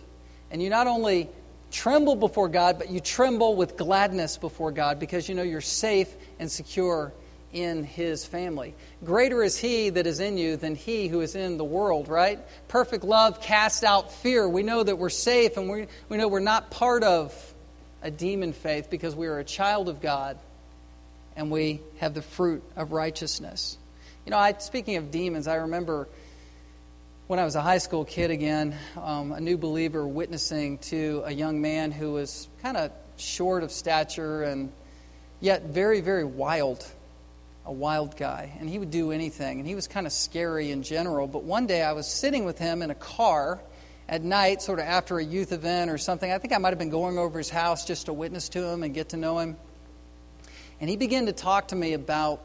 And 0.50 0.60
you 0.60 0.70
not 0.70 0.88
only 0.88 1.28
tremble 1.70 2.16
before 2.16 2.48
God, 2.48 2.78
but 2.78 2.90
you 2.90 3.00
tremble 3.00 3.54
with 3.54 3.76
gladness 3.76 4.36
before 4.36 4.72
God 4.72 4.98
because 4.98 5.28
you 5.28 5.34
know 5.34 5.42
you're 5.42 5.60
safe 5.60 6.08
and 6.38 6.50
secure 6.50 7.12
in 7.52 7.84
his 7.84 8.24
family. 8.24 8.74
Greater 9.04 9.42
is 9.42 9.58
he 9.58 9.90
that 9.90 10.06
is 10.06 10.20
in 10.20 10.38
you 10.38 10.56
than 10.56 10.74
he 10.74 11.08
who 11.08 11.20
is 11.20 11.34
in 11.34 11.56
the 11.56 11.64
world, 11.64 12.08
right? 12.08 12.38
Perfect 12.68 13.04
love 13.04 13.40
casts 13.40 13.82
out 13.82 14.12
fear. 14.12 14.48
We 14.48 14.62
know 14.62 14.82
that 14.82 14.96
we're 14.96 15.10
safe 15.10 15.56
and 15.56 15.68
we, 15.68 15.86
we 16.08 16.16
know 16.16 16.28
we're 16.28 16.40
not 16.40 16.70
part 16.70 17.02
of 17.02 17.34
a 18.02 18.10
demon 18.10 18.52
faith 18.52 18.88
because 18.90 19.14
we 19.14 19.26
are 19.26 19.38
a 19.38 19.44
child 19.44 19.88
of 19.88 20.00
God 20.00 20.38
and 21.36 21.50
we 21.50 21.80
have 21.98 22.14
the 22.14 22.22
fruit 22.22 22.62
of 22.76 22.92
righteousness. 22.92 23.76
You 24.24 24.30
know, 24.30 24.38
I, 24.38 24.54
speaking 24.58 24.96
of 24.96 25.10
demons, 25.10 25.48
I 25.48 25.56
remember 25.56 26.08
when 27.26 27.38
I 27.38 27.44
was 27.44 27.54
a 27.54 27.62
high 27.62 27.78
school 27.78 28.04
kid 28.04 28.30
again, 28.30 28.76
um, 29.00 29.32
a 29.32 29.40
new 29.40 29.56
believer 29.56 30.06
witnessing 30.06 30.78
to 30.78 31.22
a 31.24 31.32
young 31.32 31.60
man 31.60 31.92
who 31.92 32.12
was 32.12 32.48
kind 32.62 32.76
of 32.76 32.90
short 33.16 33.62
of 33.62 33.70
stature 33.70 34.42
and 34.42 34.72
yet 35.40 35.66
very, 35.66 36.00
very 36.00 36.24
wild, 36.24 36.84
a 37.70 37.72
wild 37.72 38.16
guy. 38.16 38.52
And 38.60 38.68
he 38.68 38.78
would 38.78 38.90
do 38.90 39.12
anything. 39.12 39.60
And 39.60 39.66
he 39.66 39.74
was 39.74 39.88
kind 39.88 40.06
of 40.06 40.12
scary 40.12 40.70
in 40.70 40.82
general. 40.82 41.26
But 41.26 41.44
one 41.44 41.66
day 41.66 41.82
I 41.82 41.92
was 41.92 42.06
sitting 42.06 42.44
with 42.44 42.58
him 42.58 42.82
in 42.82 42.90
a 42.90 42.94
car 42.94 43.60
at 44.08 44.22
night, 44.22 44.60
sort 44.60 44.78
of 44.78 44.84
after 44.84 45.18
a 45.18 45.24
youth 45.24 45.52
event 45.52 45.90
or 45.90 45.96
something. 45.96 46.30
I 46.30 46.38
think 46.38 46.52
I 46.52 46.58
might 46.58 46.70
have 46.70 46.78
been 46.78 46.90
going 46.90 47.16
over 47.16 47.38
his 47.38 47.48
house 47.48 47.86
just 47.86 48.06
to 48.06 48.12
witness 48.12 48.50
to 48.50 48.62
him 48.64 48.82
and 48.82 48.92
get 48.92 49.10
to 49.10 49.16
know 49.16 49.38
him. 49.38 49.56
And 50.80 50.90
he 50.90 50.96
began 50.96 51.26
to 51.26 51.32
talk 51.32 51.68
to 51.68 51.76
me 51.76 51.94
about 51.94 52.42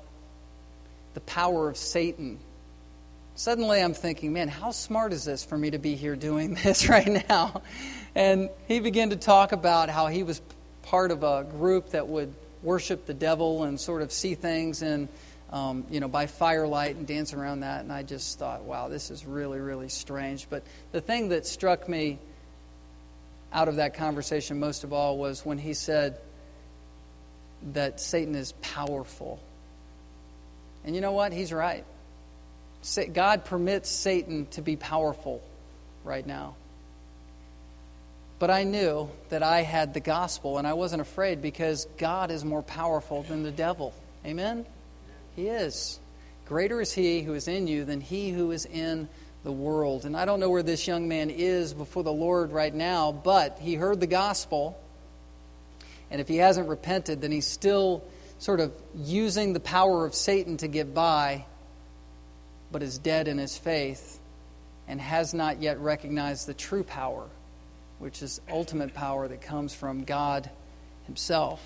the 1.13 1.21
power 1.21 1.67
of 1.67 1.75
Satan 1.75 2.39
Suddenly 3.37 3.81
I'm 3.81 3.93
thinking, 3.93 4.31
man, 4.31 4.47
how 4.47 4.71
smart 4.71 5.11
is 5.11 5.25
this 5.25 5.43
for 5.43 5.57
me 5.57 5.71
to 5.71 5.77
be 5.77 5.95
here 5.95 6.15
doing 6.15 6.53
this 6.63 6.87
right 6.87 7.27
now? 7.29 7.61
And 8.15 8.49
he 8.67 8.79
began 8.79 9.09
to 9.09 9.17
talk 9.17 9.51
about 9.51 9.89
how 9.89 10.07
he 10.07 10.23
was 10.23 10.41
part 10.83 11.11
of 11.11 11.23
a 11.23 11.43
group 11.43 11.89
that 11.89 12.07
would 12.07 12.33
worship 12.65 13.05
the 13.05 13.13
devil 13.13 13.63
and 13.63 13.79
sort 13.79 14.01
of 14.01 14.11
see 14.11 14.35
things 14.35 14.81
and 14.81 15.07
um, 15.51 15.85
you 15.89 15.99
know 15.99 16.07
by 16.07 16.25
firelight 16.25 16.95
and 16.95 17.07
dance 17.07 17.33
around 17.33 17.61
that. 17.61 17.81
And 17.81 17.91
i 17.93 18.03
just 18.03 18.37
thought 18.39 18.63
wow 18.63 18.89
this 18.89 19.11
is 19.11 19.25
really 19.25 19.59
really 19.59 19.89
strange. 19.89 20.47
But 20.49 20.63
the 20.91 21.01
thing 21.01 21.29
that 21.29 21.45
struck 21.45 21.87
me 21.87 22.19
out 23.53 23.67
of 23.67 23.77
that 23.77 23.93
conversation 23.93 24.59
most 24.59 24.83
of 24.83 24.91
all 24.91 25.17
was 25.17 25.45
when 25.45 25.57
he 25.57 25.73
said 25.73 26.19
that 27.73 27.99
satan 28.01 28.35
is 28.35 28.51
powerful. 28.61 29.39
And 30.83 30.93
you 30.93 31.01
know 31.01 31.13
what? 31.13 31.33
He's 31.33 31.51
right. 31.51 31.83
God 33.11 33.45
permits 33.45 33.89
Satan 33.89 34.45
to 34.51 34.61
be 34.61 34.75
powerful 34.75 35.41
right 36.03 36.25
now. 36.25 36.55
But 38.37 38.51
I 38.51 38.63
knew 38.63 39.09
that 39.29 39.43
I 39.43 39.61
had 39.61 39.93
the 39.93 39.99
gospel 39.99 40.57
and 40.57 40.67
I 40.67 40.73
wasn't 40.73 41.01
afraid 41.01 41.41
because 41.41 41.87
God 41.97 42.31
is 42.31 42.43
more 42.43 42.61
powerful 42.61 43.23
than 43.23 43.43
the 43.43 43.51
devil. 43.51 43.93
Amen? 44.25 44.65
He 45.35 45.47
is. 45.47 45.99
Greater 46.47 46.81
is 46.81 46.93
he 46.93 47.21
who 47.21 47.33
is 47.33 47.47
in 47.47 47.67
you 47.67 47.85
than 47.85 48.01
he 48.01 48.31
who 48.31 48.51
is 48.51 48.65
in 48.65 49.07
the 49.43 49.51
world. 49.51 50.05
And 50.05 50.17
I 50.17 50.25
don't 50.25 50.39
know 50.39 50.49
where 50.49 50.63
this 50.63 50.87
young 50.87 51.07
man 51.07 51.29
is 51.29 51.73
before 51.73 52.03
the 52.03 52.11
Lord 52.11 52.51
right 52.51 52.73
now, 52.73 53.11
but 53.11 53.57
he 53.59 53.75
heard 53.75 53.99
the 53.99 54.07
gospel. 54.07 54.77
And 56.11 56.19
if 56.19 56.27
he 56.27 56.37
hasn't 56.37 56.67
repented, 56.67 57.21
then 57.21 57.31
he's 57.31 57.47
still 57.47 58.03
sort 58.37 58.59
of 58.59 58.73
using 58.95 59.53
the 59.53 59.59
power 59.59 60.05
of 60.05 60.13
Satan 60.13 60.57
to 60.57 60.67
get 60.67 60.93
by 60.93 61.45
but 62.71 62.83
is 62.83 62.97
dead 62.97 63.29
in 63.29 63.37
his 63.37 63.57
faith 63.57 64.19
and 64.87 64.99
has 64.99 65.33
not 65.33 65.61
yet 65.61 65.79
recognized 65.79 66.45
the 66.45 66.53
true 66.53 66.83
power, 66.83 67.25
which 67.99 68.21
is 68.21 68.41
ultimate 68.49 68.93
power 68.93 69.27
that 69.27 69.41
comes 69.41 69.73
from 69.73 70.03
God 70.03 70.49
Himself. 71.05 71.61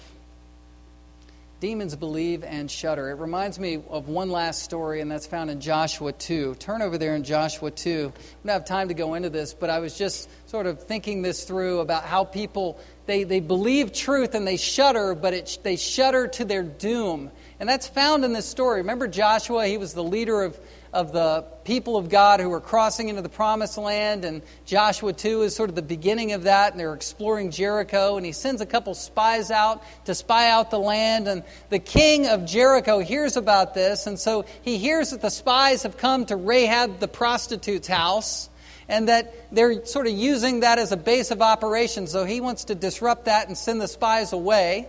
Demons 1.59 1.93
believe 1.97 2.45
and 2.45 2.71
shudder. 2.71 3.09
It 3.09 3.15
reminds 3.15 3.59
me 3.59 3.83
of 3.89 4.07
one 4.07 4.29
last 4.29 4.63
story, 4.63 5.01
and 5.01 5.11
that's 5.11 5.27
found 5.27 5.49
in 5.49 5.59
Joshua 5.59 6.13
2. 6.13 6.55
Turn 6.55 6.81
over 6.81 6.97
there 6.97 7.15
in 7.15 7.25
Joshua 7.25 7.69
2. 7.69 8.13
I 8.15 8.47
don't 8.47 8.53
have 8.53 8.63
time 8.63 8.87
to 8.87 8.93
go 8.93 9.15
into 9.15 9.29
this, 9.29 9.53
but 9.53 9.69
I 9.69 9.79
was 9.79 9.97
just 9.97 10.29
sort 10.49 10.67
of 10.67 10.81
thinking 10.81 11.21
this 11.21 11.43
through 11.43 11.79
about 11.79 12.05
how 12.05 12.23
people 12.23 12.79
they, 13.07 13.23
they 13.25 13.41
believe 13.41 13.91
truth 13.91 14.35
and 14.35 14.47
they 14.47 14.55
shudder, 14.55 15.15
but 15.15 15.33
it, 15.33 15.57
they 15.63 15.75
shudder 15.75 16.27
to 16.27 16.45
their 16.45 16.63
doom. 16.63 17.31
And 17.59 17.67
that's 17.67 17.87
found 17.87 18.23
in 18.23 18.31
this 18.31 18.45
story. 18.45 18.81
Remember 18.81 19.07
Joshua? 19.07 19.65
He 19.65 19.77
was 19.77 19.93
the 19.93 20.03
leader 20.03 20.43
of 20.43 20.57
of 20.91 21.11
the 21.11 21.45
people 21.63 21.97
of 21.97 22.09
God 22.09 22.39
who 22.39 22.51
are 22.51 22.61
crossing 22.61 23.09
into 23.09 23.21
the 23.21 23.29
promised 23.29 23.77
land, 23.77 24.25
and 24.25 24.41
Joshua 24.65 25.13
2 25.13 25.43
is 25.43 25.55
sort 25.55 25.69
of 25.69 25.75
the 25.75 25.81
beginning 25.81 26.31
of 26.31 26.43
that, 26.43 26.71
and 26.71 26.79
they're 26.79 26.93
exploring 26.93 27.51
Jericho, 27.51 28.17
and 28.17 28.25
he 28.25 28.31
sends 28.31 28.61
a 28.61 28.65
couple 28.65 28.95
spies 28.95 29.51
out 29.51 29.83
to 30.05 30.15
spy 30.15 30.49
out 30.49 30.71
the 30.71 30.79
land, 30.79 31.27
and 31.27 31.43
the 31.69 31.79
king 31.79 32.27
of 32.27 32.45
Jericho 32.45 32.99
hears 32.99 33.37
about 33.37 33.73
this, 33.73 34.07
and 34.07 34.19
so 34.19 34.45
he 34.61 34.77
hears 34.77 35.11
that 35.11 35.21
the 35.21 35.29
spies 35.29 35.83
have 35.83 35.97
come 35.97 36.25
to 36.25 36.35
Rahab 36.35 36.99
the 36.99 37.07
prostitute's 37.07 37.87
house, 37.87 38.49
and 38.87 39.07
that 39.07 39.53
they're 39.53 39.85
sort 39.85 40.07
of 40.07 40.13
using 40.13 40.61
that 40.61 40.79
as 40.79 40.91
a 40.91 40.97
base 40.97 41.29
of 41.29 41.41
operations, 41.41 42.11
so 42.11 42.25
he 42.25 42.41
wants 42.41 42.65
to 42.65 42.75
disrupt 42.75 43.25
that 43.25 43.47
and 43.47 43.55
send 43.55 43.79
the 43.79 43.87
spies 43.87 44.33
away. 44.33 44.87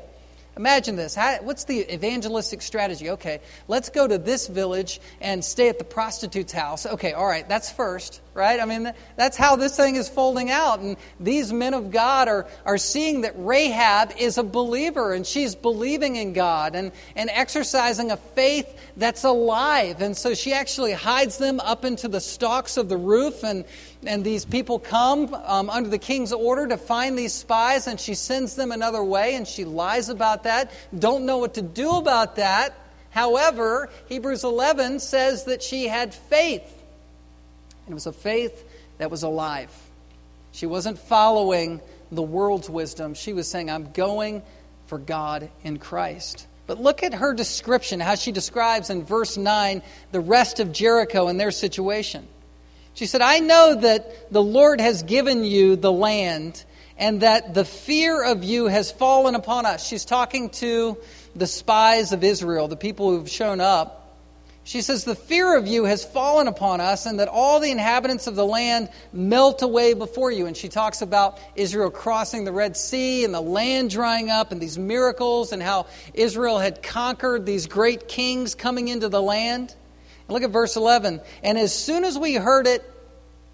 Imagine 0.61 0.95
this. 0.95 1.15
How, 1.15 1.39
what's 1.41 1.65
the 1.65 1.91
evangelistic 1.91 2.61
strategy? 2.61 3.09
Okay, 3.09 3.41
let's 3.67 3.89
go 3.89 4.07
to 4.07 4.19
this 4.19 4.47
village 4.47 5.01
and 5.23 5.43
stay 5.43 5.71
at 5.71 5.79
the 5.79 5.87
prostitute's 5.87 6.53
house. 6.53 6.85
Okay, 6.85 7.15
all 7.15 7.27
right, 7.27 7.49
that's 7.49 7.73
first, 7.73 8.21
right? 8.35 8.61
I 8.61 8.67
mean, 8.67 8.93
that's 9.17 9.39
how 9.39 9.57
this 9.57 9.75
thing 9.75 9.97
is 9.97 10.11
folding 10.11 10.51
out. 10.51 10.81
And 10.81 10.99
these 11.19 11.51
men 11.51 11.73
of 11.73 11.91
God 11.91 12.29
are, 12.29 12.47
are 12.67 12.77
seeing 12.77 13.23
that 13.23 13.33
Rahab 13.37 14.13
is 14.19 14.37
a 14.37 14.43
believer 14.43 15.15
and 15.15 15.27
she's 15.27 15.55
believing 15.55 16.17
in 16.17 16.35
God 16.35 16.75
and, 16.75 16.93
and 17.17 17.31
exercising 17.33 18.11
a 18.11 18.19
faith 18.19 18.69
that's 18.99 19.25
alive. 19.25 20.03
And 20.03 20.15
so 20.15 20.35
she 20.35 20.53
actually 20.53 20.93
hides 20.93 21.39
them 21.39 21.59
up 21.61 21.87
into 21.87 22.07
the 22.07 22.21
stalks 22.21 22.77
of 22.77 22.91
the 22.91 22.99
roof 22.99 23.45
and 23.45 23.65
and 24.07 24.25
these 24.25 24.45
people 24.45 24.79
come 24.79 25.35
um, 25.35 25.69
under 25.69 25.89
the 25.89 25.99
king's 25.99 26.33
order 26.33 26.67
to 26.69 26.77
find 26.77 27.19
these 27.19 27.35
spies, 27.35 27.87
and 27.87 28.01
she 28.01 28.15
sends 28.15 28.55
them 28.55 28.73
another 28.73 29.05
way, 29.05 29.35
and 29.35 29.47
she 29.47 29.65
lies 29.65 30.09
about 30.09 30.45
that. 30.45 30.71
Don't 30.97 31.27
know 31.27 31.39
what 31.39 31.55
to 31.55 31.63
do 31.63 31.97
about 31.97 32.37
that. 32.37 32.75
However, 33.11 33.91
Hebrews 34.09 34.45
11 34.45 35.01
says 35.01 35.45
that 35.45 35.63
she 35.63 35.87
had 35.87 36.15
faith. 36.15 36.63
And 37.87 37.93
it 37.93 37.95
was 37.95 38.07
a 38.07 38.13
faith 38.13 38.65
that 38.99 39.11
was 39.11 39.23
alive. 39.23 39.71
She 40.53 40.67
wasn't 40.67 40.99
following 40.99 41.81
the 42.11 42.23
world's 42.23 42.71
wisdom. 42.71 43.15
She 43.15 43.33
was 43.33 43.49
saying, 43.49 43.71
I'm 43.71 43.93
going 43.93 44.43
for 44.87 44.99
God 44.99 45.51
in 45.63 45.79
Christ. 45.79 46.47
But 46.67 46.81
look 46.81 47.03
at 47.03 47.15
her 47.15 47.35
description, 47.35 48.01
how 48.01 48.15
she 48.15 48.33
describes 48.33 48.91
in 48.91 49.05
verse 49.05 49.37
9 49.37 49.83
the 50.13 50.21
rest 50.21 50.61
of 50.61 50.73
Jericho 50.73 51.29
and 51.29 51.39
their 51.39 51.51
situation. 51.51 52.27
She 52.95 53.07
said, 53.07 53.23
I 53.23 53.39
know 53.39 53.77
that 53.77 54.33
the 54.33 54.43
Lord 54.43 54.81
has 54.81 55.03
given 55.03 55.45
you 55.45 55.77
the 55.77 55.93
land 55.93 56.65
and 56.99 57.23
that 57.23 57.55
the 57.55 57.65
fear 57.65 58.23
of 58.23 58.45
you 58.45 58.67
has 58.67 58.93
fallen 58.93 59.35
upon 59.35 59.65
us. 59.65 59.87
She's 59.87 60.05
talking 60.05 60.51
to 60.51 60.99
the 61.35 61.47
spies 61.47 62.13
of 62.13 62.23
Israel, 62.23 62.69
the 62.69 62.77
people 62.77 63.11
who've 63.11 63.31
shown 63.31 63.61
up. 63.61 64.01
She 64.65 64.83
says, 64.83 65.05
The 65.05 65.15
fear 65.15 65.57
of 65.57 65.67
you 65.67 65.85
has 65.85 66.05
fallen 66.05 66.47
upon 66.47 66.81
us, 66.81 67.07
and 67.07 67.19
that 67.19 67.29
all 67.29 67.59
the 67.59 67.71
inhabitants 67.71 68.27
of 68.27 68.37
the 68.37 68.45
land 68.45 68.91
melt 69.13 69.63
away 69.63 69.95
before 69.95 70.31
you. 70.31 70.47
And 70.47 70.57
she 70.57 70.69
talks 70.69 71.01
about 71.01 71.39
Israel 71.57 71.91
crossing 71.91 72.45
the 72.45 72.53
Red 72.53 72.77
Sea 72.77 73.25
and 73.25 73.33
the 73.33 73.41
land 73.41 73.91
drying 73.91 74.29
up 74.29 74.53
and 74.53 74.61
these 74.61 74.79
miracles 74.79 75.53
and 75.53 75.63
how 75.63 75.87
Israel 76.13 76.59
had 76.59 76.83
conquered 76.83 77.47
these 77.47 77.67
great 77.67 78.07
kings 78.09 78.55
coming 78.55 78.89
into 78.89 79.09
the 79.09 79.23
land. 79.23 79.75
Look 80.31 80.43
at 80.43 80.51
verse 80.51 80.77
11. 80.77 81.21
And 81.43 81.59
as 81.59 81.75
soon 81.75 82.05
as 82.05 82.19
we 82.19 82.35
heard 82.35 82.67
it, 82.67 82.85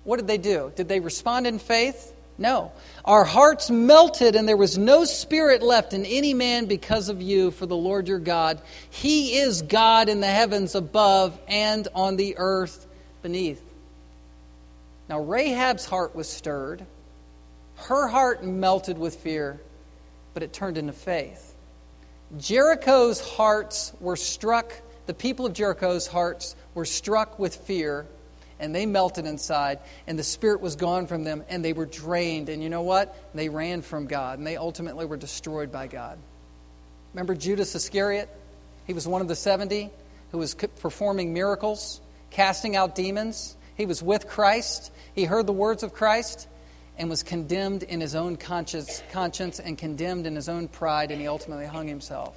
what 0.05 0.19
did 0.19 0.27
they 0.27 0.39
do? 0.39 0.73
Did 0.77 0.89
they 0.89 1.01
respond 1.01 1.47
in 1.47 1.59
faith? 1.59 2.13
No. 2.39 2.73
Our 3.05 3.25
hearts 3.25 3.71
melted, 3.71 4.37
and 4.37 4.47
there 4.47 4.57
was 4.57 4.77
no 4.77 5.05
spirit 5.05 5.63
left 5.63 5.95
in 5.95 6.05
any 6.05 6.35
man 6.35 6.67
because 6.67 7.09
of 7.09 7.23
you, 7.23 7.51
for 7.51 7.67
the 7.67 7.77
Lord 7.77 8.09
your 8.09 8.19
God. 8.19 8.61
He 8.91 9.39
is 9.39 9.63
God 9.63 10.09
in 10.09 10.21
the 10.21 10.27
heavens 10.27 10.75
above 10.75 11.39
and 11.49 11.89
on 11.95 12.17
the 12.17 12.37
earth 12.37 12.87
beneath. 13.23 13.63
Now, 15.09 15.21
Rahab's 15.21 15.87
heart 15.87 16.15
was 16.15 16.29
stirred. 16.29 16.85
Her 17.77 18.09
heart 18.09 18.45
melted 18.45 18.99
with 18.99 19.17
fear, 19.17 19.61
but 20.35 20.43
it 20.43 20.53
turned 20.53 20.79
into 20.79 20.93
faith. 20.93 21.55
Jericho's 22.39 23.21
hearts 23.21 23.93
were 24.01 24.17
struck, 24.17 24.73
the 25.07 25.15
people 25.15 25.47
of 25.47 25.53
Jericho's 25.53 26.07
hearts 26.07 26.57
were 26.77 26.85
struck 26.85 27.39
with 27.39 27.57
fear, 27.57 28.07
and 28.61 28.75
they 28.75 28.85
melted 28.85 29.25
inside, 29.25 29.81
and 30.07 30.19
the 30.19 30.23
Spirit 30.23 30.61
was 30.61 30.77
gone 30.77 31.07
from 31.07 31.25
them, 31.25 31.43
and 31.49 31.65
they 31.65 31.73
were 31.73 31.87
drained. 31.87 32.51
And 32.51 32.63
you 32.63 32.69
know 32.69 32.83
what? 32.83 33.17
They 33.35 33.49
ran 33.49 33.81
from 33.81 34.07
God, 34.07 34.39
and 34.39 34.47
they 34.47 34.59
ultimately 34.59 35.07
were 35.07 35.17
destroyed 35.17 35.73
by 35.73 35.87
God. 35.87 36.19
Remember 37.15 37.35
Judas 37.35 37.75
Iscariot? 37.75 38.29
He 38.87 38.93
was 38.93 39.09
one 39.09 39.23
of 39.23 39.29
the 39.29 39.35
70 39.35 39.91
who 40.33 40.39
was 40.39 40.55
performing 40.55 41.33
miracles, 41.33 42.01
casting 42.31 42.77
out 42.77 42.95
demons. 42.95 43.57
He 43.77 43.87
was 43.87 44.03
with 44.03 44.29
Christ. 44.29 44.93
He 45.15 45.25
heard 45.25 45.47
the 45.47 45.55
words 45.55 45.83
of 45.83 45.95
Christ 45.95 46.47
and 46.99 47.09
was 47.09 47.23
condemned 47.23 47.85
in 47.85 48.03
his 48.03 48.15
own 48.15 48.37
conscience, 48.37 49.03
conscience 49.13 49.61
and 49.61 49.79
condemned 49.79 50.27
in 50.27 50.37
his 50.37 50.49
own 50.51 50.69
pride, 50.69 51.11
and 51.11 51.23
he 51.23 51.27
ultimately 51.27 51.67
hung 51.67 51.89
himself. 51.89 52.37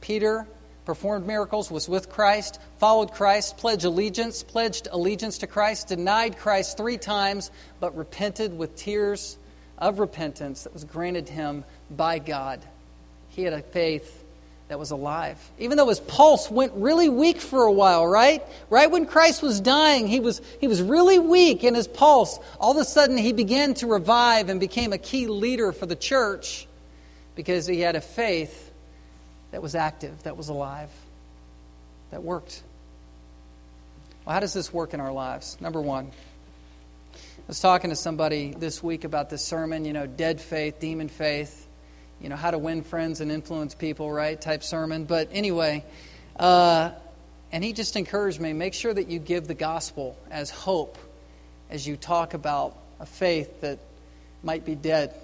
Peter 0.00 0.46
performed 0.88 1.26
miracles, 1.26 1.70
was 1.70 1.86
with 1.86 2.08
Christ, 2.08 2.58
followed 2.78 3.12
Christ, 3.12 3.58
pledged 3.58 3.84
allegiance, 3.84 4.42
pledged 4.42 4.88
allegiance 4.90 5.36
to 5.38 5.46
Christ, 5.46 5.88
denied 5.88 6.38
Christ 6.38 6.78
three 6.78 6.96
times, 6.96 7.50
but 7.78 7.94
repented 7.94 8.56
with 8.56 8.74
tears 8.74 9.36
of 9.76 9.98
repentance 9.98 10.62
that 10.62 10.72
was 10.72 10.84
granted 10.84 11.28
him 11.28 11.62
by 11.90 12.18
God. 12.18 12.62
He 13.28 13.42
had 13.42 13.52
a 13.52 13.60
faith 13.60 14.24
that 14.68 14.78
was 14.78 14.90
alive. 14.90 15.36
Even 15.58 15.76
though 15.76 15.90
his 15.90 16.00
pulse 16.00 16.50
went 16.50 16.72
really 16.72 17.10
weak 17.10 17.42
for 17.42 17.64
a 17.64 17.72
while, 17.72 18.06
right? 18.06 18.42
Right 18.70 18.90
when 18.90 19.04
Christ 19.04 19.42
was 19.42 19.60
dying, 19.60 20.06
he 20.06 20.20
was, 20.20 20.40
he 20.58 20.68
was 20.68 20.80
really 20.80 21.18
weak 21.18 21.64
in 21.64 21.74
his 21.74 21.86
pulse. 21.86 22.38
All 22.58 22.70
of 22.70 22.78
a 22.78 22.84
sudden, 22.86 23.18
he 23.18 23.34
began 23.34 23.74
to 23.74 23.86
revive 23.86 24.48
and 24.48 24.58
became 24.58 24.94
a 24.94 24.98
key 24.98 25.26
leader 25.26 25.70
for 25.70 25.84
the 25.84 25.96
church 25.96 26.66
because 27.34 27.66
he 27.66 27.80
had 27.80 27.94
a 27.94 28.00
faith 28.00 28.67
that 29.50 29.62
was 29.62 29.74
active, 29.74 30.22
that 30.24 30.36
was 30.36 30.48
alive, 30.48 30.90
that 32.10 32.22
worked. 32.22 32.62
Well, 34.24 34.34
how 34.34 34.40
does 34.40 34.52
this 34.52 34.72
work 34.72 34.94
in 34.94 35.00
our 35.00 35.12
lives? 35.12 35.56
Number 35.60 35.80
one, 35.80 36.10
I 37.14 37.18
was 37.46 37.60
talking 37.60 37.90
to 37.90 37.96
somebody 37.96 38.54
this 38.56 38.82
week 38.82 39.04
about 39.04 39.30
this 39.30 39.44
sermon, 39.44 39.84
you 39.84 39.92
know, 39.92 40.06
dead 40.06 40.40
faith, 40.40 40.80
demon 40.80 41.08
faith, 41.08 41.66
you 42.20 42.28
know, 42.28 42.36
how 42.36 42.50
to 42.50 42.58
win 42.58 42.82
friends 42.82 43.20
and 43.20 43.32
influence 43.32 43.74
people, 43.74 44.12
right? 44.12 44.38
Type 44.38 44.62
sermon. 44.62 45.04
But 45.04 45.30
anyway, 45.32 45.84
uh, 46.38 46.90
and 47.50 47.64
he 47.64 47.72
just 47.72 47.96
encouraged 47.96 48.40
me 48.40 48.52
make 48.52 48.74
sure 48.74 48.92
that 48.92 49.08
you 49.08 49.18
give 49.18 49.46
the 49.46 49.54
gospel 49.54 50.18
as 50.30 50.50
hope 50.50 50.98
as 51.70 51.86
you 51.86 51.96
talk 51.96 52.34
about 52.34 52.76
a 53.00 53.06
faith 53.06 53.62
that 53.62 53.78
might 54.42 54.64
be 54.64 54.74
dead 54.74 55.14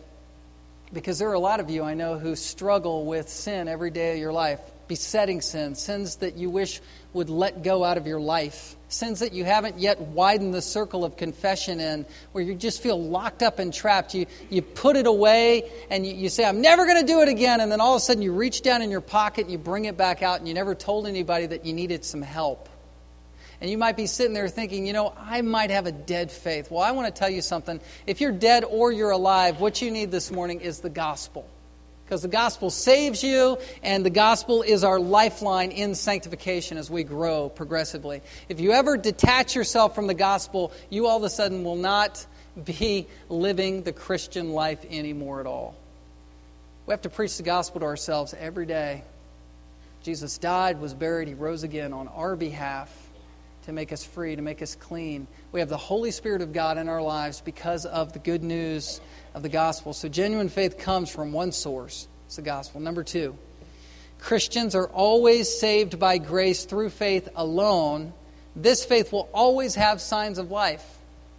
because 0.95 1.19
there 1.19 1.29
are 1.29 1.35
a 1.35 1.41
lot 1.41 1.61
of 1.61 1.69
you 1.69 1.83
I 1.83 1.95
know 1.95 2.19
who 2.19 2.37
struggle 2.37 3.05
with 3.05 3.29
sin 3.29 3.69
every 3.69 3.91
day 3.91 4.13
of 4.13 4.19
your 4.19 4.33
life, 4.33 4.61
besetting 4.89 5.41
sins, 5.41 5.83
sins 5.83 6.17
that 6.17 6.37
you 6.37 6.49
wish 6.49 6.81
would 7.13 7.29
let 7.29 7.63
go 7.63 7.85
out 7.85 7.97
of 7.97 8.07
your 8.07 8.21
life, 8.21 8.77
sins 8.89 9.21
that 9.21 9.33
you 9.33 9.45
haven't 9.45 9.79
yet 9.79 10.01
widened 10.01 10.55
the 10.55 10.63
circle 10.63 11.05
of 11.05 11.17
confession 11.17 11.81
in, 11.81 12.07
where 12.33 12.43
you 12.43 12.55
just 12.55 12.83
feel 12.83 13.01
locked 13.03 13.43
up 13.43 13.59
and 13.59 13.75
trapped. 13.75 14.15
You, 14.15 14.27
you 14.51 14.63
put 14.63 14.97
it 14.97 15.07
away 15.07 15.71
and 15.91 16.07
you, 16.07 16.15
you 16.15 16.29
say, 16.29 16.45
I'm 16.45 16.61
never 16.61 16.87
going 16.87 17.01
to 17.01 17.07
do 17.07 17.21
it 17.21 17.29
again. 17.29 17.61
And 17.61 17.71
then 17.71 17.81
all 17.81 17.95
of 17.95 17.99
a 17.99 18.01
sudden 18.01 18.23
you 18.23 18.33
reach 18.33 18.63
down 18.63 18.81
in 18.81 18.91
your 18.91 19.01
pocket 19.01 19.43
and 19.43 19.53
you 19.53 19.59
bring 19.59 19.85
it 19.85 19.97
back 19.97 20.23
out 20.23 20.39
and 20.39 20.49
you 20.49 20.55
never 20.55 20.75
told 20.75 21.07
anybody 21.07 21.47
that 21.47 21.67
you 21.67 21.73
needed 21.73 22.05
some 22.05 22.23
help. 22.23 22.69
And 23.61 23.71
you 23.71 23.79
might 23.79 23.97
be 23.97 24.07
sitting 24.07 24.35
there 24.35 24.49
thinking, 24.49 24.87
you 24.87 24.93
know, 24.93 25.15
I 25.19 25.43
might 25.43 25.71
have 25.71 25.87
a 25.87 25.93
dead 25.93 26.31
faith. 26.31 26.71
Well, 26.71 26.83
I 26.83 26.91
want 26.93 27.15
to 27.15 27.19
tell 27.19 27.31
you 27.31 27.43
something. 27.43 27.81
If 28.07 28.21
you're 28.21 28.33
dead 28.33 28.65
or 28.65 28.93
you're 28.93 29.11
alive, 29.11 29.61
what 29.61 29.81
you 29.81 29.91
need 29.91 30.11
this 30.11 30.31
morning 30.31 30.61
is 30.61 30.81
the 30.81 30.91
gospel. 30.91 31.49
Because 32.05 32.21
the 32.21 32.29
gospel 32.29 32.69
saves 32.69 33.23
you, 33.23 33.57
and 33.83 34.05
the 34.05 34.11
gospel 34.11 34.61
is 34.61 34.85
our 34.85 35.01
lifeline 35.01 35.71
in 35.71 35.95
sanctification 35.95 36.77
as 36.77 36.91
we 36.91 37.03
grow 37.03 37.49
progressively. 37.49 38.21
If 38.49 38.61
you 38.61 38.73
ever 38.73 38.99
detach 38.99 39.55
yourself 39.55 39.95
from 39.95 40.07
the 40.07 40.15
gospel, 40.15 40.73
you 40.91 41.07
all 41.07 41.17
of 41.17 41.23
a 41.23 41.31
sudden 41.31 41.65
will 41.65 41.77
not 41.77 42.27
be 42.63 43.07
living 43.31 43.85
the 43.85 43.93
Christian 43.93 44.51
life 44.51 44.85
anymore 44.91 45.41
at 45.41 45.47
all. 45.47 45.75
We 46.87 46.93
have 46.93 47.03
to 47.03 47.09
preach 47.09 47.39
the 47.39 47.43
gospel 47.43 47.81
to 47.81 47.87
ourselves 47.87 48.35
every 48.39 48.67
day. 48.67 49.03
Jesus 50.03 50.37
died, 50.37 50.81
was 50.81 50.93
buried, 50.93 51.29
he 51.29 51.35
rose 51.35 51.63
again 51.63 51.95
on 51.95 52.09
our 52.09 52.37
behalf 52.37 53.04
to 53.65 53.73
make 53.73 53.93
us 53.93 54.05
free, 54.05 54.37
to 54.37 54.43
make 54.43 54.63
us 54.63 54.75
clean. 54.75 55.27
We 55.53 55.61
have 55.61 55.69
the 55.69 55.77
Holy 55.77 56.11
Spirit 56.11 56.43
of 56.43 56.53
God 56.53 56.79
in 56.79 56.89
our 56.89 57.03
lives 57.03 57.41
because 57.41 57.87
of 57.87 58.13
the 58.13 58.19
good 58.19 58.43
news 58.43 59.01
of 59.35 59.43
the 59.43 59.49
gospel. 59.49 59.93
So 59.93 60.09
genuine 60.09 60.49
faith 60.49 60.79
comes 60.79 61.11
from 61.11 61.33
one 61.33 61.53
source 61.53 62.09
it's 62.27 62.37
the 62.37 62.43
gospel. 62.43 62.81
Number 62.81 63.05
two, 63.05 63.37
Christians 64.19 64.75
are 64.75 64.89
always 64.89 65.59
saved 65.59 65.99
by 65.99 66.19
grace 66.19 66.65
through 66.65 66.91
faith 66.91 67.29
alone. 67.37 68.13
This 68.57 68.85
faith 68.85 69.13
will 69.13 69.29
always 69.33 69.75
have 69.75 70.01
signs 70.01 70.39
of 70.39 70.51
life. 70.51 70.85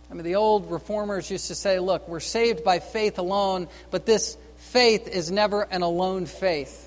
I 0.09 0.13
mean, 0.13 0.23
the 0.23 0.36
old 0.36 0.69
reformers 0.69 1.30
used 1.32 1.47
to 1.47 1.55
say, 1.55 1.80
look, 1.80 2.07
we're 2.07 2.19
saved 2.19 2.63
by 2.63 2.80
faith 2.80 3.17
alone, 3.17 3.67
but 3.89 4.05
this 4.05 4.38
faith 4.57 5.07
is 5.07 5.32
never 5.32 5.63
an 5.63 5.82
alone 5.82 6.28
faith. 6.28 6.84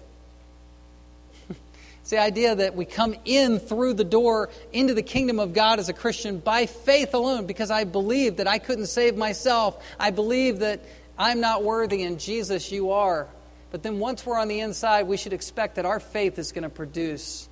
It's 2.08 2.12
the 2.12 2.20
idea 2.20 2.54
that 2.54 2.74
we 2.74 2.86
come 2.86 3.14
in 3.26 3.58
through 3.58 3.92
the 3.92 4.02
door 4.02 4.48
into 4.72 4.94
the 4.94 5.02
kingdom 5.02 5.38
of 5.38 5.52
God 5.52 5.78
as 5.78 5.90
a 5.90 5.92
Christian 5.92 6.38
by 6.38 6.64
faith 6.64 7.12
alone 7.12 7.44
because 7.44 7.70
I 7.70 7.84
believe 7.84 8.38
that 8.38 8.48
I 8.48 8.58
couldn't 8.58 8.86
save 8.86 9.14
myself. 9.14 9.84
I 10.00 10.10
believe 10.10 10.60
that 10.60 10.80
I'm 11.18 11.42
not 11.42 11.64
worthy 11.64 12.04
and 12.04 12.18
Jesus, 12.18 12.72
you 12.72 12.92
are. 12.92 13.28
But 13.70 13.82
then 13.82 13.98
once 13.98 14.24
we're 14.24 14.38
on 14.38 14.48
the 14.48 14.60
inside, 14.60 15.06
we 15.06 15.18
should 15.18 15.34
expect 15.34 15.74
that 15.74 15.84
our 15.84 16.00
faith 16.00 16.38
is 16.38 16.52
going 16.52 16.62
to 16.62 16.70
produce 16.70 17.46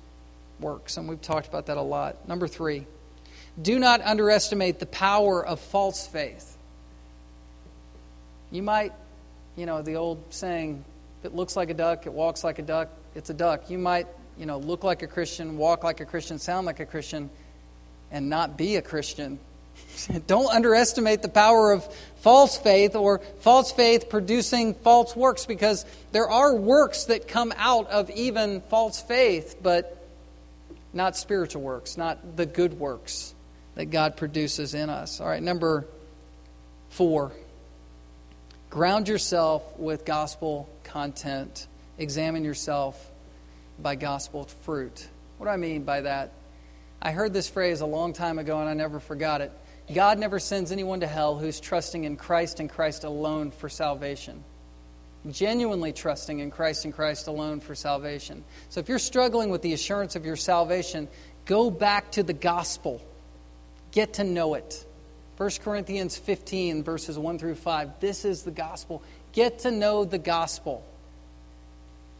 works. 0.59 0.97
And 0.97 1.07
we've 1.07 1.21
talked 1.21 1.47
about 1.47 1.67
that 1.67 1.77
a 1.77 1.83
lot. 1.83 2.27
Number 2.27 2.47
three, 2.47 2.87
do 3.61 3.77
not 3.77 4.01
underestimate 4.01 4.79
the 4.79 4.87
power 4.87 5.45
of 5.45 5.59
false 5.59 6.07
faith. 6.07 6.57
You 8.49 8.63
might, 8.63 8.91
you 9.55 9.67
know, 9.67 9.83
the 9.83 9.97
old 9.97 10.33
saying, 10.33 10.83
if 11.19 11.25
it 11.25 11.35
looks 11.35 11.55
like 11.55 11.69
a 11.69 11.75
duck, 11.75 12.07
it 12.07 12.13
walks 12.13 12.43
like 12.43 12.57
a 12.57 12.63
duck, 12.63 12.89
it's 13.13 13.29
a 13.29 13.35
duck. 13.35 13.69
You 13.69 13.77
might 13.77 14.07
you 14.39 14.45
know, 14.45 14.57
look 14.57 14.83
like 14.83 15.01
a 15.01 15.07
Christian, 15.07 15.57
walk 15.57 15.83
like 15.83 15.99
a 15.99 16.05
Christian, 16.05 16.39
sound 16.39 16.65
like 16.65 16.79
a 16.79 16.85
Christian, 16.85 17.29
and 18.11 18.29
not 18.29 18.57
be 18.57 18.75
a 18.75 18.81
Christian. 18.81 19.39
Don't 20.27 20.53
underestimate 20.53 21.21
the 21.21 21.29
power 21.29 21.71
of 21.71 21.87
false 22.17 22.57
faith 22.57 22.95
or 22.95 23.19
false 23.39 23.71
faith 23.71 24.09
producing 24.09 24.73
false 24.73 25.15
works 25.15 25.45
because 25.45 25.85
there 26.11 26.29
are 26.29 26.55
works 26.55 27.05
that 27.05 27.27
come 27.27 27.53
out 27.57 27.87
of 27.87 28.09
even 28.11 28.61
false 28.61 29.01
faith, 29.01 29.57
but 29.61 29.93
not 30.93 31.15
spiritual 31.15 31.61
works, 31.61 31.97
not 31.97 32.37
the 32.37 32.45
good 32.45 32.79
works 32.79 33.33
that 33.75 33.85
God 33.85 34.17
produces 34.17 34.73
in 34.73 34.89
us. 34.89 35.19
All 35.21 35.27
right, 35.27 35.41
number 35.41 35.85
four 36.89 37.31
ground 38.69 39.07
yourself 39.07 39.63
with 39.79 40.05
gospel 40.05 40.69
content, 40.83 41.67
examine 41.97 42.43
yourself 42.43 43.11
by 43.79 43.95
gospel 43.95 44.45
fruit. 44.63 45.07
What 45.37 45.47
do 45.47 45.51
I 45.51 45.57
mean 45.57 45.83
by 45.83 46.01
that? 46.01 46.33
I 47.01 47.11
heard 47.11 47.33
this 47.33 47.49
phrase 47.49 47.81
a 47.81 47.85
long 47.85 48.13
time 48.13 48.39
ago 48.39 48.59
and 48.59 48.67
I 48.67 48.73
never 48.73 48.99
forgot 48.99 49.41
it. 49.41 49.51
God 49.93 50.19
never 50.19 50.39
sends 50.39 50.71
anyone 50.71 50.99
to 51.01 51.07
hell 51.07 51.37
who's 51.37 51.59
trusting 51.59 52.03
in 52.03 52.17
Christ 52.17 52.59
and 52.59 52.69
Christ 52.69 53.03
alone 53.03 53.51
for 53.51 53.69
salvation. 53.69 54.43
Genuinely 55.29 55.93
trusting 55.93 56.39
in 56.39 56.51
Christ 56.51 56.85
and 56.85 56.93
Christ 56.93 57.27
alone 57.27 57.59
for 57.59 57.75
salvation. 57.75 58.43
So 58.69 58.79
if 58.79 58.89
you're 58.89 58.99
struggling 58.99 59.49
with 59.49 59.61
the 59.61 59.73
assurance 59.73 60.15
of 60.15 60.25
your 60.25 60.35
salvation, 60.35 61.07
go 61.45 61.69
back 61.69 62.11
to 62.13 62.23
the 62.23 62.33
gospel. 62.33 63.01
Get 63.91 64.13
to 64.13 64.23
know 64.23 64.55
it. 64.55 64.85
1 65.37 65.49
Corinthians 65.63 66.17
15, 66.17 66.83
verses 66.83 67.17
1 67.17 67.39
through 67.39 67.55
5. 67.55 67.99
This 67.99 68.25
is 68.25 68.43
the 68.43 68.51
gospel. 68.51 69.03
Get 69.31 69.59
to 69.59 69.71
know 69.71 70.03
the 70.03 70.17
gospel 70.17 70.83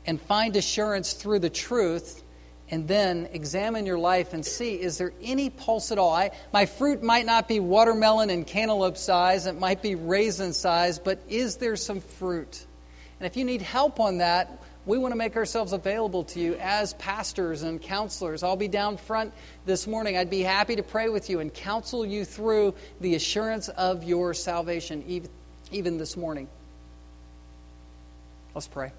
and 0.07 0.19
find 0.21 0.55
assurance 0.55 1.13
through 1.13 1.39
the 1.39 1.49
truth 1.49 2.23
and 2.69 2.87
then 2.87 3.29
examine 3.31 3.85
your 3.85 3.99
life 3.99 4.33
and 4.33 4.45
see 4.45 4.73
is 4.75 4.97
there 4.97 5.13
any 5.21 5.49
pulse 5.49 5.91
at 5.91 5.99
all? 5.99 6.13
I, 6.13 6.31
my 6.51 6.65
fruit 6.65 7.03
might 7.03 7.25
not 7.25 7.47
be 7.47 7.59
watermelon 7.59 8.29
and 8.29 8.47
cantaloupe 8.47 8.97
size 8.97 9.45
it 9.45 9.59
might 9.59 9.81
be 9.81 9.95
raisin 9.95 10.53
size 10.53 10.97
but 10.97 11.21
is 11.27 11.57
there 11.57 11.75
some 11.75 11.99
fruit? 11.99 12.65
And 13.19 13.27
if 13.27 13.37
you 13.37 13.43
need 13.43 13.61
help 13.61 13.99
on 13.99 14.19
that 14.19 14.63
we 14.87 14.97
want 14.97 15.11
to 15.11 15.17
make 15.17 15.35
ourselves 15.35 15.73
available 15.73 16.23
to 16.23 16.39
you 16.39 16.55
as 16.61 16.93
pastors 16.93 17.61
and 17.61 17.81
counselors. 17.81 18.41
I'll 18.41 18.55
be 18.55 18.69
down 18.69 18.95
front 18.95 19.33
this 19.65 19.85
morning. 19.85 20.15
I'd 20.15 20.29
be 20.29 20.41
happy 20.41 20.77
to 20.77 20.83
pray 20.83 21.09
with 21.09 21.29
you 21.29 21.41
and 21.41 21.53
counsel 21.53 22.05
you 22.05 22.23
through 22.23 22.73
the 23.01 23.15
assurance 23.15 23.67
of 23.67 24.05
your 24.05 24.33
salvation 24.33 25.03
even, 25.05 25.29
even 25.73 25.97
this 25.97 26.15
morning. 26.15 26.47
Let's 28.55 28.67
pray 28.67 28.93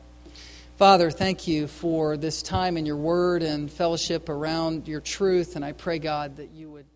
Father, 0.79 1.11
thank 1.11 1.49
you 1.49 1.67
for 1.67 2.17
this 2.17 2.41
time 2.41 2.77
in 2.77 2.87
your 2.87 2.95
word 2.95 3.43
and 3.43 3.69
fellowship 3.69 4.29
around 4.29 4.87
your 4.87 5.01
truth. 5.01 5.57
And 5.57 5.65
I 5.65 5.73
pray, 5.73 5.99
God, 5.99 6.37
that 6.37 6.53
you 6.53 6.71
would. 6.71 6.88